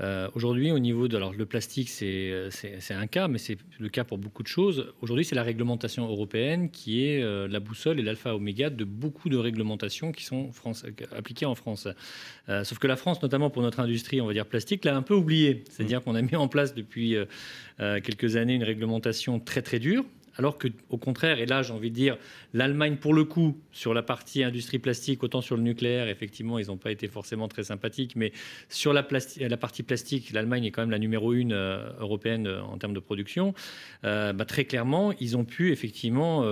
euh, 0.00 0.28
aujourd'hui, 0.34 0.70
au 0.70 0.78
niveau 0.78 1.06
de 1.06 1.16
alors, 1.16 1.34
le 1.34 1.44
plastique, 1.44 1.90
c'est 1.90 2.30
euh, 2.30 2.48
c'est 2.50 2.94
un 2.94 3.06
cas, 3.06 3.28
mais 3.28 3.36
c'est 3.38 3.58
le 3.78 3.88
cas 3.90 4.04
pour 4.04 4.16
beaucoup 4.16 4.42
de 4.42 4.48
choses. 4.48 4.92
Aujourd'hui, 5.02 5.24
c'est 5.24 5.34
la 5.34 5.42
réglementation 5.42 6.08
européenne 6.08 6.70
qui 6.70 7.04
est 7.04 7.22
euh, 7.22 7.46
la 7.46 7.60
boussole 7.60 8.00
et 8.00 8.02
l'alpha 8.02 8.34
oméga 8.34 8.70
de 8.70 8.84
beaucoup 8.84 9.28
de 9.28 9.36
réglementations 9.36 10.12
qui 10.12 10.24
sont 10.24 10.50
France- 10.50 10.86
appliquées 11.14 11.46
en 11.46 11.54
France. 11.54 11.88
Euh, 12.48 12.64
sauf 12.64 12.78
que 12.78 12.86
la 12.86 12.96
France, 12.96 13.22
notamment 13.22 13.50
pour 13.50 13.62
notre 13.62 13.80
industrie, 13.80 14.22
on 14.22 14.26
va 14.26 14.32
dire 14.32 14.46
plastique, 14.46 14.84
l'a 14.86 14.96
un 14.96 15.02
peu 15.02 15.14
oublié. 15.14 15.64
C'est-à-dire 15.68 16.02
qu'on 16.02 16.14
a 16.14 16.22
mis 16.22 16.36
en 16.36 16.48
place 16.48 16.74
depuis 16.74 17.16
quelques 17.78 18.36
années 18.36 18.54
une 18.54 18.64
réglementation 18.64 19.40
très 19.40 19.60
très 19.60 19.78
dure. 19.78 20.04
Alors 20.36 20.56
que, 20.58 20.68
au 20.88 20.98
contraire, 20.98 21.38
et 21.38 21.46
là 21.46 21.62
j'ai 21.62 21.72
envie 21.72 21.90
de 21.90 21.94
dire, 21.94 22.16
l'Allemagne 22.54 22.96
pour 22.96 23.14
le 23.14 23.24
coup, 23.24 23.58
sur 23.70 23.92
la 23.94 24.02
partie 24.02 24.42
industrie 24.42 24.78
plastique, 24.78 25.22
autant 25.22 25.40
sur 25.40 25.56
le 25.56 25.62
nucléaire, 25.62 26.08
effectivement, 26.08 26.58
ils 26.58 26.68
n'ont 26.68 26.76
pas 26.76 26.90
été 26.90 27.08
forcément 27.08 27.48
très 27.48 27.64
sympathiques, 27.64 28.16
mais 28.16 28.32
sur 28.68 28.92
la, 28.92 29.02
partie 29.02 29.82
plastique, 29.82 30.32
l'Allemagne 30.32 30.64
est 30.64 30.70
quand 30.70 30.82
même 30.82 30.90
la 30.90 30.98
numéro 30.98 31.32
une 31.32 31.52
euh, 31.52 31.90
européenne 32.00 32.46
euh, 32.46 32.62
en 32.62 32.78
termes 32.78 32.94
de 32.94 33.00
production. 33.00 33.54
Euh, 34.04 34.32
bah, 34.32 34.44
très 34.44 34.64
clairement, 34.64 35.12
ils 35.20 35.36
ont 35.36 35.44
pu 35.44 35.72
effectivement 35.72 36.44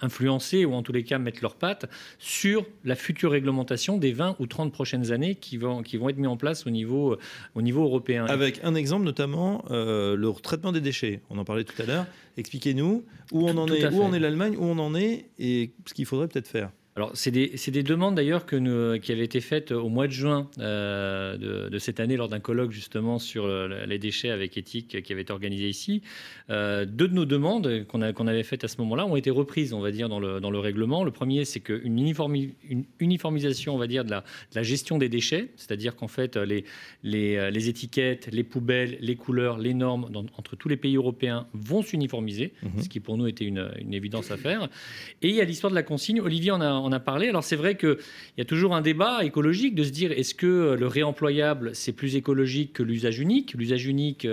influencer 0.00 0.64
ou 0.64 0.74
en 0.74 0.82
tous 0.82 0.92
les 0.92 1.04
cas 1.04 1.18
mettre 1.18 1.38
leurs 1.42 1.56
pattes 1.56 1.86
sur 2.18 2.66
la 2.84 2.94
future 2.94 3.30
réglementation 3.30 3.96
des 3.96 4.12
20 4.12 4.36
ou 4.38 4.46
30 4.46 4.72
prochaines 4.72 5.12
années 5.12 5.34
qui 5.34 5.56
vont, 5.56 5.82
qui 5.82 5.96
vont 5.96 6.08
être 6.08 6.18
mis 6.18 6.26
en 6.26 6.36
place 6.36 6.66
au 6.66 6.70
niveau, 6.70 7.16
au 7.54 7.62
niveau 7.62 7.84
européen. 7.84 8.26
Avec 8.26 8.60
un 8.64 8.74
exemple 8.74 9.04
notamment, 9.04 9.64
euh, 9.70 10.16
le 10.16 10.32
traitement 10.32 10.72
des 10.72 10.80
déchets. 10.80 11.20
On 11.30 11.38
en 11.38 11.44
parlait 11.44 11.64
tout 11.64 11.80
à 11.80 11.86
l'heure. 11.86 12.06
Expliquez-nous 12.36 13.04
où 13.32 13.48
on 13.48 13.56
en 13.56 13.68
est, 13.68 13.86
où 13.92 14.02
en 14.02 14.12
est 14.12 14.18
l'Allemagne, 14.18 14.56
où 14.58 14.64
on 14.64 14.78
en 14.78 14.94
est 14.94 15.26
et 15.38 15.72
ce 15.86 15.94
qu'il 15.94 16.06
faudrait 16.06 16.28
peut-être 16.28 16.48
faire. 16.48 16.70
Alors, 16.96 17.10
c'est 17.14 17.32
des, 17.32 17.48
des, 17.48 17.82
demandes 17.82 18.14
d'ailleurs 18.14 18.46
qui 18.46 18.54
avaient 19.12 19.24
été 19.24 19.40
faites 19.40 19.72
au 19.72 19.88
mois 19.88 20.06
de 20.06 20.12
juin 20.12 20.48
euh, 20.60 21.36
de, 21.36 21.68
de, 21.68 21.78
cette 21.80 21.98
année 21.98 22.16
lors 22.16 22.28
d'un 22.28 22.38
colloque 22.38 22.70
justement 22.70 23.18
sur 23.18 23.48
les 23.48 23.98
déchets 23.98 24.30
avec 24.30 24.56
éthique 24.56 25.02
qui 25.02 25.12
avait 25.12 25.22
été 25.22 25.32
organisé 25.32 25.68
ici. 25.68 26.02
Euh, 26.50 26.84
deux 26.84 27.08
de 27.08 27.14
nos 27.14 27.24
demandes 27.24 27.84
qu'on 27.88 28.12
qu'on 28.12 28.26
avait 28.28 28.44
faites 28.44 28.62
à 28.62 28.68
ce 28.68 28.76
moment-là 28.78 29.06
ont 29.06 29.16
été 29.16 29.30
reprises, 29.30 29.72
on 29.72 29.80
va 29.80 29.90
dire, 29.90 30.08
dans 30.08 30.20
le, 30.20 30.38
dans 30.38 30.52
le 30.52 30.58
règlement. 30.60 31.02
Le 31.02 31.10
premier, 31.10 31.44
c'est 31.44 31.58
qu'une 31.58 31.98
uniformi, 31.98 32.54
une 32.68 32.84
uniformisation, 33.00 33.74
on 33.74 33.78
va 33.78 33.88
dire, 33.88 34.04
de 34.04 34.10
la, 34.10 34.20
de 34.20 34.54
la 34.54 34.62
gestion 34.62 34.96
des 34.96 35.08
déchets, 35.08 35.48
c'est-à-dire 35.56 35.96
qu'en 35.96 36.06
fait, 36.06 36.36
les, 36.36 36.64
les, 37.02 37.50
les, 37.50 37.68
étiquettes, 37.68 38.28
les 38.30 38.44
poubelles, 38.44 38.98
les 39.00 39.16
couleurs, 39.16 39.58
les 39.58 39.74
normes 39.74 40.10
dans, 40.10 40.26
entre 40.38 40.54
tous 40.54 40.68
les 40.68 40.76
pays 40.76 40.94
européens 40.94 41.48
vont 41.54 41.82
s'uniformiser, 41.82 42.52
mmh. 42.62 42.82
ce 42.82 42.88
qui 42.88 43.00
pour 43.00 43.16
nous 43.16 43.26
était 43.26 43.46
une, 43.46 43.72
une 43.80 43.94
évidence 43.94 44.30
à 44.30 44.36
faire. 44.36 44.68
Et 45.22 45.28
il 45.30 45.34
y 45.34 45.40
a 45.40 45.44
l'histoire 45.44 45.70
de 45.70 45.74
la 45.74 45.82
consigne. 45.82 46.20
Olivier 46.20 46.52
en 46.52 46.60
a, 46.60 46.83
en 46.84 46.92
a 46.92 47.00
parlé. 47.00 47.28
Alors 47.28 47.44
c'est 47.44 47.56
vrai 47.56 47.76
qu'il 47.76 47.96
y 48.38 48.40
a 48.40 48.44
toujours 48.44 48.74
un 48.74 48.80
débat 48.80 49.24
écologique 49.24 49.74
de 49.74 49.84
se 49.84 49.90
dire 49.90 50.12
est-ce 50.12 50.34
que 50.34 50.76
le 50.78 50.86
réemployable 50.86 51.70
c'est 51.74 51.92
plus 51.92 52.16
écologique 52.16 52.74
que 52.74 52.82
l'usage 52.82 53.18
unique? 53.18 53.54
L'usage 53.54 53.86
unique 53.86 54.26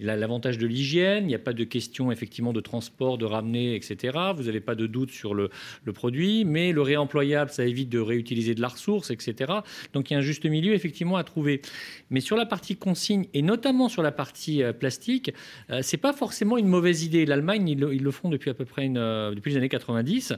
il 0.00 0.10
a 0.10 0.16
l'avantage 0.16 0.58
de 0.58 0.66
l'hygiène, 0.66 1.24
il 1.24 1.28
n'y 1.28 1.34
a 1.34 1.38
pas 1.38 1.52
de 1.52 1.64
question 1.64 2.10
effectivement 2.10 2.52
de 2.52 2.60
transport, 2.60 3.16
de 3.16 3.24
ramener, 3.24 3.76
etc. 3.76 4.18
Vous 4.34 4.44
n'avez 4.44 4.60
pas 4.60 4.74
de 4.74 4.86
doute 4.86 5.10
sur 5.10 5.34
le, 5.34 5.50
produit, 5.94 6.44
mais 6.44 6.72
le 6.72 6.82
réemployable, 6.82 7.50
ça 7.50 7.64
évite 7.64 7.88
de 7.88 8.00
réutiliser 8.00 8.54
de 8.54 8.60
la 8.60 8.68
ressource, 8.68 9.10
etc. 9.10 9.52
Donc 9.92 10.10
il 10.10 10.14
y 10.14 10.16
a 10.16 10.18
un 10.18 10.22
juste 10.22 10.44
milieu 10.44 10.74
effectivement 10.74 11.16
à 11.16 11.24
trouver. 11.24 11.62
Mais 12.10 12.20
sur 12.20 12.36
la 12.36 12.46
partie 12.46 12.76
consigne 12.76 13.26
et 13.34 13.42
notamment 13.42 13.88
sur 13.88 14.02
la 14.02 14.10
partie 14.10 14.62
euh, 14.62 14.72
plastique, 14.72 15.32
euh, 15.70 15.80
c'est 15.82 15.96
pas 15.96 16.12
forcément 16.12 16.58
une 16.58 16.66
mauvaise 16.66 17.04
idée. 17.04 17.26
L'Allemagne, 17.26 17.68
ils, 17.68 17.78
le 17.78 18.10
font 18.10 18.30
depuis 18.30 18.50
à 18.50 18.54
peu 18.54 18.64
près 18.64 18.86
une, 18.86 18.98
euh, 18.98 19.34
depuis 19.34 19.52
les 19.52 19.58
années 19.58 19.68
90. 19.68 20.34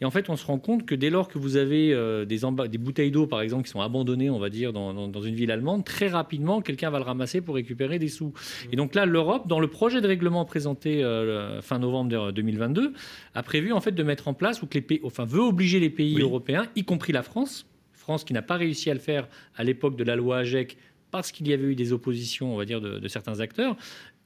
Et 0.00 0.04
en 0.04 0.10
fait, 0.10 0.30
on 0.30 0.36
se 0.36 0.46
rend 0.46 0.58
compte 0.58 0.86
que 0.86 0.94
dès 0.94 1.10
lors 1.10 1.28
que 1.28 1.38
vous 1.38 1.56
avez 1.56 1.88
des, 2.26 2.40
des, 2.68 2.78
bouteilles 2.78 3.10
d'eau, 3.10 3.26
par 3.26 3.40
exemple, 3.40 3.64
qui 3.64 3.70
sont 3.70 3.80
abandonnées, 3.80 4.30
on 4.30 4.38
va 4.38 4.50
dire, 4.50 4.72
dans, 4.72 5.08
dans 5.08 5.22
une 5.22 5.34
ville 5.34 5.50
allemande, 5.50 5.84
très 5.84 6.08
rapidement, 6.08 6.60
quelqu'un 6.60 6.90
va 6.90 6.98
le 6.98 7.04
ramasser 7.04 7.40
pour 7.40 7.56
récupérer 7.56 7.98
des 7.98 8.08
sous. 8.08 8.32
Et 8.72 8.76
donc 8.76 8.94
là, 8.94 8.99
l'Europe, 9.06 9.46
dans 9.46 9.60
le 9.60 9.68
projet 9.68 10.00
de 10.00 10.06
règlement 10.06 10.44
présenté 10.44 11.02
euh, 11.02 11.60
fin 11.60 11.78
novembre 11.78 12.32
2022, 12.32 12.92
a 13.34 13.42
prévu 13.42 13.72
en 13.72 13.80
fait 13.80 13.92
de 13.92 14.02
mettre 14.02 14.28
en 14.28 14.34
place 14.34 14.62
ou 14.62 14.66
que 14.66 14.74
les 14.74 14.80
pays, 14.80 15.00
enfin 15.04 15.24
veut 15.24 15.40
obliger 15.40 15.80
les 15.80 15.90
pays 15.90 16.20
européens, 16.20 16.66
y 16.76 16.84
compris 16.84 17.12
la 17.12 17.22
France, 17.22 17.66
France 17.92 18.24
qui 18.24 18.32
n'a 18.32 18.42
pas 18.42 18.56
réussi 18.56 18.90
à 18.90 18.94
le 18.94 19.00
faire 19.00 19.28
à 19.56 19.64
l'époque 19.64 19.96
de 19.96 20.04
la 20.04 20.16
loi 20.16 20.38
AGEC 20.38 20.76
parce 21.10 21.32
qu'il 21.32 21.48
y 21.48 21.52
avait 21.52 21.64
eu 21.64 21.74
des 21.74 21.92
oppositions, 21.92 22.54
on 22.54 22.56
va 22.56 22.64
dire, 22.64 22.80
de, 22.80 23.08
certains 23.08 23.40
acteurs, 23.40 23.76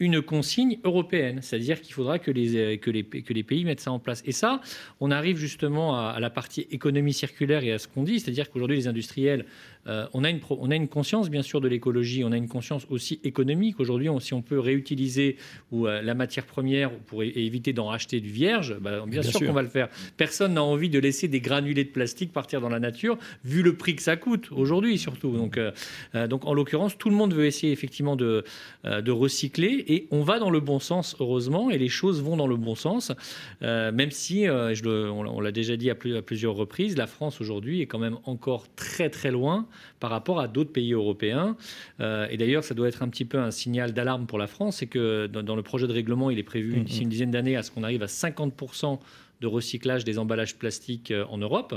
une 0.00 0.22
consigne 0.22 0.78
européenne, 0.84 1.40
c'est-à-dire 1.40 1.80
qu'il 1.80 1.94
faudra 1.94 2.18
que 2.18 2.30
les, 2.30 2.78
que, 2.78 2.90
les, 2.90 3.04
que 3.04 3.32
les 3.32 3.42
pays 3.42 3.64
mettent 3.64 3.80
ça 3.80 3.92
en 3.92 3.98
place. 3.98 4.22
Et 4.26 4.32
ça, 4.32 4.60
on 5.00 5.10
arrive 5.10 5.36
justement 5.36 5.96
à, 5.96 6.10
à 6.10 6.20
la 6.20 6.30
partie 6.30 6.66
économie 6.70 7.12
circulaire 7.12 7.62
et 7.64 7.72
à 7.72 7.78
ce 7.78 7.86
qu'on 7.88 8.02
dit, 8.02 8.20
c'est-à-dire 8.20 8.50
qu'aujourd'hui 8.50 8.76
les 8.76 8.88
industriels 8.88 9.46
euh, 9.86 10.06
on, 10.14 10.24
a 10.24 10.30
une, 10.30 10.40
on 10.48 10.70
a 10.70 10.76
une 10.76 10.88
conscience, 10.88 11.28
bien 11.28 11.42
sûr, 11.42 11.60
de 11.60 11.68
l'écologie, 11.68 12.24
on 12.24 12.32
a 12.32 12.36
une 12.36 12.48
conscience 12.48 12.86
aussi 12.90 13.20
économique. 13.24 13.80
Aujourd'hui, 13.80 14.08
si 14.20 14.32
on 14.34 14.42
peut 14.42 14.58
réutiliser 14.58 15.36
ou, 15.72 15.86
euh, 15.86 16.00
la 16.00 16.14
matière 16.14 16.46
première 16.46 16.90
pour 16.90 17.22
éviter 17.22 17.72
d'en 17.72 17.86
racheter 17.86 18.20
du 18.20 18.30
vierge, 18.30 18.76
bah, 18.80 19.04
bien, 19.06 19.22
sûr, 19.22 19.40
qu'on 19.40 19.52
va 19.52 19.62
le 19.62 19.68
faire. 19.68 19.88
Personne 20.16 20.54
n'a 20.54 20.62
envie 20.62 20.88
de 20.88 20.98
laisser 20.98 21.28
des 21.28 21.40
granulés 21.40 21.84
de 21.84 21.90
plastique 21.90 22.32
partir 22.32 22.60
dans 22.60 22.68
la 22.68 22.80
nature, 22.80 23.18
vu 23.44 23.62
le 23.62 23.76
prix 23.76 23.94
que 23.96 24.02
ça 24.02 24.16
coûte 24.16 24.50
aujourd'hui, 24.52 24.98
surtout. 24.98 25.36
Donc, 25.36 25.58
euh, 25.58 25.72
donc 26.28 26.46
en 26.46 26.54
l'occurrence, 26.54 26.96
tout 26.96 27.10
le 27.10 27.16
monde 27.16 27.34
veut 27.34 27.46
essayer 27.46 27.72
effectivement 27.72 28.16
de, 28.16 28.44
de 28.84 29.10
recycler 29.10 29.83
et 29.86 30.08
on 30.10 30.22
va 30.22 30.38
dans 30.38 30.50
le 30.50 30.60
bon 30.60 30.78
sens, 30.78 31.16
heureusement, 31.20 31.70
et 31.70 31.78
les 31.78 31.88
choses 31.88 32.22
vont 32.22 32.36
dans 32.36 32.46
le 32.46 32.56
bon 32.56 32.74
sens, 32.74 33.12
même 33.60 34.10
si, 34.10 34.44
je 34.44 35.08
on 35.08 35.40
l'a 35.40 35.52
déjà 35.52 35.76
dit 35.76 35.90
à, 35.90 35.94
à 35.94 36.22
plusieurs 36.22 36.54
reprises, 36.54 36.96
la 36.96 37.06
France 37.06 37.40
aujourd'hui 37.40 37.80
est 37.80 37.86
quand 37.86 37.98
même 37.98 38.18
encore 38.24 38.66
très 38.74 39.10
très 39.10 39.30
loin 39.30 39.66
par 40.00 40.10
rapport 40.10 40.40
à 40.40 40.48
d'autres 40.48 40.72
pays 40.72 40.92
européens. 40.92 41.56
Euh, 42.00 42.26
et 42.30 42.36
d'ailleurs, 42.36 42.64
ça 42.64 42.74
doit 42.74 42.88
être 42.88 43.02
un 43.02 43.08
petit 43.08 43.24
peu 43.24 43.38
un 43.38 43.50
signal 43.50 43.92
d'alarme 43.92 44.26
pour 44.26 44.38
la 44.38 44.46
France, 44.46 44.78
c'est 44.78 44.86
que 44.86 45.26
dans, 45.26 45.56
le 45.56 45.62
projet 45.62 45.86
de 45.86 45.92
règlement, 45.92 46.30
il 46.30 46.38
est 46.38 46.44
prévu 46.44 46.80
d'ici 46.80 47.02
une 47.02 47.08
dizaine 47.08 47.30
d'années 47.30 47.56
à 47.56 47.62
ce 47.62 47.70
qu'on 47.70 47.82
arrive 47.82 48.02
à 48.02 48.06
50% 48.06 48.98
de 49.40 49.46
recyclage 49.46 50.04
des 50.04 50.18
emballages 50.18 50.56
plastiques 50.56 51.10
euh, 51.10 51.24
en 51.28 51.38
Europe. 51.38 51.74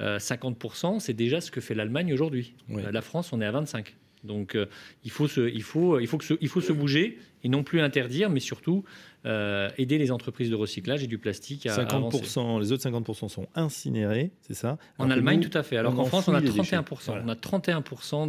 50%, 0.00 0.96
euh, 0.96 0.98
c'est 0.98 1.12
déjà 1.12 1.40
ce 1.40 1.50
que 1.50 1.60
fait 1.60 1.74
l'Allemagne 1.74 2.12
aujourd'hui. 2.12 2.54
La 2.68 3.02
France, 3.02 3.32
on 3.32 3.40
est 3.40 3.46
à 3.46 3.50
25. 3.50 3.94
Donc 4.24 4.56
il, 5.04 5.10
faut 5.10 5.28
se, 5.28 5.52
il, 5.52 5.62
faut, 5.62 6.00
il, 6.00 6.06
faut 6.06 6.16
que 6.16 6.24
il 6.40 6.48
faut 6.48 6.62
se 6.62 6.72
bouger 6.72 7.18
et 7.44 7.48
non 7.48 7.62
plus 7.62 7.80
interdire, 7.80 8.30
mais 8.30 8.40
surtout 8.40 8.84
euh, 9.26 9.70
aider 9.78 9.96
les 9.96 10.10
entreprises 10.10 10.50
de 10.50 10.54
recyclage 10.54 11.02
et 11.02 11.06
du 11.06 11.16
plastique 11.16 11.64
à 11.64 11.74
50%, 11.82 12.60
Les 12.60 12.72
autres 12.72 12.86
50% 12.86 13.30
sont 13.30 13.46
incinérés, 13.54 14.32
c'est 14.42 14.52
ça 14.52 14.76
En 14.98 15.10
Allemagne, 15.10 15.40
tout 15.40 15.56
à 15.56 15.62
fait. 15.62 15.78
Alors 15.78 15.94
qu'en 15.94 16.04
France, 16.04 16.28
on 16.28 16.34
a 16.34 16.42
31%. 16.42 17.22
On 17.24 17.28
a 17.30 17.34
31% 17.34 18.28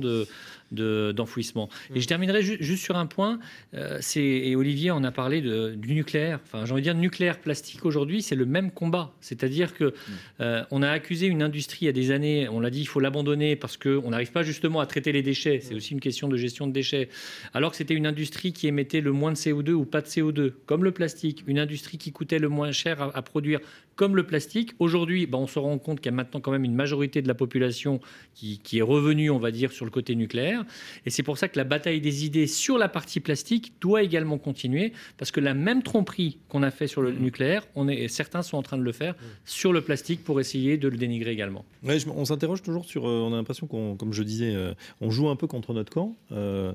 de, 0.72 1.11
d'enfouissement. 1.11 1.68
et 1.93 1.99
je 1.99 2.07
terminerai 2.07 2.41
juste 2.41 2.82
sur 2.82 2.95
un 2.95 3.07
point. 3.07 3.39
Euh, 3.74 3.97
c'est, 3.99 4.22
et 4.22 4.55
Olivier 4.55 4.91
en 4.91 5.03
a 5.03 5.11
parlé 5.11 5.41
de, 5.41 5.76
du 5.76 5.95
nucléaire. 5.95 6.39
Enfin, 6.45 6.66
j'ai 6.66 6.72
envie 6.72 6.82
de 6.82 6.86
dire 6.86 6.95
nucléaire 6.95 7.39
plastique 7.39 7.86
aujourd'hui, 7.86 8.22
c'est 8.22 8.36
le 8.36 8.45
même 8.45 8.72
combat. 8.72 9.11
C'est-à-dire 9.20 9.74
que 9.74 9.86
mm. 9.86 9.93
euh, 10.39 10.63
on 10.72 10.82
a 10.82 10.89
accusé 10.89 11.28
une 11.28 11.43
industrie 11.43 11.80
il 11.82 11.86
y 11.88 11.89
a 11.89 11.93
des 11.93 12.11
années. 12.11 12.47
On 12.47 12.61
l'a 12.61 12.70
dit, 12.70 12.80
il 12.80 12.88
faut 12.88 13.01
l'abandonner 13.01 13.57
parce 13.57 13.76
qu'on 13.76 14.09
n'arrive 14.09 14.32
pas 14.32 14.43
justement 14.43 14.80
à 14.80 14.86
traiter 14.86 15.11
les 15.11 15.24
déchets. 15.24 15.59
C'est 15.61 15.74
mm. 15.74 15.78
aussi 15.78 15.93
une 15.93 15.99
question 15.99 16.30
de 16.30 16.38
gestion 16.38 16.68
de 16.68 16.72
déchets. 16.72 17.09
Alors 17.53 17.72
que 17.72 17.78
c'était 17.78 17.95
une 17.95 18.07
industrie 18.07 18.53
qui 18.53 18.68
émettait 18.68 19.01
le 19.06 19.14
moins 19.14 19.32
de 19.32 19.38
CO2 19.38 19.72
ou 19.72 19.86
pas 19.86 20.01
de 20.01 20.08
CO2, 20.08 20.51
comme 20.66 20.84
le 20.84 20.91
plastique, 20.91 21.43
une 21.47 21.60
industrie 21.60 21.97
qui 21.97 22.12
coûtait 22.12 22.39
le 22.39 22.49
moins 22.49 22.72
cher 22.72 23.01
à, 23.01 23.22
produire, 23.22 23.60
comme 23.95 24.16
le 24.16 24.24
plastique. 24.24 24.74
Aujourd'hui, 24.80 25.26
ben, 25.26 25.38
on 25.38 25.47
se 25.47 25.60
rend 25.60 25.78
compte 25.78 25.99
qu'il 25.99 26.12
y 26.12 26.14
a 26.14 26.16
maintenant 26.16 26.41
quand 26.41 26.51
même 26.51 26.66
une 26.66 26.76
majorité 26.76 27.22
de 27.22 27.28
la 27.28 27.34
population 27.34 28.01
qui, 28.34 28.60
est 28.74 28.82
revenue, 28.82 29.30
on 29.30 29.39
va 29.39 29.51
dire, 29.51 29.72
sur 29.72 29.86
le 29.86 29.91
côté 29.91 30.16
nucléaire. 30.16 30.66
Et 31.06 31.10
c'est 31.10 31.24
pour 31.24 31.38
ça 31.38 31.47
que 31.47 31.58
la 31.58 31.64
bataille 31.64 32.01
des 32.01 32.26
idées 32.26 32.47
sur 32.47 32.78
la 32.78 32.89
partie 32.89 33.20
plastique 33.22 33.74
doit 33.80 34.03
également 34.03 34.38
continuer, 34.38 34.91
parce 35.18 35.32
que 35.32 35.39
la 35.39 35.53
même 35.53 35.84
tromperie 35.84 36.39
qu'on 36.49 36.64
a 36.64 36.72
fait 36.72 36.88
sur 36.88 37.01
le 37.01 37.12
nucléaire, 37.12 37.66
on 37.76 37.88
est, 37.88 38.08
certains 38.08 38.41
sont 38.41 38.58
en 38.58 38.64
train 38.64 38.78
de 38.78 38.84
le 38.84 38.91
faire 38.91 39.16
sur 39.45 39.72
le 39.72 39.82
plastique 39.82 40.24
pour 40.24 40.39
essayer 40.39 40.78
de 40.78 40.88
le 40.88 40.97
dénigrer 40.97 41.32
également. 41.32 41.64
on 41.84 42.26
s'interroge 42.26 42.64
toujours 42.64 42.86
sur, 42.86 43.08
euh, 43.08 43.22
on 43.22 43.34
a 43.34 43.38
l'impression 43.38 43.68
qu'on, 43.68 43.95
comme 43.95 44.14
je 44.14 44.24
disais, 44.24 44.53
euh, 44.56 44.74
on 44.99 45.12
joue 45.12 45.30
un 45.30 45.36
peu 45.36 45.47
contre 45.47 45.74
notre 45.74 45.91
camp. 45.91 46.16
Euh, 46.32 46.74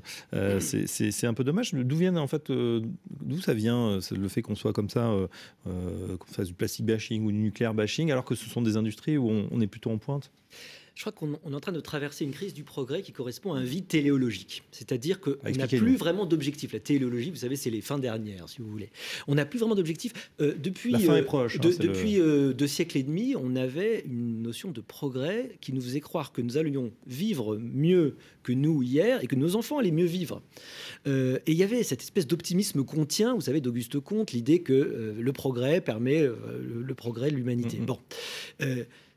c'est 0.59 1.27
un 1.27 1.33
peu 1.33 1.43
dommage. 1.43 1.73
D'où 1.73 1.95
viennent 1.95 2.17
en 2.21 2.27
fait, 2.27 2.51
d'où 2.51 3.41
ça 3.41 3.53
vient 3.53 3.99
le 4.11 4.27
fait 4.27 4.41
qu'on 4.41 4.55
soit 4.55 4.73
comme 4.73 4.89
ça, 4.89 5.13
qu'on 5.65 6.27
fasse 6.27 6.47
du 6.47 6.53
plastic 6.53 6.85
bashing 6.85 7.25
ou 7.25 7.31
du 7.31 7.37
nucléaire 7.37 7.73
bashing, 7.73 8.11
alors 8.11 8.25
que 8.25 8.35
ce 8.35 8.49
sont 8.49 8.61
des 8.61 8.77
industries 8.77 9.17
où 9.17 9.29
on 9.29 9.61
est 9.61 9.67
plutôt 9.67 9.91
en 9.91 9.97
pointe? 9.97 10.31
Je 10.93 11.01
crois 11.01 11.13
qu'on 11.13 11.33
est 11.33 11.55
en 11.55 11.59
train 11.59 11.71
de 11.71 11.79
traverser 11.79 12.25
une 12.25 12.31
crise 12.31 12.53
du 12.53 12.63
progrès 12.63 13.01
qui 13.01 13.13
correspond 13.13 13.53
à 13.53 13.59
un 13.59 13.63
vide 13.63 13.87
téléologique. 13.87 14.63
C'est-à-dire 14.71 15.21
qu'on 15.21 15.35
n'a 15.55 15.67
plus 15.67 15.95
vraiment 15.95 16.25
d'objectif. 16.25 16.73
La 16.73 16.79
téléologie, 16.79 17.29
vous 17.29 17.37
savez, 17.37 17.55
c'est 17.55 17.69
les 17.69 17.81
fins 17.81 17.97
dernières, 17.97 18.49
si 18.49 18.59
vous 18.59 18.69
voulez. 18.69 18.89
On 19.27 19.35
n'a 19.35 19.45
plus 19.45 19.59
vraiment 19.59 19.75
d'objectif. 19.75 20.11
Euh, 20.41 20.53
depuis, 20.57 20.91
La 20.91 20.99
fin 20.99 21.15
est 21.15 21.21
euh, 21.21 21.23
proche, 21.23 21.55
hein, 21.55 21.69
depuis 21.79 22.19
euh, 22.19 22.53
deux 22.53 22.67
siècles 22.67 22.97
et 22.97 23.03
demi, 23.03 23.35
on 23.37 23.55
avait 23.55 24.01
une 24.05 24.41
notion 24.41 24.71
de 24.71 24.81
progrès 24.81 25.57
qui 25.61 25.71
nous 25.71 25.81
faisait 25.81 26.01
croire 26.01 26.33
que 26.33 26.41
nous 26.41 26.57
allions 26.57 26.91
vivre 27.07 27.57
mieux 27.57 28.17
que 28.43 28.51
nous 28.51 28.83
hier 28.83 29.23
et 29.23 29.27
que 29.27 29.35
nos 29.35 29.55
enfants 29.55 29.77
allaient 29.77 29.91
mieux 29.91 30.05
vivre. 30.05 30.41
et 31.05 31.41
il 31.47 31.55
y 31.55 31.63
avait 31.63 31.83
cette 31.83 32.01
espèce 32.01 32.27
d'optimisme 32.27 32.83
contient, 32.83 33.33
vous 33.33 33.41
savez, 33.41 33.61
d'Auguste 33.61 33.99
Comte, 33.99 34.33
l'idée 34.33 34.61
que 34.61 35.15
le 35.17 35.33
progrès 35.33 35.79
permet 35.79 36.23
le, 36.23 36.93
progrès 36.95 37.31
de 37.31 37.35
l'humanité. 37.35 37.77
Mm-hmm. 37.77 37.85
Bon. 37.85 37.99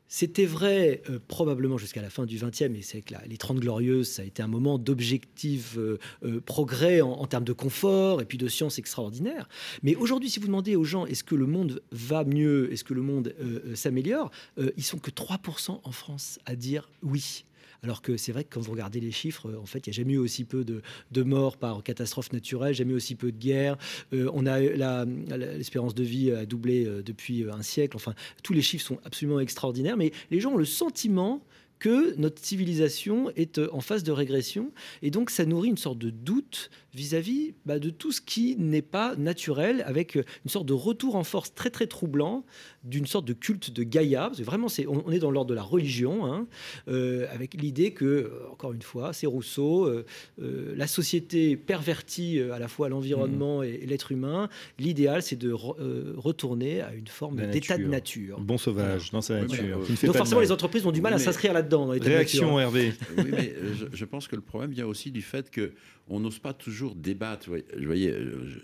C'était 0.07 0.45
vrai 0.45 1.01
euh, 1.09 1.19
probablement 1.27 1.77
jusqu'à 1.77 2.01
la 2.01 2.09
fin 2.09 2.25
du 2.25 2.37
XXe, 2.37 2.61
et 2.61 2.81
c'est 2.83 3.01
que 3.01 3.15
les 3.27 3.37
Trente 3.37 3.59
Glorieuses, 3.59 4.09
ça 4.09 4.21
a 4.21 4.25
été 4.25 4.43
un 4.43 4.47
moment 4.47 4.77
d'objectif 4.77 5.77
euh, 5.77 5.97
euh, 6.23 6.39
progrès 6.41 7.01
en, 7.01 7.25
termes 7.25 7.43
de 7.43 7.53
confort 7.53 8.21
et 8.21 8.25
puis 8.25 8.37
de 8.37 8.47
science 8.47 8.77
extraordinaire. 8.77 9.49
Mais 9.81 9.95
aujourd'hui, 9.95 10.29
si 10.29 10.39
vous 10.39 10.45
demandez 10.45 10.75
aux 10.75 10.83
gens 10.83 11.05
est-ce 11.05 11.23
que 11.23 11.35
le 11.35 11.47
monde 11.47 11.81
va 11.91 12.23
mieux, 12.23 12.71
est-ce 12.71 12.83
que 12.83 12.93
le 12.93 13.01
monde 13.01 13.33
s'améliore, 13.73 14.31
ils 14.77 14.83
sont 14.83 14.99
que 14.99 15.09
3% 15.09 15.79
en 15.83 15.91
France 15.91 16.39
à 16.45 16.55
dire 16.55 16.89
oui. 17.01 17.45
Alors 17.85 18.01
que 18.01 18.17
c'est 18.17 18.31
vrai 18.31 18.43
que 18.43 18.55
quand 18.55 18.61
vous 18.61 18.71
regardez 18.71 18.99
les 18.99 19.11
chiffres, 19.11 19.53
en 19.61 19.67
fait, 19.67 19.85
il 19.85 19.91
n'y 19.91 19.95
a 19.95 19.97
jamais 19.97 20.13
eu 20.13 20.17
aussi 20.17 20.43
peu 20.43 20.65
de, 20.65 20.81
morts 21.21 21.55
par 21.55 21.83
catastrophe 21.83 22.33
naturelle, 22.33 22.73
jamais 22.73 22.95
aussi 22.95 23.13
peu 23.13 23.31
de 23.31 23.37
guerres. 23.37 23.77
Euh, 24.11 24.27
on 24.33 24.47
a 24.47 24.59
l'espérance 24.59 25.93
de 25.93 26.01
vie 26.01 26.31
a 26.31 26.47
doublé 26.47 26.87
euh, 26.87 27.03
depuis 27.03 27.45
un 27.47 27.61
siècle. 27.61 27.95
Enfin, 27.95 28.15
tous 28.41 28.53
les 28.53 28.63
chiffres 28.63 28.83
sont 28.83 28.97
absolument 29.03 29.39
extraordinaires, 29.39 29.97
mais 29.97 30.11
les 30.31 30.39
gens 30.39 30.53
ont 30.53 30.57
le 30.57 30.65
sentiment 30.65 31.43
que 31.79 32.15
notre 32.17 32.43
civilisation 32.43 33.29
est 33.35 33.57
euh, 33.57 33.67
en 33.71 33.81
phase 33.81 34.03
de 34.03 34.11
régression. 34.11 34.71
Et 35.01 35.11
donc, 35.11 35.29
ça 35.29 35.45
nourrit 35.45 35.69
une 35.69 35.77
sorte 35.77 35.97
de 35.97 36.09
doute 36.09 36.69
vis-à-vis 36.93 37.53
bah, 37.65 37.79
de 37.79 37.89
tout 37.89 38.11
ce 38.11 38.21
qui 38.21 38.55
n'est 38.57 38.81
pas 38.81 39.15
naturel, 39.15 39.83
avec 39.85 40.15
euh, 40.15 40.23
une 40.45 40.51
sorte 40.51 40.65
de 40.65 40.73
retour 40.73 41.15
en 41.15 41.23
force 41.23 41.53
très, 41.53 41.69
très 41.69 41.87
troublant 41.87 42.45
d'une 42.85 43.05
sorte 43.05 43.25
de 43.25 43.33
culte 43.33 43.71
de 43.71 43.83
Gaïa. 43.83 44.27
Parce 44.27 44.37
que 44.37 44.43
vraiment, 44.43 44.69
c'est, 44.69 44.87
on, 44.87 45.11
est 45.11 45.19
dans 45.19 45.31
l'ordre 45.31 45.49
de 45.49 45.55
la 45.55 45.63
religion, 45.63 46.25
hein, 46.25 46.47
euh, 46.87 47.27
avec 47.31 47.53
l'idée 47.55 47.91
que, 47.91 48.31
encore 48.51 48.73
une 48.73 48.81
fois, 48.81 49.13
c'est 49.13 49.27
Rousseau, 49.27 49.91
la 50.37 50.87
société 50.87 51.57
pervertit 51.57 52.39
à 52.39 52.59
la 52.59 52.67
fois 52.67 52.89
l'environnement 52.89 53.63
et, 53.63 53.85
l'être 53.85 54.11
humain. 54.11 54.49
L'idéal, 54.79 55.21
c'est 55.21 55.35
de 55.35 55.51
retourner 55.51 56.81
à 56.81 56.93
une 56.93 57.07
forme 57.07 57.49
d'état 57.51 57.77
de 57.77 57.85
nature. 57.85 58.39
Bon 58.39 58.57
sauvage 58.57 59.11
dans 59.11 59.21
sa 59.21 59.41
nature. 59.41 59.79
Donc, 59.79 60.15
forcément, 60.15 60.41
les 60.41 60.51
entreprises 60.51 60.85
ont 60.85 60.91
du 60.91 61.01
mal 61.01 61.13
à 61.13 61.19
s'inscrire 61.19 61.53
là-dedans. 61.53 61.87
Réaction, 61.87 62.59
Hervé. 62.59 62.93
Oui, 63.17 63.31
mais 63.31 63.53
euh, 63.57 63.73
je, 63.91 64.05
pense 64.05 64.27
que 64.27 64.35
le 64.35 64.41
problème 64.41 64.71
vient 64.71 64.85
aussi 64.85 65.11
du 65.11 65.21
fait 65.21 65.49
que 65.49 65.73
on 66.07 66.19
n'ose 66.19 66.37
pas 66.37 66.53
toujours 66.53 66.93
débattre. 66.95 67.49
Vous 67.49 67.85
voyez, 67.85 68.11
euh, 68.11 68.55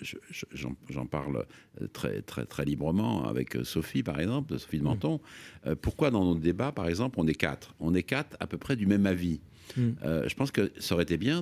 j'en 0.52 1.06
parle 1.08 1.46
euh, 1.82 1.88
très, 1.92 2.22
très, 2.22 2.46
très 2.46 2.66
librement 2.66 3.28
avec 3.28 3.58
Sophie, 3.64 4.04
par 4.12 4.20
exemple, 4.20 4.58
Sophie 4.60 4.80
de 4.80 4.84
Menton. 4.84 5.20
Pourquoi 5.82 6.12
dans 6.12 6.26
nos 6.26 6.36
débats, 6.36 6.72
par 6.72 6.88
exemple, 6.88 7.20
on 7.20 7.28
est 7.28 7.34
quatre? 7.34 7.74
On 7.80 7.94
est 7.94 8.04
quatre 8.04 8.36
à 8.40 8.48
peu 8.48 8.58
près 8.58 8.76
du 8.76 8.86
même 8.86 9.06
avis. 9.06 9.40
Mm. 9.78 9.92
je 10.28 10.34
pense 10.34 10.52
que 10.52 10.70
ça 10.80 10.96
aurait 10.96 11.04
été 11.04 11.16
bien 11.16 11.42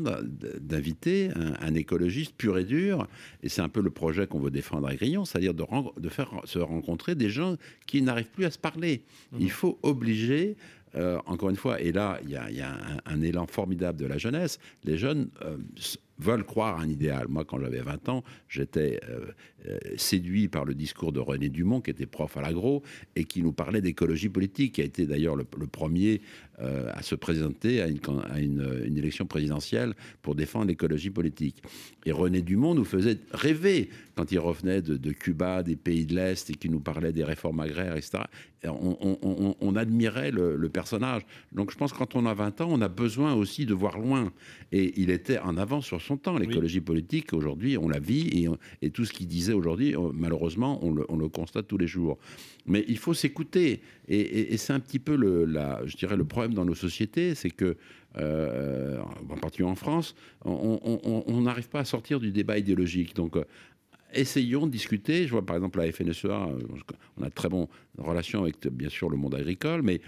d'inviter 0.62 1.32
un, 1.36 1.74
écologiste 1.74 2.36
pur 2.36 2.60
et 2.60 2.64
dur, 2.64 3.08
et 3.42 3.50
c'est 3.50 3.62
un 3.62 3.70
peu 3.70 3.82
le 3.82 3.90
projet 3.90 4.28
qu'on 4.28 4.40
veut 4.40 4.52
défendre 4.52 4.88
à 4.88 4.94
Grillon, 4.94 5.26
c'est-à-dire 5.26 5.56
de, 5.56 5.66
de, 6.00 6.10
faire 6.10 6.30
se 6.44 6.60
rencontrer 6.60 7.16
des 7.16 7.32
gens 7.32 7.56
qui 7.88 8.04
n'arrivent 8.04 8.30
plus 8.30 8.46
à 8.46 8.52
se 8.52 8.60
parler. 8.60 9.02
Mm. 9.32 9.38
Il 9.40 9.50
faut 9.50 9.80
obliger 9.82 10.58
euh, 10.96 11.20
encore 11.26 11.50
une 11.50 11.56
fois, 11.56 11.80
et 11.80 11.92
là, 11.92 12.20
il 12.24 12.30
y 12.32 12.36
a, 12.36 12.78
un, 13.06 13.22
élan 13.22 13.46
formidable 13.46 14.00
de 14.00 14.06
la 14.06 14.18
jeunesse. 14.18 14.60
Les 14.84 14.98
jeunes 14.98 15.30
euh, 15.44 15.58
veulent 16.20 16.44
croire 16.44 16.80
à 16.80 16.84
un 16.84 16.90
idéal. 16.90 17.28
Moi, 17.30 17.46
quand 17.46 17.60
j'avais 17.60 17.82
20 17.82 18.10
ans, 18.10 18.24
j'étais 18.48 19.00
euh, 19.10 19.78
séduit 19.98 20.48
par 20.48 20.66
le 20.66 20.76
discours 20.76 21.12
de 21.12 21.20
René 21.20 21.50
Dumont, 21.50 21.82
qui 21.82 21.92
était 21.92 22.06
prof 22.06 22.38
à 22.38 22.42
l'agro, 22.42 22.84
et 23.16 23.24
qui 23.24 23.42
nous 23.42 23.54
parlait 23.54 23.82
d'écologie 23.82 24.30
politique, 24.30 24.76
qui 24.76 24.82
a 24.82 24.86
été 24.86 25.06
d'ailleurs 25.06 25.36
le, 25.36 25.46
premier 25.46 26.22
à 26.60 27.02
se 27.02 27.16
présenter 27.16 27.82
à, 27.82 27.88
une, 27.88 28.84
une, 28.86 28.98
élection 28.98 29.26
présidentielle 29.26 29.94
pour 30.22 30.36
défendre 30.36 30.68
l'écologie 30.68 31.10
politique. 31.10 31.64
Et 32.06 32.12
René 32.12 32.42
Dumont 32.42 32.76
nous 32.76 32.86
faisait 32.86 33.18
rêver 33.32 33.90
quand 34.16 34.32
il 34.32 34.40
revenait 34.40 34.82
de, 34.82 34.98
de 34.98 35.12
Cuba, 35.12 35.64
des 35.64 35.78
pays 35.78 36.06
de 36.06 36.16
l'Est, 36.16 36.50
et 36.50 36.54
qui 36.54 36.70
nous 36.70 36.82
parlait 36.82 37.14
des 37.14 37.24
réformes 37.24 37.62
agraires, 37.62 37.96
etc 37.96 38.24
on, 38.68 39.76
admirait 39.76 40.32
le, 40.32 40.70
personnage. 40.70 41.24
Donc 41.52 41.72
je 41.72 41.78
pense 41.78 41.94
que 41.94 41.98
quand 41.98 42.16
on 42.16 42.26
a 42.26 42.34
20 42.34 42.62
ans, 42.62 42.68
on 42.70 42.82
a 42.82 42.88
besoin 42.88 43.34
aussi 43.34 43.66
de 43.66 43.74
voir 43.74 43.98
loin. 43.98 44.32
Et 44.72 44.94
il 45.02 45.10
était 45.10 45.40
en 45.40 45.58
avance 45.58 45.86
sur 45.86 46.02
son 46.02 46.18
temps. 46.18 46.38
L'écologie 46.38 46.82
politique, 46.82 47.34
aujourd'hui, 47.34 47.78
on 47.78 47.90
la 47.90 48.00
vit 48.00 48.48
et, 48.82 48.90
tout 48.90 49.06
ce 49.06 49.14
qu'il 49.14 49.28
disait 49.28 49.54
aujourd'hui, 49.54 49.96
euh, 49.96 50.10
malheureusement, 50.14 50.80
on 50.84 50.92
le, 50.94 51.30
constate 51.30 51.68
tous 51.68 51.78
les 51.78 51.88
jours. 51.88 52.18
Mais 52.66 52.84
il 52.88 52.98
faut 52.98 53.14
s'écouter. 53.14 53.82
Et, 54.12 54.58
c'est 54.58 54.74
un 54.74 54.80
petit 54.80 55.00
peu 55.00 55.16
le, 55.16 55.48
je 55.86 55.96
dirais, 55.96 56.18
le 56.18 56.26
problème 56.26 56.54
dans 56.56 56.66
nos 56.66 56.76
sociétés, 56.76 57.36
c'est 57.36 57.52
que 57.52 57.78
euh, 58.18 58.98
en 59.30 59.38
particulier 59.38 59.70
en 59.70 59.76
France, 59.76 60.16
on 60.46 61.42
n'arrive 61.42 61.70
pas 61.70 61.82
à 61.82 61.86
sortir 61.86 62.20
du 62.20 62.32
débat 62.32 62.58
idéologique. 62.58 63.16
Donc, 63.16 63.38
essayons 64.14 64.68
de 64.68 64.72
discuter. 64.72 65.26
Je 65.26 65.32
vois 65.32 65.46
par 65.46 65.56
exemple 65.56 65.80
la 65.80 65.92
FNSEA, 65.92 66.28
euh, 66.28 66.60
on 67.18 67.24
a 67.24 67.30
de 67.30 67.34
très 67.34 67.50
bonnes 67.50 67.68
relations 67.98 68.42
avec 68.42 68.68
bien 68.68 68.90
sûr 68.90 69.10
le 69.10 69.18
monde 69.18 69.36
agricole, 69.36 69.82
mais 69.82 70.02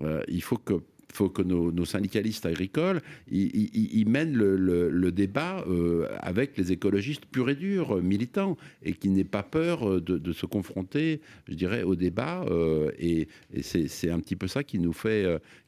euh, 0.00 0.22
il 0.28 0.42
faut 0.42 0.58
que 0.58 0.74
faut 1.12 1.28
que 1.28 1.42
nos, 1.42 1.84
syndicalistes 1.84 2.46
agricoles 2.46 3.00
ils, 3.30 4.08
mènent 4.08 4.34
le, 4.34 5.12
débat 5.12 5.64
euh, 5.68 6.08
avec 6.20 6.56
les 6.56 6.72
écologistes 6.72 7.26
purs 7.26 7.48
et 7.50 7.54
durs, 7.54 8.02
militants, 8.02 8.56
et 8.82 8.92
qu'ils 8.92 9.12
n'aient 9.12 9.24
pas 9.24 9.42
peur 9.42 10.00
de, 10.00 10.32
se 10.32 10.46
confronter, 10.46 11.20
je 11.48 11.54
dirais, 11.54 11.82
au 11.82 11.94
débat. 11.94 12.44
et, 12.98 13.28
c'est 13.62 14.10
un 14.10 14.20
petit 14.20 14.36
peu 14.36 14.48
ça 14.48 14.64
qui 14.64 14.78
nous 14.78 14.92
fait 14.92 15.26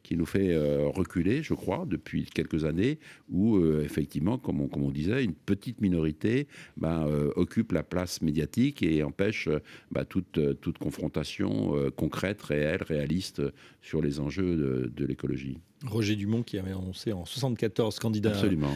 qui 0.09 0.17
nous 0.17 0.25
fait 0.25 0.55
euh, 0.55 0.89
reculer, 0.89 1.43
je 1.43 1.53
crois, 1.53 1.85
depuis 1.87 2.25
quelques 2.25 2.65
années, 2.65 2.99
où 3.29 3.59
euh, 3.59 3.83
effectivement, 3.85 4.39
comme 4.39 4.63
on, 4.63 4.91
disait, 4.91 5.23
une 5.23 5.35
petite 5.35 5.83
minorité 5.83 6.47
euh, 6.83 7.31
occupe 7.37 7.73
la 7.73 7.83
place 7.83 8.23
médiatique 8.23 8.83
et 8.83 9.03
empêche 9.03 9.51
bah, 9.91 10.07
toute, 10.07 10.41
toute 10.63 10.79
confrontation 10.79 11.75
concrète, 11.95 12.41
réelle, 12.41 12.83
réaliste 12.83 13.43
sur 13.83 14.01
les 14.01 14.19
enjeux 14.19 14.91
de 14.91 15.05
l'écologie. 15.05 15.28
Roger 15.87 16.17
Dumont 16.17 16.43
qui 16.43 16.59
avait 16.59 16.73
annoncé 16.73 17.13
en 17.13 17.25
74 17.25 17.99
candidat 17.99 18.33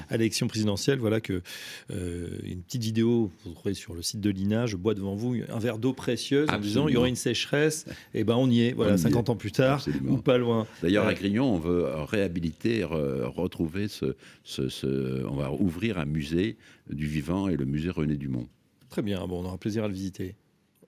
à 0.09 0.17
l'élection 0.17 0.47
présidentielle, 0.47 0.99
voilà 0.99 1.21
que 1.21 1.43
euh, 1.91 2.39
une 2.45 2.63
petite 2.63 2.83
vidéo 2.83 3.31
vous 3.45 3.53
trouvez 3.53 3.75
sur 3.75 3.95
le 3.95 4.03
site 4.03 4.21
de 4.21 4.31
l'INA, 4.31 4.67
je 4.67 4.77
bois 4.77 4.95
devant 4.95 5.15
vous 5.15 5.37
un 5.49 5.59
verre 5.59 5.79
d'eau 5.79 5.93
précieuse 5.93 6.49
en 6.51 6.59
disant 6.59 6.89
il 6.89 6.95
y 6.95 6.97
aura 6.97 7.09
une 7.09 7.17
sécheresse, 7.17 7.87
et 8.15 8.21
eh 8.21 8.25
ben 8.25 8.37
on 8.37 8.49
y 8.49 8.63
est, 8.63 8.73
voilà 8.73 8.97
50 8.97 9.31
ans 9.31 9.37
plus 9.37 9.53
tard 9.53 9.85
ou 10.07 10.19
pas 10.19 10.39
loin. 10.39 10.67
D'ailleurs 10.83 11.07
à 11.07 11.15
Grignon 11.15 11.55
on 11.55 11.59
veut 11.59 11.87
réhabiliter, 12.05 12.85
retrouver 12.85 13.89
ce, 13.89 14.15
ce, 14.45 15.27
on 15.27 15.35
va 15.35 15.53
ouvrir 15.53 15.99
un 15.99 16.07
musée 16.07 16.57
du 16.89 17.07
vivant 17.07 17.49
et 17.49 17.57
le 17.57 17.65
musée 17.65 17.91
René 17.91 18.17
Dumont. 18.17 18.49
Très 18.91 19.03
bien, 19.03 19.27
bon 19.27 19.43
on 19.43 19.47
aura 19.47 19.59
plaisir 19.59 19.85
à 19.85 19.89
le 19.89 19.95
visiter. 19.95 20.37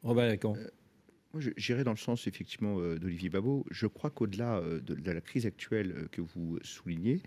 Robert 0.03 0.27
Lacan. 0.27 0.55
Moi, 0.55 0.59
j'irai 1.57 1.85
dans 1.85 1.93
le 1.93 1.97
sens 1.97 2.27
effectivement 2.27 2.79
euh, 2.79 2.99
d'Olivier 2.99 3.29
Babot. 3.29 3.65
Je 3.71 3.87
crois 3.87 4.11
qu'au-delà 4.11 4.57
euh, 4.57 4.81
de, 4.81 5.11
la 5.11 5.21
crise 5.21 5.47
actuelle 5.47 5.95
euh, 5.97 6.09
que 6.11 6.21
vous 6.21 6.59
soulignez, 6.63 7.21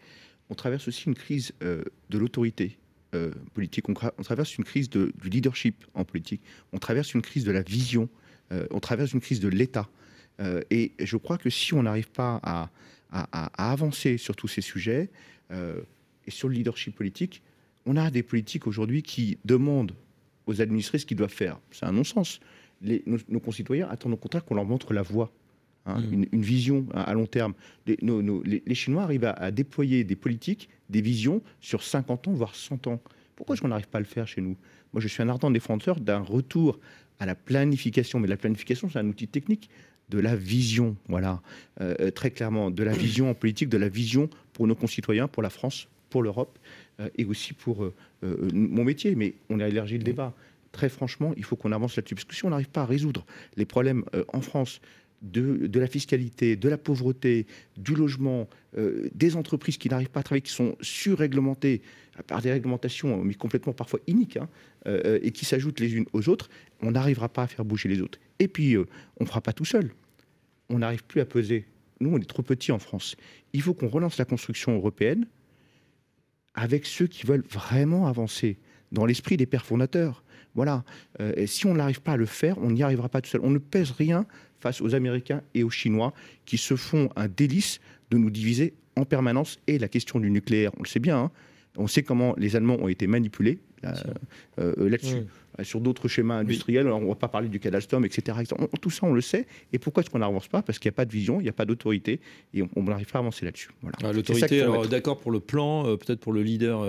on 0.49 0.55
traverse 0.55 0.87
aussi 0.87 1.05
une 1.07 1.15
crise 1.15 1.51
de 1.59 2.17
l'autorité 2.17 2.77
politique. 3.53 3.89
On, 3.89 3.93
traverse 3.93 4.57
une 4.57 4.63
crise 4.63 4.89
de, 4.89 5.11
du 5.21 5.29
leadership 5.29 5.85
en 5.93 6.05
politique. 6.05 6.41
On 6.71 6.77
traverse 6.77 7.13
une 7.13 7.21
crise 7.21 7.43
de 7.43 7.51
la 7.51 7.63
vision. 7.63 8.07
on 8.71 8.79
traverse 8.79 9.11
une 9.11 9.19
crise 9.19 9.41
de 9.41 9.49
l'État. 9.49 9.89
et 10.71 10.93
je 10.99 11.17
crois 11.17 11.37
que 11.37 11.49
si 11.49 11.73
on 11.73 11.83
n'arrive 11.83 12.09
pas 12.11 12.39
à, 12.43 12.69
à, 13.11 13.71
avancer 13.71 14.17
sur 14.17 14.37
tous 14.37 14.47
ces 14.47 14.61
sujets 14.61 15.09
et 15.51 16.31
sur 16.31 16.47
le 16.47 16.53
leadership 16.53 16.95
politique, 16.95 17.41
on 17.85 17.97
a 17.97 18.09
des 18.09 18.23
politiques 18.23 18.67
aujourd'hui 18.67 19.03
qui 19.03 19.37
demandent 19.43 19.95
aux 20.45 20.61
administrés 20.61 20.99
ce 20.99 21.05
qu'ils 21.05 21.17
doivent 21.17 21.29
faire. 21.29 21.59
C'est 21.71 21.85
un 21.85 21.91
non-sens 21.91 22.39
nos, 22.81 23.39
concitoyens 23.39 23.87
attendent 23.89 24.13
au 24.13 24.17
contraire 24.17 24.45
qu'on 24.45 24.55
leur 24.55 24.65
montre 24.65 24.93
la 24.93 25.01
voie. 25.01 25.31
Hein, 25.85 26.01
mmh. 26.01 26.25
une, 26.33 26.41
vision 26.41 26.85
à, 26.93 27.13
long 27.13 27.27
terme. 27.27 27.53
Les, 27.85 27.97
les, 28.65 28.75
Chinois 28.75 29.03
arrivent 29.03 29.23
à, 29.23 29.51
déployer 29.51 30.03
des 30.03 30.17
politiques, 30.17 30.69
des 30.89 30.99
visions 30.99 31.41
sur 31.61 31.81
50 31.81 32.27
ans, 32.27 32.33
voire 32.33 32.55
100 32.55 32.87
ans. 32.87 33.01
Pourquoi 33.37 33.53
est-ce 33.53 33.61
qu'on 33.61 33.69
n'arrive 33.69 33.87
pas 33.87 33.99
à 33.99 34.01
le 34.01 34.07
faire 34.07 34.27
chez 34.27 34.41
nous? 34.41 34.57
Moi, 34.91 35.01
je 35.01 35.07
suis 35.07 35.23
un 35.23 35.29
ardent 35.29 35.49
défenseur 35.49 35.99
d'un 35.99 36.19
retour 36.19 36.79
à 37.19 37.25
la 37.25 37.35
planification. 37.35 38.19
Mais 38.19 38.27
la 38.27 38.37
planification, 38.37 38.89
c'est 38.89 38.99
un 38.99 39.07
outil 39.07 39.27
technique 39.27 39.69
de 40.09 40.19
la 40.19 40.35
vision, 40.35 40.95
voilà, 41.09 41.41
euh, 41.81 41.95
euh, 41.99 42.11
très 42.11 42.31
clairement, 42.31 42.71
de 42.71 42.83
la 42.83 42.93
vision 42.93 43.29
en 43.29 43.33
politique, 43.33 43.69
de 43.69 43.77
la 43.77 43.89
vision 43.89 44.29
pour 44.53 44.67
nos 44.67 44.75
concitoyens, 44.75 45.27
pour 45.27 45.43
la 45.43 45.49
France, 45.49 45.87
pour 46.09 46.23
l'Europe, 46.23 46.57
euh, 46.99 47.09
et 47.17 47.25
aussi 47.25 47.53
pour 47.53 47.91
mon 48.23 48.83
métier. 48.83 49.15
Mais 49.15 49.35
on 49.49 49.59
a 49.59 49.67
élargi 49.67 49.97
le 49.97 50.03
débat 50.03 50.33
très 50.71 50.89
franchement, 50.89 51.33
il 51.37 51.43
faut 51.43 51.55
qu'on 51.55 51.71
avance 51.71 51.95
là-dessus. 51.95 52.15
Parce 52.15 52.25
que 52.25 52.35
si 52.35 52.45
on 52.45 52.49
n'arrive 52.49 52.69
pas 52.69 52.81
à 52.81 52.85
résoudre 52.85 53.25
les 53.55 53.65
problèmes 53.65 54.03
euh, 54.13 54.23
en 54.29 54.41
France 54.41 54.81
de, 55.21 55.79
la 55.79 55.87
fiscalité, 55.87 56.55
de 56.55 56.69
la 56.69 56.77
pauvreté, 56.77 57.47
du 57.75 57.95
logement, 57.95 58.47
euh, 58.77 59.09
des 59.15 59.35
entreprises 59.35 59.77
qui 59.77 59.89
n'arrivent 59.89 60.11
pas 60.11 60.19
à 60.19 60.23
travailler, 60.23 60.41
qui 60.41 60.51
sont 60.51 60.75
surréglementées 60.79 61.81
par 62.27 62.41
des 62.41 62.51
réglementations, 62.51 63.23
mais 63.23 63.33
complètement 63.33 63.73
parfois 63.73 63.99
iniques, 64.07 64.37
hein, 64.37 64.49
euh, 64.85 65.19
et 65.21 65.31
qui 65.31 65.45
s'ajoutent 65.45 65.79
les 65.79 65.95
unes 65.95 66.05
aux 66.13 66.29
autres, 66.29 66.49
on 66.81 66.91
n'arrivera 66.91 67.29
pas 67.29 67.43
à 67.43 67.47
faire 67.47 67.65
bouger 67.65 67.89
les 67.89 68.01
autres. 68.01 68.19
Et 68.39 68.47
puis, 68.47 68.77
on 68.77 68.85
ne 69.21 69.25
fera 69.25 69.41
pas 69.41 69.53
tout 69.53 69.65
seul. 69.65 69.91
On 70.69 70.79
n'arrive 70.79 71.03
plus 71.03 71.21
à 71.21 71.25
peser. 71.25 71.65
Nous, 71.99 72.11
on 72.11 72.19
est 72.19 72.29
trop 72.29 72.43
petits 72.43 72.71
en 72.71 72.79
France. 72.79 73.15
Il 73.53 73.61
faut 73.61 73.73
qu'on 73.73 73.87
relance 73.87 74.17
la 74.17 74.25
construction 74.25 74.75
européenne 74.75 75.25
avec 76.53 76.85
ceux 76.85 77.07
qui 77.07 77.25
veulent 77.25 77.45
vraiment 77.49 78.07
avancer 78.07 78.57
dans 78.91 79.05
l'esprit 79.05 79.37
des 79.37 79.45
pères 79.45 79.65
fondateurs. 79.65 80.23
Voilà. 80.57 80.83
Euh, 81.21 81.31
et 81.37 81.47
si 81.47 81.67
on 81.67 81.75
n'arrive 81.75 82.01
pas 82.01 82.13
à 82.13 82.17
le 82.17 82.25
faire, 82.25 82.57
on 82.57 82.71
n'y 82.71 82.83
arrivera 82.83 83.07
pas 83.07 83.21
tout 83.21 83.29
seul. 83.29 83.41
On 83.43 83.51
ne 83.51 83.59
pèse 83.59 83.91
rien 83.91 84.25
face 84.59 84.81
aux 84.81 84.95
Américains 84.95 85.41
et 85.53 85.63
aux 85.63 85.69
Chinois 85.69 86.13
qui 86.45 86.57
se 86.57 86.75
font 86.75 87.09
un 87.15 87.27
délice 87.27 87.79
de 88.09 88.17
nous 88.17 88.31
diviser 88.31 88.73
en 88.95 89.05
permanence. 89.05 89.59
Et 89.67 89.77
la 89.77 89.87
question 89.87 90.19
du 90.19 90.31
nucléaire, 90.31 90.71
on 90.77 90.83
le 90.83 90.87
sait 90.87 90.99
bien. 90.99 91.17
Hein. 91.19 91.31
on 91.77 91.85
sait 91.87 92.01
comment 92.01 92.33
les 92.37 92.55
Allemands 92.55 92.77
ont 92.81 92.87
été 92.87 93.05
manipulés 93.05 93.59
euh, 93.85 93.93
euh, 94.59 94.89
là-dessus. 94.89 95.27
Sur 95.63 95.81
d'autres 95.81 96.07
schémas 96.07 96.37
industriels. 96.37 96.87
on 96.87 97.01
ne 97.01 97.07
va 97.07 97.15
pas 97.15 97.27
parler 97.27 97.49
du 97.49 97.59
cas 97.59 97.69
d'Alstom, 97.69 98.05
etc. 98.05 98.37
tout 98.81 98.89
ça, 98.89 99.07
on 99.07 99.13
le 99.13 99.21
sait. 99.21 99.47
Et 99.73 99.79
pourquoi 99.79 100.01
est-ce 100.01 100.09
qu'on 100.09 100.19
n'avance 100.19 100.47
pas? 100.47 100.61
Parce 100.61 100.79
qu'il 100.79 100.89
n'y 100.89 100.93
a 100.93 100.97
pas 100.97 101.05
de 101.05 101.11
vision, 101.11 101.39
il 101.39 101.43
n'y 101.43 101.49
a 101.49 101.53
pas 101.53 101.65
d'autorité, 101.65 102.19
et 102.53 102.63
on 102.75 102.83
n'arrive 102.83 103.11
pas 103.11 103.19
à 103.19 103.21
avancer 103.21 103.45
là-dessus. 103.45 103.69
Voilà. 103.81 103.97
Ah, 104.03 104.13
l'autorité, 104.13 104.61
alors 104.61 104.87
d'accord 104.87 105.19
pour 105.19 105.31
le 105.31 105.39
plan, 105.39 105.83
peut-être 105.97 106.19
pour 106.19 106.33
le 106.33 106.43
leader 106.43 106.85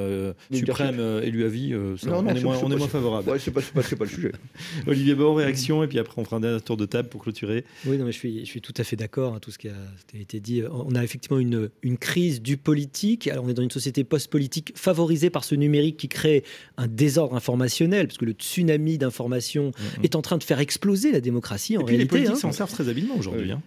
suprême 0.52 1.00
élu 1.22 1.44
à 1.44 1.48
vie, 1.48 1.74
on, 1.74 2.26
est 2.26 2.42
moins, 2.42 2.88
favorable. 2.88 3.30
Ouais, 3.30 3.38
c'est 3.38 3.50
pas, 3.50 3.60
pas, 3.60 3.82
pas, 3.82 4.04
le 4.04 4.10
sujet. 4.10 4.32
Olivier 4.86 5.14
Bon, 5.14 5.34
réaction, 5.34 5.82
et 5.82 5.88
puis 5.88 5.98
après 5.98 6.20
on 6.20 6.24
fera 6.24 6.36
un 6.36 6.40
dernier 6.40 6.60
tour 6.60 6.76
de 6.76 6.86
table 6.86 7.08
pour 7.08 7.22
clôturer. 7.22 7.64
Oui, 7.86 7.98
non, 7.98 8.04
mais 8.04 8.12
je 8.12 8.18
suis, 8.18 8.40
je 8.40 8.44
suis 8.44 8.60
tout 8.60 8.74
à 8.76 8.84
fait 8.84 8.96
d'accord 8.96 9.34
à 9.34 9.40
tout 9.40 9.50
ce 9.50 9.58
qui 9.58 9.68
a 9.68 9.72
été 10.18 10.40
dit. 10.40 10.62
On 10.70 10.94
a 10.94 11.02
effectivement 11.02 11.38
une, 11.38 11.70
une 11.82 11.98
crise 11.98 12.40
du 12.40 12.56
politique. 12.56 13.26
Alors, 13.28 13.44
on 13.44 13.48
est 13.48 13.54
dans 13.54 13.62
une 13.62 13.70
société 13.70 14.04
post-politique 14.04 14.72
favorisée 14.76 15.30
par 15.30 15.44
ce 15.44 15.54
numérique 15.54 15.96
qui 15.96 16.08
crée 16.08 16.44
un 16.76 16.86
désordre 16.86 17.34
informationnel, 17.34 18.06
parce 18.06 18.18
que 18.18 18.24
le 18.24 18.34
tsunami 18.58 18.98
d'information 18.98 19.68
mm, 19.68 20.00
mm. 20.00 20.04
est 20.04 20.14
en 20.16 20.22
train 20.22 20.38
de 20.38 20.44
faire 20.44 20.60
exploser 20.60 21.12
la 21.12 21.20
démocratie. 21.20 21.76
En 21.76 21.82
et 21.82 21.84
puis 21.84 21.96
les 21.96 22.06
politiques 22.06 22.34
hein. 22.34 22.36
s'en 22.36 22.52
servent 22.52 22.72
très 22.72 22.88
habilement 22.88 23.16
aujourd'hui. 23.16 23.52
Hein. 23.52 23.62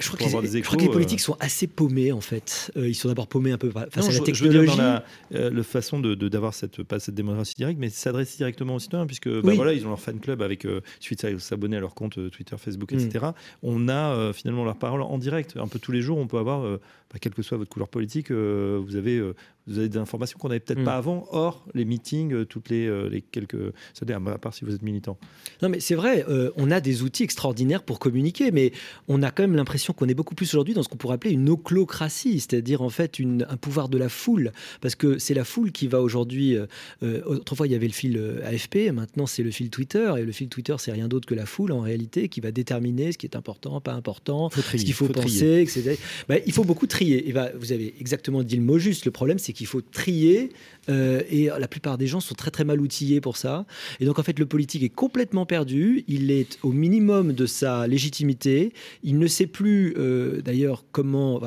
Je 0.00 0.08
crois, 0.08 0.42
que 0.42 0.46
les, 0.46 0.60
que 0.60 0.76
les 0.76 0.88
politiques 0.88 1.20
euh, 1.20 1.22
sont 1.22 1.36
assez 1.38 1.68
paumés 1.68 2.10
en 2.10 2.20
fait. 2.20 2.72
Euh, 2.76 2.88
ils 2.88 2.94
sont 2.94 3.08
d'abord 3.08 3.28
paumés 3.28 3.52
un 3.52 3.58
peu 3.58 3.70
face 3.70 4.08
à 4.08 4.12
la 4.12 4.20
technologie. 4.20 4.72
Je 4.72 4.76
la 4.76 5.04
euh, 5.34 5.62
façon 5.62 6.00
de 6.00 6.14
d'avoir 6.28 6.52
cette 6.52 6.82
pas 6.82 6.98
cette 6.98 7.14
démocratie 7.14 7.54
directe, 7.54 7.78
mais 7.78 7.88
s'adresser 7.88 8.38
directement 8.38 8.74
aux 8.74 8.80
citoyens, 8.80 9.06
puisque 9.06 9.28
bah, 9.28 9.52
voilà, 9.54 9.72
ils 9.72 9.86
ont 9.86 9.90
leur 9.90 10.00
fan 10.00 10.18
club 10.18 10.42
avec 10.42 10.66
suite 10.98 11.24
à 11.24 11.38
s'abonner 11.38 11.76
à 11.76 11.80
leur 11.80 11.94
compte 11.94 12.18
Twitter, 12.30 12.56
Facebook, 12.58 12.92
etc. 12.92 13.26
Mm. 13.26 13.32
On 13.62 13.88
a 13.88 14.32
finalement 14.32 14.64
leur 14.64 14.76
parole 14.76 15.02
en 15.02 15.16
direct. 15.16 15.56
Un 15.56 15.68
peu 15.68 15.78
tous 15.78 15.92
les 15.92 16.02
jours, 16.02 16.18
on 16.18 16.26
peut 16.26 16.38
avoir, 16.38 16.62
bah, 16.62 17.18
quelle 17.20 17.34
que 17.34 17.42
soit 17.42 17.56
votre 17.56 17.70
couleur 17.70 17.88
politique, 17.88 18.32
vous 18.32 18.96
avez 18.96 19.22
vous 19.68 19.78
avez 19.78 19.88
des 19.88 19.98
informations 19.98 20.38
qu'on 20.38 20.48
n'avait 20.48 20.60
peut-être 20.60 20.84
pas 20.84 20.96
mm. 20.96 20.98
avant, 20.98 21.28
hors 21.30 21.64
les 21.74 21.84
meetings, 21.84 22.44
toutes 22.46 22.70
les, 22.70 23.08
les 23.08 23.22
quelques. 23.22 23.72
C'est-à-dire 23.94 24.20
à 24.26 24.38
part 24.38 24.54
si 24.54 24.64
vous 24.64 24.74
êtes 24.74 24.82
militant. 24.82 25.18
Non, 25.62 25.68
mais 25.68 25.80
c'est 25.80 25.94
vrai, 25.94 26.24
on 26.56 26.70
a 26.70 26.80
des 26.80 27.02
outils 27.02 27.22
extraordinaires 27.22 27.82
pour 27.82 27.98
communiquer, 27.98 28.50
mais 28.50 28.72
on 29.08 29.22
a 29.22 29.30
quand 29.30 29.42
même 29.42 29.56
l'impression 29.56 29.92
qu'on 29.92 30.08
est 30.08 30.14
beaucoup 30.14 30.34
plus 30.34 30.48
aujourd'hui 30.54 30.74
dans 30.74 30.82
ce 30.82 30.88
qu'on 30.88 30.96
pourrait 30.96 31.14
appeler 31.14 31.32
une 31.32 31.48
oclocratie, 31.48 32.40
c'est-à-dire 32.40 32.82
en 32.82 32.90
fait 32.90 33.18
un 33.20 33.56
pouvoir 33.56 33.88
de 33.88 33.98
la 33.98 34.08
foule, 34.08 34.52
parce 34.80 34.94
que 34.94 35.18
c'est 35.18 35.34
la 35.34 35.44
foule 35.44 35.72
qui 35.72 35.86
va 35.86 36.00
aujourd'hui. 36.00 36.56
Euh, 36.56 36.66
euh, 37.02 37.22
autrefois, 37.24 37.66
il 37.66 37.72
y 37.72 37.76
avait 37.76 37.86
le 37.86 37.92
fil 37.92 38.16
euh, 38.16 38.44
AFP, 38.44 38.92
maintenant 38.92 39.26
c'est 39.26 39.42
le 39.42 39.50
fil 39.50 39.70
Twitter, 39.70 40.12
et 40.18 40.22
le 40.22 40.32
fil 40.32 40.48
Twitter, 40.48 40.74
c'est 40.78 40.92
rien 40.92 41.08
d'autre 41.08 41.26
que 41.26 41.34
la 41.34 41.46
foule 41.46 41.72
en 41.72 41.80
réalité 41.80 42.28
qui 42.28 42.40
va 42.40 42.50
déterminer 42.50 43.12
ce 43.12 43.18
qui 43.18 43.26
est 43.26 43.36
important, 43.36 43.80
pas 43.80 43.92
important, 43.92 44.50
ce 44.50 44.76
qu'il 44.76 44.92
faut, 44.92 45.08
penser, 45.08 45.62
etc. 45.62 45.96
Bah, 46.28 46.36
il 46.46 46.52
faut 46.52 46.64
beaucoup 46.64 46.86
trier. 46.86 47.28
Et 47.28 47.32
bah, 47.32 47.50
vous 47.58 47.72
avez 47.72 47.94
exactement 48.00 48.42
dit 48.42 48.56
le 48.56 48.62
mot 48.62 48.78
juste. 48.78 49.04
Le 49.04 49.10
problème, 49.10 49.38
c'est 49.38 49.52
qu'il 49.58 49.66
faut 49.66 49.80
trier 49.80 50.50
euh, 50.88 51.20
et 51.28 51.46
la 51.46 51.68
plupart 51.68 51.98
des 51.98 52.06
gens 52.06 52.20
sont 52.20 52.34
très 52.34 52.50
très 52.50 52.64
mal 52.64 52.80
outillés 52.80 53.20
pour 53.20 53.36
ça. 53.36 53.66
Et 53.98 54.04
donc 54.04 54.18
en 54.18 54.22
fait, 54.22 54.38
le 54.38 54.46
politique 54.46 54.82
est 54.84 54.88
complètement 54.88 55.46
perdu. 55.46 56.04
Il 56.06 56.30
est 56.30 56.58
au 56.62 56.70
minimum 56.70 57.32
de 57.32 57.44
sa 57.44 57.86
légitimité. 57.88 58.72
Il 59.02 59.18
ne 59.18 59.26
sait 59.26 59.48
plus 59.48 59.94
euh, 59.98 60.40
d'ailleurs 60.42 60.84
comment 60.92 61.40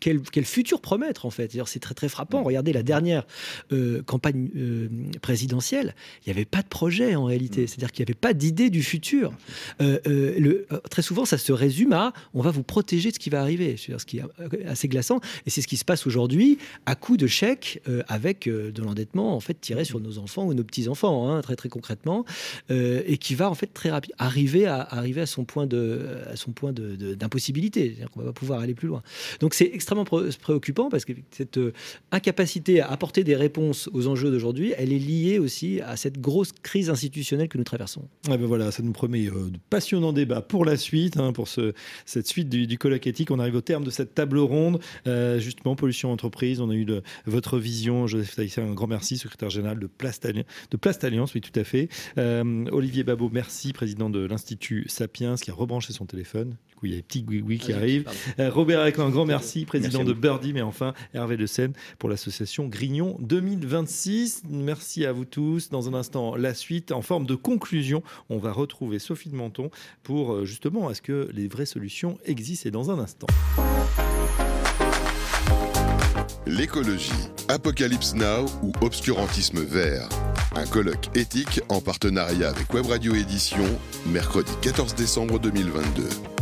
quel, 0.00 0.44
futur 0.44 0.80
promettre 0.80 1.26
en 1.26 1.30
fait. 1.30 1.56
C'est 1.66 1.80
très 1.80 1.94
très 1.94 2.08
frappant. 2.08 2.42
Regardez 2.42 2.72
la 2.72 2.82
dernière 2.82 3.26
euh, 3.72 4.02
campagne 4.02 4.50
euh, 4.56 4.88
présidentielle, 5.20 5.94
il 6.24 6.30
n'y 6.30 6.36
avait 6.36 6.44
pas 6.44 6.62
de 6.62 6.68
projet 6.68 7.14
en 7.14 7.24
réalité. 7.24 7.66
C'est-à-dire 7.66 7.92
qu'il 7.92 8.04
n'y 8.04 8.10
avait 8.10 8.18
pas 8.18 8.32
d'idée 8.32 8.70
du 8.70 8.82
futur. 8.82 9.32
Euh, 9.80 9.98
le, 10.06 10.66
très 10.90 11.02
souvent, 11.02 11.24
ça 11.24 11.38
se 11.38 11.52
résume 11.52 11.92
à 11.92 12.12
on 12.34 12.42
va 12.42 12.50
vous 12.50 12.62
protéger 12.62 13.10
de 13.10 13.14
ce 13.14 13.18
qui 13.18 13.30
va 13.30 13.40
arriver. 13.40 13.76
Ce 13.76 14.04
qui 14.04 14.18
est 14.18 14.66
assez 14.66 14.88
glaçant. 14.88 15.20
Et 15.46 15.50
c'est 15.50 15.60
ce 15.60 15.68
qui 15.68 15.76
se 15.76 15.84
passe 15.84 16.06
aujourd'hui 16.06 16.58
à 16.86 16.94
coup 16.94 17.16
de 17.16 17.26
chèques 17.26 17.82
avec 18.08 18.48
de 18.48 18.82
l'endettement 18.82 19.34
en 19.34 19.40
fait 19.40 19.60
tiré 19.60 19.84
sur 19.84 20.00
nos 20.00 20.18
enfants 20.18 20.46
ou 20.46 20.54
nos 20.54 20.64
petits 20.64 20.88
enfants, 20.88 21.30
hein, 21.30 21.40
très 21.42 21.56
très 21.56 21.68
concrètement, 21.68 22.24
et 22.70 23.18
qui 23.18 23.34
va 23.34 23.50
en 23.50 23.54
fait 23.54 23.66
très 23.66 23.90
rapide 23.90 24.12
arriver 24.18 24.66
à 24.66 24.80
arriver 24.80 25.20
à 25.20 25.26
son 25.26 25.44
point 25.44 25.66
de 25.66 26.06
à 26.30 26.36
son 26.36 26.52
point 26.52 26.72
d'impossibilité. 26.72 27.90
De, 27.90 28.06
on 28.16 28.20
va 28.20 28.26
pas 28.26 28.32
pouvoir 28.32 28.60
aller 28.60 28.74
plus 28.74 28.88
loin. 28.88 29.02
Donc 29.40 29.54
c'est 29.54 29.66
extrêmement 29.88 30.04
préoccupant 30.04 30.90
parce 30.90 31.04
que 31.06 31.12
cette 31.30 31.56
euh, 31.56 31.72
incapacité 32.12 32.80
à 32.80 32.90
apporter 32.90 33.24
des 33.24 33.34
réponses 33.34 33.88
aux 33.94 34.06
enjeux 34.06 34.30
d'aujourd'hui, 34.30 34.74
elle 34.76 34.92
est 34.92 34.98
liée 34.98 35.38
aussi 35.38 35.80
à 35.80 35.96
cette 35.96 36.20
grosse 36.20 36.52
crise 36.52 36.90
institutionnelle 36.90 37.48
que 37.48 37.56
nous 37.56 37.64
traversons. 37.64 38.02
ben 38.26 38.36
voilà, 38.36 38.70
ça 38.70 38.82
nous 38.82 38.92
promet 38.92 39.28
euh, 39.28 39.48
de 39.50 39.58
passionnants 39.70 40.12
débats 40.12 40.42
pour 40.42 40.66
la 40.66 40.76
suite, 40.76 41.16
hein, 41.16 41.32
pour 41.32 41.48
ce, 41.48 41.72
cette 42.04 42.26
suite 42.26 42.50
du, 42.50 42.76
colloque 42.76 43.06
éthique. 43.06 43.30
On 43.30 43.38
arrive 43.38 43.56
au 43.56 43.60
terme 43.62 43.84
de 43.84 43.90
cette 43.90 44.14
table 44.14 44.38
ronde. 44.38 44.78
Euh, 45.06 45.38
justement, 45.38 45.74
pollution 45.74 46.12
entreprise, 46.12 46.60
on 46.60 46.68
a 46.68 46.74
eu 46.74 46.86
votre 47.24 47.58
vision. 47.58 48.06
Joseph 48.06 48.36
Taïssa, 48.36 48.62
un 48.62 48.74
grand 48.74 48.88
merci, 48.88 49.16
secrétaire 49.16 49.50
général 49.50 49.78
de 49.78 49.86
Plast, 49.86 50.26
de 50.26 50.76
Plast 50.76 51.02
Alliance, 51.04 51.32
oui, 51.34 51.40
tout 51.40 51.58
à 51.58 51.64
fait. 51.64 51.88
Olivier 52.16 53.04
Babot, 53.04 53.30
merci, 53.32 53.72
président 53.72 54.10
de 54.10 54.24
l'Institut 54.24 54.84
Sapiens, 54.88 55.36
qui 55.36 55.50
a 55.50 55.54
rebranché 55.54 55.92
son 55.92 56.04
téléphone 56.04 56.56
il 56.86 56.90
y 56.90 56.94
a 56.94 56.96
des 56.96 57.02
petits 57.02 57.24
oui 57.28 57.58
qui 57.58 57.72
ah, 57.72 57.76
arrivent. 57.76 58.04
Euh, 58.38 58.50
Robert 58.50 58.80
avec 58.80 58.98
un 58.98 59.10
grand 59.10 59.26
merci, 59.26 59.64
président 59.64 60.04
de 60.04 60.12
Birdie, 60.12 60.52
mais 60.52 60.62
enfin 60.62 60.94
Hervé 61.14 61.36
de 61.36 61.46
Seine 61.46 61.72
pour 61.98 62.08
l'association 62.08 62.68
Grignon 62.68 63.16
2026. 63.20 64.42
Merci 64.48 65.04
à 65.04 65.12
vous 65.12 65.24
tous. 65.24 65.70
Dans 65.70 65.88
un 65.88 65.94
instant, 65.94 66.36
la 66.36 66.54
suite 66.54 66.92
en 66.92 67.02
forme 67.02 67.26
de 67.26 67.34
conclusion. 67.34 68.02
On 68.28 68.38
va 68.38 68.52
retrouver 68.52 68.98
Sophie 68.98 69.30
de 69.30 69.36
Menton 69.36 69.70
pour 70.02 70.32
euh, 70.32 70.44
justement 70.44 70.90
est-ce 70.90 71.02
que 71.02 71.28
les 71.32 71.48
vraies 71.48 71.66
solutions 71.66 72.18
existent 72.24 72.68
et 72.68 72.70
dans 72.70 72.90
un 72.90 72.98
instant. 72.98 73.26
L'écologie, 76.46 77.12
Apocalypse 77.48 78.14
Now 78.14 78.46
ou 78.62 78.72
Obscurantisme 78.80 79.60
vert. 79.60 80.08
Un 80.54 80.66
colloque 80.66 81.14
éthique 81.14 81.60
en 81.68 81.80
partenariat 81.80 82.48
avec 82.48 82.72
Web 82.72 82.86
Radio 82.86 83.14
Édition, 83.14 83.64
mercredi 84.06 84.52
14 84.62 84.94
décembre 84.94 85.38
2022. 85.38 86.37